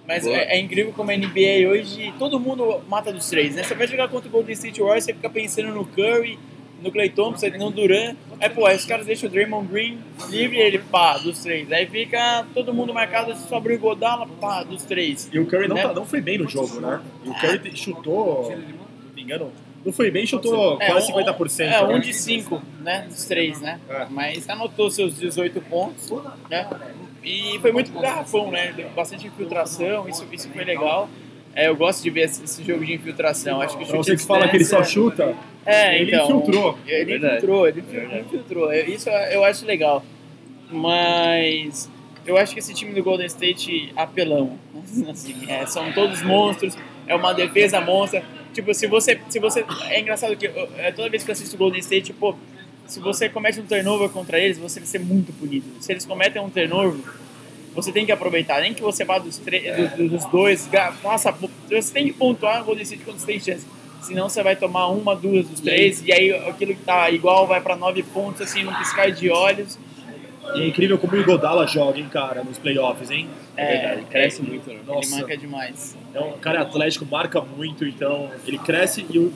Mas 0.06 0.26
é, 0.26 0.56
é 0.56 0.60
incrível 0.60 0.92
como 0.92 1.10
a 1.10 1.16
NBA 1.16 1.66
hoje, 1.70 2.12
todo 2.18 2.38
mundo 2.38 2.80
mata 2.88 3.10
dos 3.12 3.28
três, 3.30 3.54
né? 3.54 3.62
Você 3.62 3.74
vai 3.74 3.86
jogar 3.86 4.08
contra 4.08 4.28
o 4.28 4.32
Golden 4.32 4.52
State 4.52 4.80
Warriors, 4.80 5.04
você 5.04 5.14
fica 5.14 5.30
pensando 5.30 5.68
no 5.72 5.86
Curry, 5.86 6.38
no 6.82 6.90
Clay 6.92 7.08
Thompson, 7.08 7.46
no 7.58 7.70
Duran. 7.70 8.14
Aí, 8.40 8.50
pô, 8.50 8.66
aí 8.66 8.76
os 8.76 8.84
caras 8.84 9.06
deixam 9.06 9.28
o 9.28 9.32
Draymond 9.32 9.68
Green 9.68 9.98
livre 10.28 10.58
ele, 10.58 10.78
pá, 10.78 11.16
dos 11.16 11.38
três. 11.42 11.70
Aí 11.72 11.86
fica 11.86 12.44
todo 12.52 12.74
mundo 12.74 12.92
marcado, 12.92 13.34
sobra 13.48 13.72
o 13.74 13.78
Godala, 13.78 14.26
pá, 14.40 14.62
dos 14.64 14.82
três. 14.82 15.30
E 15.32 15.38
o 15.38 15.46
Curry 15.46 15.68
não, 15.68 15.76
Né? 15.76 15.82
tá- 15.84 15.94
não 15.94 16.04
foi 16.04 16.20
bem 16.20 16.36
no 16.36 16.48
jogo, 16.48 16.80
né? 16.80 17.00
E 17.24 17.28
o 17.30 17.34
Curry 17.34 17.58
te- 17.60 17.76
chutou, 17.78 18.44
se 18.44 18.56
não 18.56 19.14
me 19.14 19.22
engano, 19.22 19.52
Não 19.84 19.92
foi 19.92 20.10
bem, 20.10 20.24
chutou 20.26 20.76
quase 20.78 21.10
um- 21.12 21.16
50%. 21.16 21.72
É, 21.72 21.82
um 21.82 21.94
né? 21.94 21.98
de 21.98 22.14
cinco, 22.14 22.62
né? 22.80 23.06
Dos 23.08 23.24
três, 23.24 23.60
né? 23.60 23.80
É. 23.88 24.06
Mas 24.10 24.48
anotou 24.48 24.90
seus 24.90 25.18
18 25.18 25.60
pontos, 25.62 26.12
né? 26.48 26.68
E 27.24 27.58
foi 27.60 27.72
muito 27.72 27.90
pro 27.90 28.00
garrafão, 28.00 28.50
né? 28.50 28.72
Deu 28.76 28.88
Bastante 28.90 29.26
infiltração, 29.26 30.08
isso, 30.08 30.26
isso 30.32 30.48
foi 30.50 30.64
legal. 30.64 31.08
É, 31.54 31.68
eu 31.68 31.76
gosto 31.76 32.02
de 32.02 32.10
ver 32.10 32.22
esse, 32.22 32.44
esse 32.44 32.64
jogo 32.64 32.84
de 32.84 32.94
infiltração. 32.94 33.60
Acho 33.60 33.76
que 33.76 33.84
o 33.84 33.86
Pra 33.86 33.96
chute 33.96 34.10
você 34.10 34.16
que 34.16 34.22
fala 34.26 34.48
que 34.48 34.56
ele 34.56 34.64
só 34.64 34.82
chuta, 34.82 35.34
É, 35.66 36.00
ele 36.00 36.14
então, 36.14 36.24
infiltrou. 36.40 36.78
Ele 36.86 37.04
Verdade. 37.04 37.34
infiltrou, 37.36 37.68
ele 37.68 37.80
Verdade. 37.82 38.20
infiltrou. 38.20 38.72
Isso 38.72 39.10
eu 39.10 39.44
acho 39.44 39.66
legal. 39.66 40.02
Mas 40.70 41.90
eu 42.26 42.36
acho 42.36 42.52
que 42.54 42.58
esse 42.60 42.72
time 42.74 42.92
do 42.92 43.02
Golden 43.02 43.26
State 43.26 43.92
apelão. 43.96 44.58
Assim, 45.10 45.34
é, 45.48 45.66
são 45.66 45.92
todos 45.92 46.22
monstros, 46.22 46.76
é 47.06 47.14
uma 47.14 47.32
defesa 47.32 47.80
monstra. 47.80 48.24
Tipo, 48.52 48.72
se 48.74 48.86
você. 48.86 49.18
Se 49.28 49.38
você 49.38 49.64
é 49.88 50.00
engraçado 50.00 50.36
que 50.36 50.46
eu- 50.46 50.68
é, 50.76 50.92
toda 50.92 51.08
vez 51.08 51.22
que 51.24 51.30
eu 51.30 51.32
assisto 51.32 51.54
o 51.54 51.58
Golden 51.58 51.80
State, 51.80 52.06
tipo, 52.12 52.36
se 52.86 53.00
você 53.00 53.28
comete 53.28 53.58
um 53.60 53.66
turnover 53.66 54.08
contra 54.10 54.38
eles, 54.38 54.58
você 54.58 54.80
vai 54.80 54.86
ser 54.86 54.98
muito 55.00 55.32
punido. 55.32 55.66
Se 55.80 55.92
eles 55.92 56.04
cometem 56.04 56.40
um 56.42 56.50
turnover, 56.50 57.00
você 57.74 57.90
tem 57.90 58.04
que 58.04 58.12
aproveitar. 58.12 58.60
Nem 58.60 58.74
que 58.74 58.82
você 58.82 59.04
vá 59.04 59.18
dos, 59.18 59.38
do- 59.38 59.96
do- 59.96 60.08
dos 60.10 60.24
dois, 60.26 60.68
faça, 61.02 61.32
você 61.70 61.92
tem 61.92 62.06
que 62.06 62.12
pontuar 62.12 62.62
Golden 62.64 62.82
State 62.82 63.02
quando 63.04 63.18
você 63.18 63.26
tem 63.26 63.40
chance. 63.40 63.66
Senão 64.02 64.28
você 64.28 64.42
vai 64.42 64.56
tomar 64.56 64.88
uma, 64.88 65.14
duas 65.14 65.46
dos 65.46 65.60
três, 65.60 66.02
e 66.04 66.12
aí 66.12 66.32
aquilo 66.32 66.74
que 66.74 66.82
tá 66.82 67.08
igual 67.10 67.46
vai 67.46 67.60
pra 67.60 67.76
nove 67.76 68.02
pontos, 68.02 68.40
assim, 68.42 68.64
num 68.64 68.74
piscar 68.74 69.10
de 69.12 69.30
olhos. 69.30 69.78
E 70.54 70.62
é 70.62 70.66
incrível 70.66 70.98
como 70.98 71.14
o 71.14 71.16
Igodala 71.16 71.66
joga, 71.66 71.98
hein, 71.98 72.08
cara, 72.10 72.42
nos 72.42 72.58
playoffs, 72.58 73.10
hein? 73.10 73.28
É 73.56 73.66
verdade, 73.66 74.06
cresce 74.10 74.42
muito, 74.42 74.68
né? 74.68 74.74
Ele 74.74 74.82
Nossa. 74.86 75.16
marca 75.16 75.36
demais. 75.36 75.96
É 76.12 76.20
um 76.20 76.32
cara 76.32 76.62
atlético, 76.62 77.06
marca 77.06 77.40
muito, 77.40 77.84
então 77.84 78.30
ele 78.46 78.58
cresce 78.58 79.06
e 79.08 79.18
o 79.18 79.32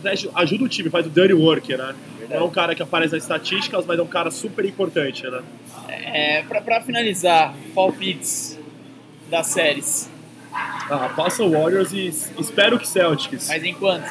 cresce, 0.00 0.30
ajuda 0.34 0.64
o 0.64 0.68
time, 0.68 0.88
faz 0.88 1.06
o 1.06 1.10
dirty 1.10 1.34
work, 1.34 1.76
né? 1.76 1.94
Não 2.30 2.36
é 2.36 2.42
um 2.42 2.50
cara 2.50 2.74
que 2.74 2.82
aparece 2.82 3.12
nas 3.14 3.22
estatísticas, 3.22 3.84
mas 3.84 3.98
é 3.98 4.02
um 4.02 4.06
cara 4.06 4.30
super 4.30 4.64
importante, 4.64 5.26
né? 5.28 5.42
É, 5.88 6.42
pra, 6.42 6.62
pra 6.62 6.80
finalizar, 6.80 7.54
palpites 7.74 8.58
das 9.28 9.48
séries. 9.48 10.10
Ah, 10.52 11.12
passa 11.14 11.42
o 11.42 11.50
Warriors 11.50 11.92
e 11.92 12.06
espero 12.38 12.78
que 12.78 12.86
Celtics. 12.86 13.48
Mas 13.48 13.64
em 13.64 13.74
quanto? 13.74 14.08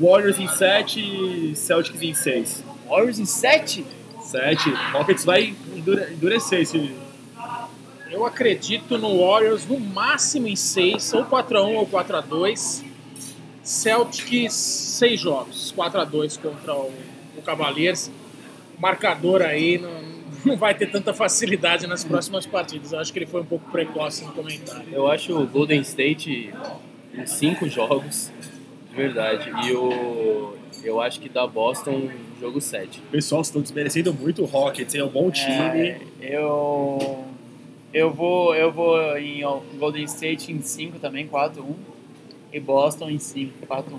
Warriors 0.00 0.38
em 0.38 0.48
7 0.48 1.00
e 1.00 1.54
Celtics 1.54 2.02
em 2.02 2.14
6. 2.14 2.64
Warriors 2.88 3.18
em 3.18 3.26
7? 3.26 3.84
7. 4.26 4.70
Rockets 4.92 5.24
vai 5.24 5.54
endure- 5.74 6.12
endurecer 6.12 6.60
esse. 6.60 6.94
Eu 8.10 8.24
acredito 8.24 8.96
no 8.98 9.18
Warriors 9.26 9.66
no 9.66 9.78
máximo 9.80 10.46
em 10.48 10.56
6, 10.56 11.12
ou 11.14 11.24
4x1 11.24 11.74
ou 11.76 11.86
4x2. 11.86 12.84
Celtics, 13.62 14.52
6 14.54 15.20
jogos, 15.20 15.74
4x2 15.76 16.38
contra 16.40 16.74
o, 16.74 16.92
o 17.36 17.42
Cavaliers. 17.42 18.10
Marcador 18.78 19.42
aí 19.42 19.78
não, 19.78 19.90
não 20.44 20.56
vai 20.56 20.72
ter 20.74 20.88
tanta 20.90 21.12
facilidade 21.12 21.86
nas 21.86 22.04
próximas 22.04 22.46
partidas. 22.46 22.92
Eu 22.92 23.00
acho 23.00 23.12
que 23.12 23.18
ele 23.18 23.26
foi 23.26 23.40
um 23.40 23.44
pouco 23.46 23.68
precoce 23.70 24.24
no 24.24 24.32
comentário. 24.32 24.86
Eu 24.92 25.10
acho 25.10 25.36
o 25.36 25.46
Golden 25.46 25.80
State 25.80 26.54
em 27.12 27.26
cinco 27.26 27.68
jogos, 27.68 28.30
de 28.90 28.94
verdade. 28.96 29.50
E 29.66 29.72
o, 29.72 30.54
eu 30.86 31.00
acho 31.00 31.20
que 31.20 31.28
da 31.28 31.46
Boston, 31.46 32.08
jogo 32.40 32.60
7. 32.60 33.00
O 33.00 33.02
pessoal 33.10 33.42
estão 33.42 33.60
desmerecendo 33.60 34.14
muito 34.14 34.42
o 34.42 34.46
Rockets, 34.46 34.94
é 34.94 35.02
um 35.02 35.08
bom 35.08 35.30
time. 35.30 35.50
É, 35.50 36.00
eu. 36.20 37.24
Eu 37.92 38.12
vou, 38.12 38.54
eu 38.54 38.70
vou 38.70 39.16
em 39.16 39.40
Golden 39.78 40.04
State 40.04 40.52
em 40.52 40.60
5 40.60 40.98
também, 40.98 41.26
4-1. 41.26 41.74
E 42.52 42.60
Boston 42.60 43.10
em 43.10 43.18
5, 43.18 43.66
4-1. 43.66 43.98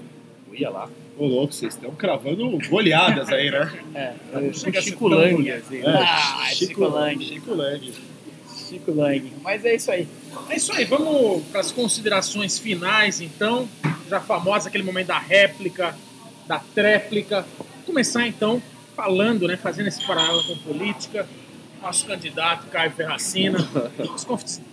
Ia 0.53 0.69
lá. 0.69 0.89
Ô, 1.17 1.25
louco, 1.25 1.53
vocês 1.53 1.73
estão 1.73 1.91
cravando 1.91 2.57
goleadas 2.69 3.29
aí, 3.29 3.49
né? 3.49 3.79
É, 3.95 4.13
a 4.33 4.53
ser 4.53 4.81
Chico 4.81 5.07
Lang, 5.07 5.51
assim. 5.51 5.79
É, 5.79 5.89
Ah, 5.89 6.45
Chico 6.51 6.85
Lang. 6.85 7.23
Chico 7.25 7.53
Lang. 7.55 7.93
Chico 8.55 8.91
Lang. 8.91 9.33
Mas 9.41 9.65
é 9.65 9.75
isso 9.75 9.91
aí. 9.91 10.07
É 10.49 10.55
isso 10.55 10.71
aí, 10.73 10.85
vamos 10.85 11.43
para 11.47 11.61
as 11.61 11.71
considerações 11.71 12.59
finais, 12.59 13.19
então. 13.19 13.67
Já 14.07 14.19
famosa 14.19 14.69
aquele 14.69 14.83
momento 14.83 15.07
da 15.07 15.19
réplica, 15.19 15.95
da 16.47 16.59
tréplica. 16.59 17.45
Começar 17.85 18.27
então 18.27 18.61
falando, 18.95 19.47
né, 19.47 19.57
fazendo 19.57 19.87
esse 19.87 20.05
paralelo 20.05 20.43
com 20.43 20.57
política. 20.57 21.27
Nosso 21.81 22.05
candidato 22.05 22.67
Caio 22.67 22.91
Ferracina. 22.91 23.59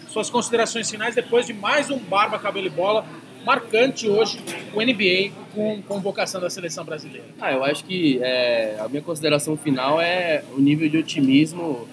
Suas 0.08 0.30
considerações 0.30 0.90
finais 0.90 1.14
depois 1.14 1.46
de 1.46 1.52
mais 1.52 1.90
um 1.90 1.98
Barba 1.98 2.38
Cabelo 2.38 2.66
e 2.66 2.70
Bola 2.70 3.04
marcante 3.44 4.08
hoje, 4.08 4.40
o 4.72 4.80
NBA 4.80 5.30
com 5.54 5.82
convocação 5.82 6.40
da 6.40 6.48
seleção 6.48 6.84
brasileira. 6.84 7.26
Ah, 7.40 7.52
eu 7.52 7.62
acho 7.62 7.84
que 7.84 8.18
é, 8.22 8.78
a 8.80 8.88
minha 8.88 9.02
consideração 9.02 9.56
final 9.56 10.00
é 10.00 10.42
o 10.56 10.60
nível 10.60 10.88
de 10.88 10.96
otimismo 10.96 11.86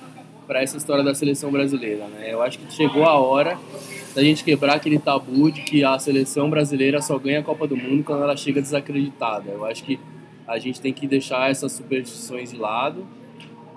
para 0.48 0.64
essa 0.64 0.78
história 0.78 1.04
da 1.04 1.14
seleção 1.14 1.52
brasileira. 1.52 2.08
Né? 2.08 2.30
Eu 2.32 2.42
acho 2.42 2.58
que 2.58 2.74
chegou 2.74 3.04
a 3.04 3.20
hora 3.20 3.60
da 4.14 4.24
gente 4.24 4.44
quebrar 4.44 4.76
aquele 4.76 5.00
tabu 5.00 5.52
de 5.52 5.62
que 5.62 5.84
a 5.84 5.98
seleção 5.98 6.50
brasileira 6.50 7.02
só 7.02 7.18
ganha 7.18 7.40
a 7.40 7.44
Copa 7.44 7.68
do 7.68 7.78
Mundo 7.78 8.04
quando 8.04 8.24
ela 8.24 8.36
chega 8.36 8.62
desacreditada. 8.62 9.52
Eu 9.52 9.66
acho 9.66 9.84
que 9.84 10.00
a 10.48 10.58
gente 10.58 10.82
tem 10.82 10.94
que 10.94 11.08
deixar 11.08 11.50
essas 11.50 11.72
superstições 11.72 12.52
de 12.52 12.58
lado 12.58 13.06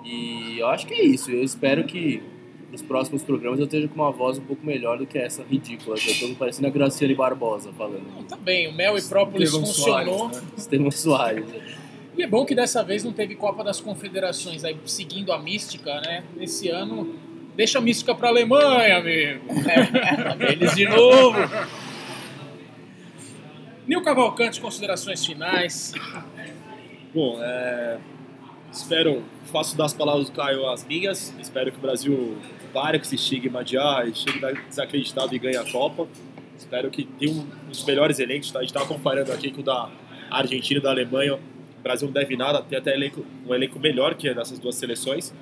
e 0.05 0.59
eu 0.59 0.67
acho 0.69 0.87
que 0.87 0.95
é 0.95 1.05
isso. 1.05 1.31
Eu 1.31 1.43
espero 1.43 1.85
que 1.85 2.23
nos 2.71 2.83
próximos 2.83 3.23
programas 3.23 3.61
eu 3.61 3.67
esteja 3.67 3.87
com 3.87 3.95
uma 3.95 4.11
voz 4.11 4.39
um 4.39 4.43
pouco 4.43 4.67
melhor 4.67 4.99
do 4.99 5.07
que 5.07 5.17
essa 5.17 5.45
ridícula. 5.45 5.97
Eu 5.97 6.29
tô 6.29 6.35
parecendo 6.35 6.67
a 6.67 6.71
Graciane 6.71 7.15
Barbosa 7.15 7.73
falando. 7.73 8.27
Também, 8.29 8.69
o 8.69 8.73
Mel 8.73 8.99
e 8.99 9.03
Própolis 9.03 9.51
Estevão 9.51 9.67
funcionou. 9.67 10.19
Soares, 10.19 10.43
né? 10.43 10.49
Estevão 10.57 10.91
Soares. 10.91 11.47
E 12.17 12.23
é 12.23 12.27
bom 12.27 12.45
que 12.45 12.55
dessa 12.55 12.83
vez 12.83 13.03
não 13.03 13.13
teve 13.13 13.35
Copa 13.35 13.65
das 13.65 13.81
Confederações, 13.81 14.65
aí 14.65 14.77
seguindo 14.87 15.33
a 15.33 15.39
mística, 15.39 16.01
né? 16.01 16.25
Esse 16.39 16.69
ano, 16.69 17.15
deixa 17.57 17.79
a 17.79 17.81
mística 17.81 18.15
pra 18.15 18.29
Alemanha, 18.29 18.99
amigo. 18.99 19.45
Eles 20.49 20.75
de 20.75 20.87
novo. 20.87 21.39
Nil 23.87 24.03
Cavalcante, 24.03 24.61
considerações 24.61 25.25
finais. 25.25 25.93
Bom, 27.15 27.39
é, 27.41 27.99
espero, 28.73 29.23
faço 29.45 29.77
das 29.77 29.93
palavras 29.93 30.29
do 30.29 30.33
Caio 30.33 30.69
as 30.69 30.85
minhas. 30.87 31.35
Espero 31.39 31.71
que 31.71 31.79
o 31.79 31.81
Brasil 31.81 32.39
pare 32.73 32.99
com 32.99 33.05
esse 33.05 33.15
estigma 33.15 33.63
de 33.63 33.79
ah, 33.79 34.05
chegue 34.13 34.41
desacreditado 34.69 35.35
e 35.35 35.39
ganhe 35.39 35.57
a 35.57 35.71
Copa. 35.71 36.09
Espero 36.57 36.91
que 36.91 37.05
tenha 37.05 37.33
um 37.33 37.47
dos 37.69 37.85
melhores 37.85 38.19
elencos. 38.19 38.51
Tá? 38.51 38.61
A 38.61 38.63
gente 38.63 38.71
estava 38.71 38.87
comparando 38.87 39.33
aqui 39.33 39.53
com 39.53 39.61
o 39.61 39.65
da 39.65 39.91
Argentina 40.31 40.81
e 40.81 40.83
da 40.83 40.91
Alemanha. 40.91 41.35
O 41.35 41.83
Brasil 41.83 42.09
não 42.09 42.13
deve 42.15 42.37
nada, 42.37 42.63
tem 42.63 42.79
até 42.79 42.95
elenco, 42.95 43.25
um 43.47 43.55
elenco 43.55 43.79
melhor 43.79 44.15
que 44.15 44.33
dessas 44.33 44.59
duas 44.59 44.77
seleções. 44.77 45.35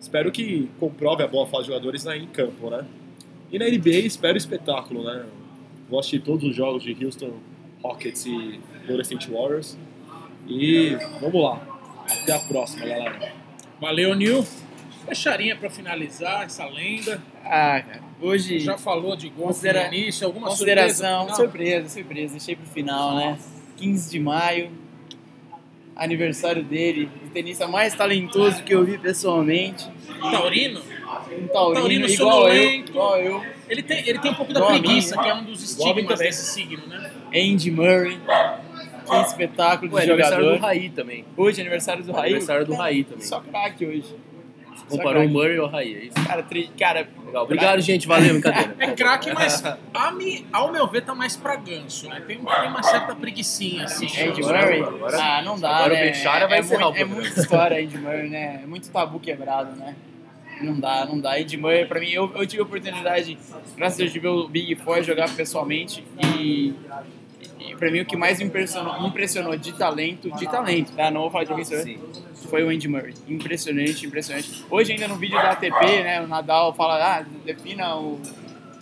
Espero 0.00 0.30
que 0.30 0.68
comprove 0.78 1.22
a 1.22 1.26
boa 1.26 1.46
fase 1.46 1.64
dos 1.64 1.66
jogadores 1.68 2.04
né, 2.04 2.16
em 2.18 2.26
campo, 2.26 2.70
né? 2.70 2.84
E 3.50 3.58
na 3.58 3.66
NBA 3.66 3.98
espero 4.06 4.36
espetáculo, 4.36 5.04
né? 5.04 5.24
Vou 5.88 5.98
assistir 5.98 6.20
todos 6.20 6.44
os 6.48 6.54
jogos 6.54 6.82
de 6.82 6.96
Houston 7.04 7.32
Rockets 7.82 8.26
e 8.26 8.60
Golden 8.86 9.02
State 9.02 9.30
Warriors. 9.30 9.76
E 10.48 10.96
vamos 11.20 11.42
lá. 11.42 11.60
Até 12.22 12.32
a 12.34 12.38
próxima, 12.40 12.86
galera. 12.86 13.32
Valeu, 13.80 14.14
Nil. 14.14 14.44
Fecharinha 15.08 15.56
pra 15.56 15.70
finalizar 15.70 16.44
essa 16.44 16.64
lenda. 16.66 17.22
Ah, 17.44 17.80
cara. 17.80 18.02
Hoje, 18.20 18.58
Já 18.60 18.76
falou 18.78 19.14
de 19.16 19.28
golfe 19.28 19.52
Considera- 19.54 19.88
no 19.88 19.94
início, 19.94 20.26
alguma 20.26 20.48
consideração. 20.48 21.28
surpresa? 21.28 21.36
Surpresa, 21.36 21.88
surpresa. 21.88 22.32
Deixei 22.32 22.56
pro 22.56 22.66
final, 22.66 23.14
né? 23.16 23.38
15 23.76 24.10
de 24.10 24.18
maio. 24.18 24.70
Aniversário 25.96 26.62
dele. 26.62 27.08
O 27.24 27.30
tenista 27.30 27.66
mais 27.66 27.94
talentoso 27.94 28.62
que 28.62 28.74
eu 28.74 28.84
vi 28.84 28.98
pessoalmente. 28.98 29.88
Taurino? 30.20 30.80
Um 30.80 31.48
taurino, 31.48 31.80
Taurino 31.80 32.08
igual 32.08 32.48
eu, 32.48 32.70
igual 32.72 33.18
eu. 33.18 33.42
Ele 33.68 33.82
tem, 33.82 34.08
ele 34.08 34.18
tem 34.18 34.30
um 34.30 34.34
pouco 34.34 34.52
da 34.52 34.64
preguiça, 34.66 35.16
né? 35.16 35.22
que 35.22 35.28
é 35.28 35.34
um 35.34 35.44
dos 35.44 35.62
estigmas 35.62 36.18
desse 36.18 36.44
signo, 36.52 36.86
né? 36.86 37.10
Andy 37.34 37.70
Murray. 37.70 38.18
Que 39.06 39.16
espetáculo 39.22 39.94
Ué, 39.94 40.04
de 40.04 40.10
aniversário 40.10 40.44
do 40.44 40.50
jogador. 40.50 40.66
Raí 40.66 40.90
também. 40.90 41.24
Hoje, 41.36 41.60
aniversário 41.60 42.04
do 42.04 42.12
Raí. 42.12 42.30
Aniversário 42.30 42.66
do 42.66 42.74
Raí 42.74 43.04
também. 43.04 43.24
Só 43.24 43.40
craque 43.40 43.86
hoje. 43.86 44.14
Comparou 44.88 45.24
o 45.24 45.28
Murray 45.28 45.58
ao 45.58 45.68
Raí, 45.68 45.94
é 45.94 46.04
isso? 46.04 46.26
Cara, 46.26 46.42
tri... 46.42 46.70
cara 46.78 47.08
Legal. 47.26 47.44
Obrigado, 47.44 47.80
gente. 47.80 48.06
Valeu, 48.06 48.32
brincadeira. 48.34 48.74
É 48.78 48.92
craque, 48.92 49.32
mas 49.32 49.62
a 49.92 50.10
mi, 50.12 50.46
ao 50.52 50.72
meu 50.72 50.86
ver 50.86 51.02
tá 51.02 51.14
mais 51.14 51.36
pra 51.36 51.56
ganso, 51.56 52.08
né? 52.08 52.22
Tem, 52.26 52.38
tem 52.38 52.68
uma 52.68 52.82
certa 52.82 53.14
preguicinha, 53.14 53.84
assim. 53.84 54.06
Andy 54.06 54.40
Agora- 54.42 54.62
Murray? 54.62 54.82
agora- 54.82 55.18
ah, 55.22 55.42
não 55.42 55.58
dá, 55.58 55.76
agora 55.76 55.94
o 55.94 55.96
né? 55.96 56.02
Bechara 56.04 56.46
vai 56.46 56.58
é, 56.58 56.60
encerrar 56.60 56.84
muito, 56.84 56.96
o 56.96 57.00
é 57.00 57.04
muita 57.04 57.40
história 57.40 57.82
Andy 57.84 57.98
Murray, 57.98 58.28
né? 58.28 58.60
É 58.62 58.66
muito 58.66 58.90
tabu 58.90 59.18
quebrado, 59.20 59.74
né? 59.76 59.94
Não 60.62 60.78
dá, 60.80 61.04
não 61.04 61.20
dá. 61.20 61.34
Andy 61.36 61.56
Murray, 61.56 61.84
pra 61.84 62.00
mim, 62.00 62.10
eu, 62.10 62.32
eu 62.34 62.46
tive 62.46 62.62
a 62.62 62.64
oportunidade, 62.64 63.36
graças 63.76 63.98
a 63.98 64.02
Deus, 64.02 64.12
de 64.12 64.18
ver 64.18 64.28
o 64.28 64.48
Big 64.48 64.74
Four 64.76 65.02
jogar 65.02 65.28
pessoalmente 65.34 66.02
e, 66.22 66.72
e 67.60 67.76
pra 67.76 67.90
mim 67.90 68.00
o 68.00 68.06
que 68.06 68.16
mais 68.16 68.38
me 68.38 68.44
impressionou, 68.46 69.02
me 69.02 69.08
impressionou 69.08 69.56
de 69.56 69.72
talento, 69.74 70.30
de 70.30 70.46
talento, 70.48 70.92
tá? 70.92 71.10
Não 71.10 71.22
vou 71.22 71.30
falar 71.30 71.44
de 71.44 71.54
vencedor, 71.54 71.82
Sim. 71.82 71.98
Foi 72.48 72.62
o 72.62 72.68
Andy 72.68 72.88
Murray. 72.88 73.14
Impressionante, 73.28 74.06
impressionante. 74.06 74.64
Hoje 74.70 74.92
ainda 74.92 75.08
no 75.08 75.16
vídeo 75.16 75.36
da 75.36 75.50
ATP, 75.52 76.02
né, 76.02 76.22
o 76.22 76.26
Nadal 76.26 76.72
fala, 76.74 77.18
ah, 77.18 77.24
defina 77.44 77.96
o, 77.96 78.20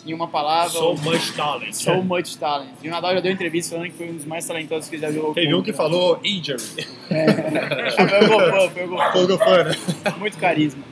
em 0.07 0.13
uma 0.13 0.29
palavra. 0.29 0.71
So 0.71 0.95
much 0.97 1.33
talent. 1.35 1.73
So 1.73 2.03
much 2.03 2.37
talent. 2.37 2.71
E 2.83 2.89
o 2.89 2.91
Nadal 2.91 3.15
já 3.15 3.21
deu 3.21 3.33
entrevista 3.33 3.75
falando 3.75 3.91
que 3.91 3.97
foi 3.97 4.11
um 4.11 4.17
dos 4.17 4.25
mais 4.25 4.47
talentosos 4.47 4.89
que 4.89 4.97
ele 4.97 5.03
já 5.03 5.11
viu. 5.11 5.33
Teve 5.33 5.55
um 5.55 5.63
que 5.63 5.73
falou 5.73 6.21
injury. 6.23 6.63
Ah, 7.11 8.09
foi 8.09 8.25
o 8.25 8.29
Gofan, 8.29 8.71
foi 8.71 8.85
o 8.85 8.89
Gofan. 8.89 9.13
Foi 9.13 9.25
o 9.25 9.29
Gofan, 9.29 9.65
né? 9.65 9.77
Muito 10.19 10.39
carisma. 10.39 10.83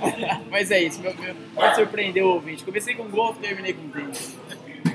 Mas 0.50 0.70
é 0.70 0.82
isso, 0.82 1.00
meu, 1.00 1.14
meu, 1.14 1.34
me 1.34 1.74
surpreendeu 1.74 2.26
o 2.26 2.34
ouvinte. 2.34 2.64
Comecei 2.64 2.94
com 2.94 3.04
golfe, 3.04 3.40
terminei 3.40 3.72
com 3.72 3.88
tênis. 3.88 4.36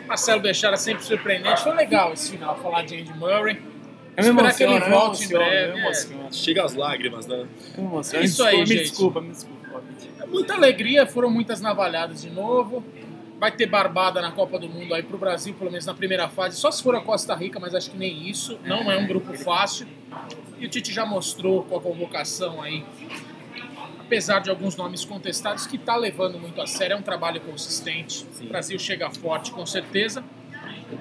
Marcelo 0.08 0.42
Bechara 0.42 0.78
sempre 0.78 1.04
surpreendente. 1.04 1.64
Foi 1.64 1.74
legal 1.74 2.14
esse 2.14 2.32
final, 2.32 2.58
falar 2.58 2.84
de 2.84 3.00
Andy 3.00 3.14
Murray. 3.18 3.71
Eu 4.18 4.24
me 4.24 4.30
Esperar 4.30 4.56
que 4.56 4.64
ele 4.64 4.74
emociono, 4.74 4.86
eu 4.86 4.90
me 4.90 4.96
volte 4.96 5.24
em 5.24 5.26
emociono, 5.26 5.46
breve. 5.46 5.66
eu 5.66 5.74
me 5.74 5.80
é. 5.80 5.84
emociono. 5.84 6.34
Chega 6.34 6.66
as 6.66 6.74
lágrimas, 6.76 7.28
né? 7.28 7.48
Eu 7.78 7.84
me 7.84 7.90
emociono. 7.90 8.26
Isso 8.26 8.44
me 8.44 8.50
aí, 8.50 8.64
desculpa, 8.64 8.68
gente. 8.68 8.78
Me 8.78 8.84
desculpa, 8.84 9.22
me 9.22 9.30
desculpa. 9.32 9.84
É 10.20 10.26
Muita 10.26 10.54
alegria, 10.54 11.08
foram 11.08 11.30
muitas 11.30 11.62
navalhadas 11.62 12.22
de 12.22 12.30
novo. 12.30 12.84
Vai 13.40 13.52
ter 13.52 13.66
barbada 13.66 14.22
na 14.22 14.32
Copa 14.32 14.60
do 14.60 14.70
Mundo 14.70 14.94
aí 14.94 15.02
pro 15.02 15.18
Brasil, 15.18 15.54
pelo 15.56 15.72
menos 15.72 15.86
na 15.86 15.94
primeira 15.94 16.28
fase. 16.30 16.58
Só 16.58 16.70
se 16.70 16.84
for 16.84 16.96
a 16.96 17.02
Costa 17.02 17.34
Rica, 17.34 17.60
mas 17.60 17.74
acho 17.74 17.90
que 17.90 17.98
nem 17.98 18.30
isso. 18.30 18.60
Não 18.64 18.92
é 18.92 18.98
um 18.98 19.08
grupo 19.08 19.34
fácil. 19.34 19.88
E 20.60 20.66
o 20.66 20.70
Tite 20.70 20.94
já 20.94 21.06
mostrou 21.06 21.64
com 21.64 21.76
a 21.76 21.82
convocação 21.82 22.62
aí, 22.62 22.86
apesar 24.00 24.42
de 24.42 24.52
alguns 24.52 24.76
nomes 24.76 25.04
contestados, 25.04 25.66
que 25.66 25.80
tá 25.80 25.96
levando 25.96 26.38
muito 26.38 26.62
a 26.62 26.68
sério. 26.68 26.94
É 26.94 26.98
um 26.98 27.02
trabalho 27.02 27.42
consistente. 27.42 28.28
O 28.42 28.46
Brasil 28.46 28.78
chega 28.78 29.10
forte, 29.10 29.52
com 29.52 29.66
certeza. 29.66 30.24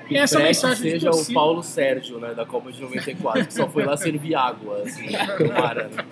Que 0.06 0.16
Essa 0.16 0.36
Fred 0.36 0.48
mensagem 0.48 0.84
de 0.84 0.90
seja 0.90 1.10
o. 1.10 1.34
Paulo 1.34 1.62
Sérgio, 1.62 2.18
né, 2.18 2.34
da 2.34 2.44
Copa 2.46 2.70
de 2.72 2.80
94, 2.80 3.46
que 3.46 3.54
só 3.54 3.68
foi 3.68 3.84
lá 3.84 3.96
servir 3.96 4.34
água, 4.34 4.82
assim, 4.82 5.06
tomara, 5.38 5.88
né? 5.88 6.04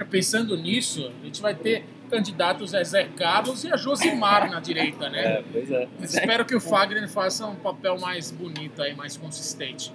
Pensando 0.10 0.56
nisso, 0.56 1.12
a 1.20 1.24
gente 1.24 1.40
vai 1.42 1.54
ter 1.54 1.84
candidatos 2.10 2.74
a 2.74 2.82
Zé 2.82 3.04
Carlos 3.04 3.62
e 3.64 3.72
a 3.72 3.76
Josimar 3.76 4.50
na 4.50 4.58
direita, 4.58 5.08
né? 5.08 5.20
É, 5.20 5.44
pois 5.52 5.70
é. 5.70 5.88
Espero 6.00 6.44
que 6.44 6.54
o 6.56 6.60
Fagner 6.60 7.08
faça 7.08 7.46
um 7.46 7.54
papel 7.54 7.98
mais 7.98 8.30
bonito 8.30 8.82
aí, 8.82 8.94
mais 8.94 9.16
consistente. 9.16 9.92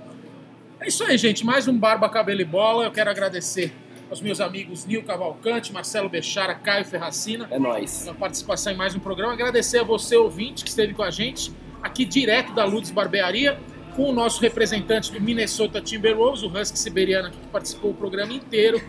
É 0.79 0.87
isso 0.87 1.03
aí, 1.03 1.17
gente. 1.17 1.45
Mais 1.45 1.67
um 1.67 1.77
Barba, 1.77 2.07
Cabelo 2.07 2.41
e 2.41 2.45
Bola. 2.45 2.85
Eu 2.85 2.91
quero 2.91 3.09
agradecer 3.09 3.73
aos 4.09 4.21
meus 4.21 4.39
amigos 4.39 4.85
Nil 4.85 5.03
Cavalcante, 5.03 5.73
Marcelo 5.73 6.07
Bechara, 6.07 6.53
Caio 6.53 6.85
Ferracina, 6.85 7.47
É 7.49 7.57
nóis. 7.57 8.03
pela 8.03 8.15
participação 8.15 8.71
em 8.71 8.75
mais 8.75 8.95
um 8.95 8.99
programa. 8.99 9.33
Agradecer 9.33 9.79
a 9.79 9.83
você, 9.83 10.15
ouvinte, 10.15 10.63
que 10.63 10.69
esteve 10.69 10.93
com 10.93 11.03
a 11.03 11.09
gente 11.11 11.51
aqui 11.81 12.05
direto 12.05 12.53
da 12.53 12.65
Lourdes 12.65 12.91
Barbearia, 12.91 13.59
com 13.95 14.09
o 14.09 14.13
nosso 14.13 14.41
representante 14.41 15.11
do 15.11 15.21
Minnesota 15.21 15.81
Timberwolves, 15.81 16.43
o 16.43 16.47
Husky 16.47 16.77
Siberiano, 16.77 17.29
aqui, 17.29 17.37
que 17.37 17.47
participou 17.47 17.91
do 17.91 17.93
programa 17.93 18.33
inteiro. 18.33 18.81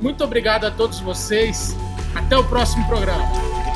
Muito 0.00 0.24
obrigado 0.24 0.64
a 0.64 0.70
todos 0.70 1.00
vocês. 1.00 1.76
Até 2.14 2.36
o 2.36 2.44
próximo 2.44 2.86
programa. 2.86 3.73